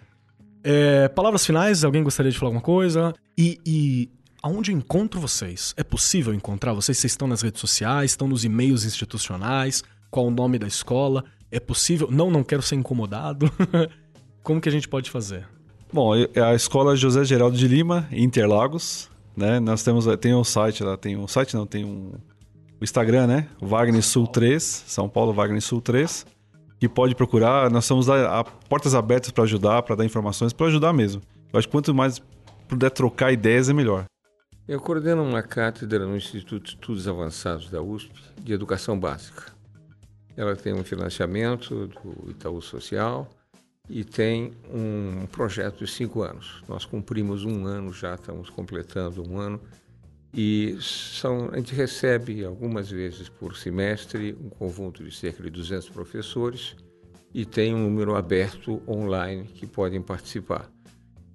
É, 0.62 1.08
palavras 1.08 1.44
finais, 1.44 1.82
alguém 1.82 2.04
gostaria 2.04 2.30
de 2.30 2.38
falar 2.38 2.50
alguma 2.50 2.62
coisa? 2.62 3.12
E, 3.36 3.58
e 3.66 4.08
aonde 4.40 4.70
eu 4.70 4.76
encontro 4.76 5.18
vocês? 5.18 5.74
É 5.76 5.82
possível 5.82 6.32
encontrar 6.32 6.72
vocês? 6.74 6.96
Vocês 6.96 7.12
estão 7.12 7.26
nas 7.26 7.42
redes 7.42 7.60
sociais, 7.60 8.12
estão 8.12 8.28
nos 8.28 8.44
e-mails 8.44 8.84
institucionais? 8.84 9.82
Qual 10.12 10.28
o 10.28 10.30
nome 10.30 10.60
da 10.60 10.68
escola? 10.68 11.24
É 11.54 11.60
possível? 11.60 12.08
Não, 12.10 12.32
não 12.32 12.42
quero 12.42 12.62
ser 12.62 12.74
incomodado. 12.74 13.48
Como 14.42 14.60
que 14.60 14.68
a 14.68 14.72
gente 14.72 14.88
pode 14.88 15.08
fazer? 15.08 15.46
Bom, 15.92 16.12
é 16.16 16.40
a 16.40 16.52
escola 16.52 16.96
José 16.96 17.24
Geraldo 17.24 17.56
de 17.56 17.68
Lima, 17.68 18.08
em 18.10 18.24
Interlagos, 18.24 19.08
né? 19.36 19.60
Nós 19.60 19.84
temos 19.84 20.04
tem 20.20 20.34
um 20.34 20.42
site 20.42 20.82
lá, 20.82 20.96
tem 20.96 21.16
um 21.16 21.28
site 21.28 21.54
não, 21.54 21.64
tem 21.64 21.84
um 21.84 22.10
o 22.80 22.82
Instagram, 22.82 23.28
né? 23.28 23.48
Wagner 23.60 24.02
Sul 24.02 24.26
3, 24.26 24.64
São 24.64 25.08
Paulo 25.08 25.32
Wagner 25.32 25.62
Sul 25.62 25.80
3, 25.80 26.26
que 26.80 26.88
pode 26.88 27.14
procurar. 27.14 27.70
Nós 27.70 27.84
estamos 27.84 28.10
a, 28.10 28.40
a 28.40 28.42
portas 28.42 28.92
abertas 28.92 29.30
para 29.30 29.44
ajudar, 29.44 29.80
para 29.84 29.94
dar 29.94 30.04
informações, 30.04 30.52
para 30.52 30.66
ajudar 30.66 30.92
mesmo. 30.92 31.22
Eu 31.52 31.58
acho 31.60 31.68
que 31.68 31.72
quanto 31.72 31.94
mais 31.94 32.20
puder 32.66 32.90
trocar 32.90 33.32
ideias 33.32 33.68
é 33.68 33.72
melhor. 33.72 34.06
Eu 34.66 34.80
coordeno 34.80 35.22
uma 35.22 35.40
cátedra 35.40 36.04
no 36.04 36.16
Instituto 36.16 36.64
de 36.64 36.70
Estudos 36.70 37.06
Avançados 37.06 37.70
da 37.70 37.80
USP 37.80 38.12
de 38.42 38.52
Educação 38.52 38.98
Básica. 38.98 39.53
Ela 40.36 40.56
tem 40.56 40.72
um 40.72 40.84
financiamento 40.84 41.86
do 41.86 42.30
Itaú 42.30 42.60
Social 42.60 43.30
e 43.88 44.02
tem 44.02 44.52
um 44.72 45.26
projeto 45.26 45.84
de 45.84 45.90
cinco 45.90 46.22
anos. 46.22 46.62
Nós 46.68 46.84
cumprimos 46.84 47.44
um 47.44 47.66
ano 47.66 47.92
já, 47.92 48.14
estamos 48.14 48.50
completando 48.50 49.28
um 49.28 49.38
ano. 49.38 49.60
E 50.32 50.76
são, 50.80 51.50
a 51.52 51.56
gente 51.56 51.74
recebe 51.74 52.44
algumas 52.44 52.90
vezes 52.90 53.28
por 53.28 53.56
semestre 53.56 54.36
um 54.40 54.48
conjunto 54.48 55.04
de 55.04 55.14
cerca 55.14 55.42
de 55.42 55.50
200 55.50 55.88
professores 55.90 56.74
e 57.32 57.44
tem 57.44 57.72
um 57.72 57.84
número 57.84 58.16
aberto 58.16 58.82
online 58.88 59.44
que 59.44 59.66
podem 59.66 60.02
participar. 60.02 60.68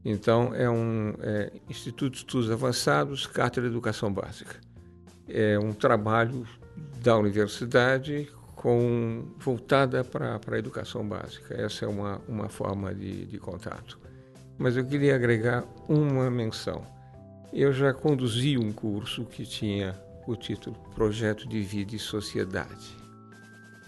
Então, 0.04 0.54
é 0.54 0.70
um 0.70 1.14
é, 1.20 1.52
Instituto 1.70 2.14
de 2.14 2.18
Estudos 2.20 2.52
Avançados, 2.52 3.28
Cátedra 3.28 3.70
de 3.70 3.76
Educação 3.76 4.12
Básica. 4.12 4.60
É 5.28 5.60
um 5.60 5.72
trabalho 5.72 6.46
da 7.02 7.18
universidade 7.18 8.30
com, 8.60 9.24
voltada 9.38 10.04
para 10.04 10.38
a 10.46 10.58
educação 10.58 11.08
básica. 11.08 11.56
Essa 11.56 11.86
é 11.86 11.88
uma, 11.88 12.22
uma 12.28 12.50
forma 12.50 12.94
de, 12.94 13.26
de 13.26 13.40
contato. 13.40 13.98
Mas 14.58 14.76
eu 14.76 14.86
queria 14.86 15.16
agregar 15.16 15.64
uma 15.88 16.30
menção. 16.30 16.86
Eu 17.54 17.72
já 17.72 17.94
conduzi 17.94 18.58
um 18.58 18.74
curso 18.74 19.24
que 19.24 19.46
tinha 19.46 19.98
o 20.28 20.36
título 20.36 20.76
Projeto 20.94 21.48
de 21.48 21.62
Vida 21.62 21.96
e 21.96 22.00
Sociedade. 22.00 22.98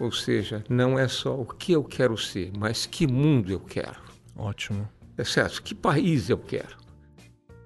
Ou 0.00 0.10
seja, 0.10 0.64
não 0.70 0.98
é 0.98 1.06
só 1.06 1.38
o 1.38 1.44
que 1.44 1.72
eu 1.72 1.84
quero 1.84 2.16
ser, 2.16 2.50
mas 2.56 2.86
que 2.86 3.06
mundo 3.06 3.52
eu 3.52 3.60
quero. 3.60 4.00
Ótimo. 4.34 4.88
É 5.18 5.24
certo? 5.24 5.62
Que 5.62 5.74
país 5.74 6.30
eu 6.30 6.38
quero? 6.38 6.78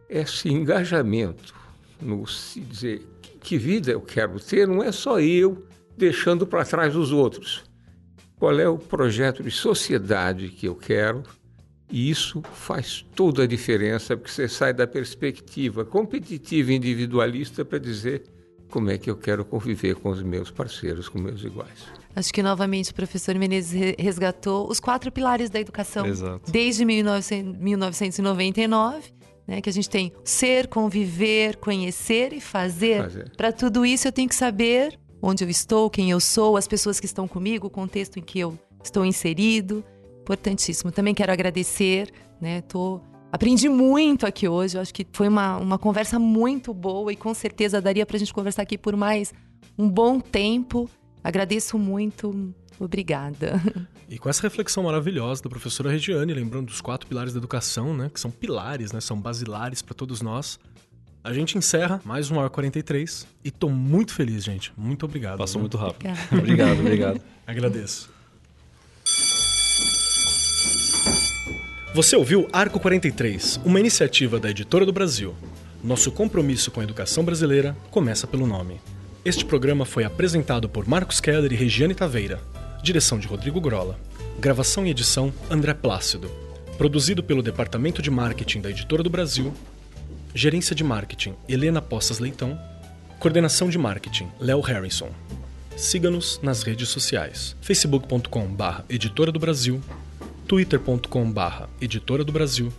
Esse 0.09 0.49
engajamento 0.49 1.55
no 2.03 2.27
se 2.27 2.61
dizer 2.61 3.07
que, 3.23 3.39
que 3.39 3.59
vida 3.59 3.93
eu 3.93 4.01
quero 4.01 4.41
ter 4.41 4.67
não 4.67 4.83
é 4.83 4.91
só 4.91 5.21
eu 5.21 5.65
deixando 5.97 6.47
para 6.47 6.65
trás 6.65 6.95
os 6.97 7.13
outros. 7.13 7.65
Qual 8.39 8.59
é 8.61 8.69
o 8.69 8.77
projeto 8.79 9.43
de 9.43 9.51
sociedade 9.51 10.49
que 10.49 10.67
eu 10.69 10.75
quero? 10.75 11.23
E 11.91 12.11
isso 12.11 12.43
faz 12.53 13.07
toda 13.15 13.45
a 13.45 13.47
diferença, 13.47 14.17
porque 14.17 14.31
você 14.33 14.49
sai 14.49 14.75
da 14.75 14.87
perspectiva 14.87 15.85
competitiva 15.85 16.73
e 16.73 16.77
individualista 16.77 17.65
para 17.65 17.79
dizer 17.79 18.25
como 18.71 18.91
é 18.91 18.99
que 18.99 19.09
eu 19.09 19.17
quero 19.17 19.45
conviver 19.45 19.95
com 19.95 20.11
os 20.11 20.23
meus 20.23 20.51
parceiros, 20.51 21.09
com 21.09 21.19
meus 21.21 21.43
iguais. 21.45 21.85
Acho 22.15 22.33
que 22.33 22.43
novamente 22.43 22.91
o 22.91 22.95
professor 22.95 23.35
Menezes 23.37 23.73
re- 23.73 23.95
resgatou 23.99 24.69
os 24.69 24.81
quatro 24.81 25.13
pilares 25.13 25.49
da 25.49 25.61
educação 25.61 26.05
Exato. 26.07 26.51
desde 26.51 26.85
1900 26.85 27.57
1999, 27.61 29.13
né, 29.47 29.61
que 29.61 29.69
a 29.71 29.73
gente 29.73 29.89
tem 29.89 30.13
ser, 30.25 30.67
conviver, 30.67 31.57
conhecer 31.57 32.33
e 32.33 32.41
fazer. 32.41 33.03
Fazer. 33.05 33.31
Para 33.37 33.53
tudo 33.53 33.87
isso 33.87 34.09
eu 34.09 34.13
tenho 34.13 34.29
que 34.29 34.35
saber 34.35 34.99
onde 35.21 35.45
eu 35.45 35.51
estou, 35.51 35.91
quem 35.91 36.11
eu 36.11 36.21
sou, 36.21 36.57
as 36.57 36.69
pessoas 36.69 37.01
que 37.01 37.07
estão 37.07 37.27
comigo, 37.27 37.67
o 37.67 37.71
contexto 37.71 38.19
em 38.19 38.23
que 38.23 38.39
eu 38.39 38.59
estou 38.83 39.05
inserido. 39.05 39.85
Importantíssimo. 40.23 40.91
Também 40.91 41.15
quero 41.15 41.33
agradecer, 41.33 42.13
né? 42.41 42.61
Tô 42.63 43.01
aprendi 43.31 43.69
muito 43.69 44.27
aqui 44.27 44.49
hoje. 44.49 44.77
Eu 44.77 44.81
acho 44.81 44.93
que 44.93 45.07
foi 45.13 45.29
uma, 45.29 45.57
uma 45.57 45.79
conversa 45.79 46.19
muito 46.19 46.73
boa 46.75 47.13
e 47.13 47.17
com 47.17 47.33
certeza 47.35 47.81
daria 47.81 48.05
para 48.05 48.17
a 48.17 48.19
gente 48.19 48.35
conversar 48.35 48.63
aqui 48.63 48.77
por 48.77 48.97
mais 48.97 49.33
um 49.79 49.89
bom 49.89 50.21
tempo. 50.21 50.89
Agradeço 51.23 51.79
muito. 51.79 52.55
Obrigada. 52.79 53.61
E 54.09 54.19
com 54.19 54.29
essa 54.29 54.43
reflexão 54.43 54.85
maravilhosa 54.85 55.43
da 55.43 55.51
professora 55.51 55.91
Regiane, 55.91 56.33
lembrando 56.33 56.67
dos 56.67 56.81
quatro 56.81 57.09
pilares 57.09 57.33
da 57.33 57.39
educação, 57.39 57.93
né, 57.93 58.09
que 58.09 58.21
são 58.21 58.31
pilares, 58.31 58.93
né, 58.93 59.01
são 59.01 59.21
basilares 59.21 59.83
para 59.83 59.95
todos 59.95 60.23
nós, 60.23 60.61
a 61.27 61.33
gente 61.33 61.59
encerra 61.59 62.01
mais 62.05 62.31
um 62.31 62.39
Ar 62.39 62.49
43 62.49 63.27
e 63.45 63.51
tô 63.51 63.69
muito 63.69 64.15
feliz, 64.15 64.45
gente. 64.45 64.73
Muito 64.77 65.05
obrigado. 65.05 65.39
Passou 65.39 65.55
viu? 65.55 65.63
muito 65.63 65.77
rápido. 65.77 66.09
Obrigado, 66.31 66.79
obrigado. 66.79 67.21
Agradeço. 67.45 68.09
Você 71.93 72.15
ouviu 72.15 72.47
Arco 72.53 72.79
43, 72.79 73.61
uma 73.65 73.81
iniciativa 73.81 74.39
da 74.39 74.51
Editora 74.51 74.87
do 74.87 74.93
Brasil. 74.93 75.35
Nosso 75.83 76.13
compromisso 76.13 76.71
com 76.71 76.81
a 76.81 76.85
educação 76.85 77.25
brasileira 77.25 77.77
começa 77.91 78.27
pelo 78.29 78.47
nome. 78.47 78.81
Este 79.25 79.45
programa 79.45 79.85
foi 79.85 80.05
apresentado 80.05 80.69
por 80.69 80.87
Marcos 80.87 81.19
Keller 81.19 81.53
e 81.53 81.57
Regiane 81.57 81.95
Taveira. 81.95 82.41
Direção 82.85 83.19
de 83.19 83.27
Rodrigo 83.27 83.61
Grola. 83.61 83.99
Gravação 84.39 84.87
e 84.87 84.91
edição 84.91 85.33
André 85.51 85.75
Plácido. 85.75 86.31
Produzido 86.79 87.21
pelo 87.21 87.43
Departamento 87.43 88.01
de 88.01 88.13
Marketing 88.13 88.61
da 88.61 88.71
Editora 88.71 89.03
do 89.03 89.11
Brasil. 89.11 89.53
Gerência 90.37 90.77
de 90.77 90.85
Marketing 90.85 91.35
Helena 91.49 91.81
Poças 91.81 92.19
Leitão. 92.19 92.61
Coordenação 93.19 93.71
de 93.71 93.79
Marketing 93.79 94.29
Léo 94.39 94.61
Harrison. 94.61 95.09
Siga-nos 95.75 96.39
nas 96.43 96.63
redes 96.63 96.91
sociais: 96.91 97.57
facebook.com/barra 97.63 98.85
Editora 98.87 99.33
do 99.33 99.39
Brasil, 99.39 99.81
twitter.com/barra 100.47 101.71
Editora 101.81 102.23
do 102.23 102.33
Brasil, 102.33 102.71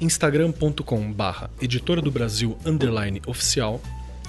instagram.com/barra 0.00 1.48
Editora 1.62 2.02
do 2.02 2.10
Brasil 2.10 2.58
underline 2.66 3.22
oficial 3.28 3.80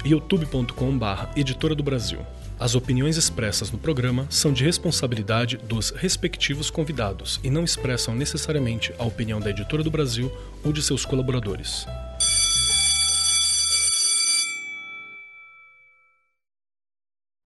e 0.05 0.09
youtube.com/barra 0.09 1.31
Editora 1.35 1.73
do 1.73 1.81
Brasil. 1.81 2.19
As 2.59 2.75
opiniões 2.75 3.17
expressas 3.17 3.71
no 3.71 3.79
programa 3.79 4.27
são 4.29 4.53
de 4.53 4.63
responsabilidade 4.63 5.57
dos 5.57 5.89
respectivos 5.89 6.69
convidados 6.69 7.39
e 7.43 7.49
não 7.49 7.63
expressam 7.63 8.13
necessariamente 8.13 8.93
a 8.99 9.05
opinião 9.05 9.39
da 9.39 9.49
Editora 9.49 9.81
do 9.81 9.89
Brasil 9.89 10.31
ou 10.63 10.71
de 10.71 10.83
seus 10.83 11.03
colaboradores. 11.03 11.87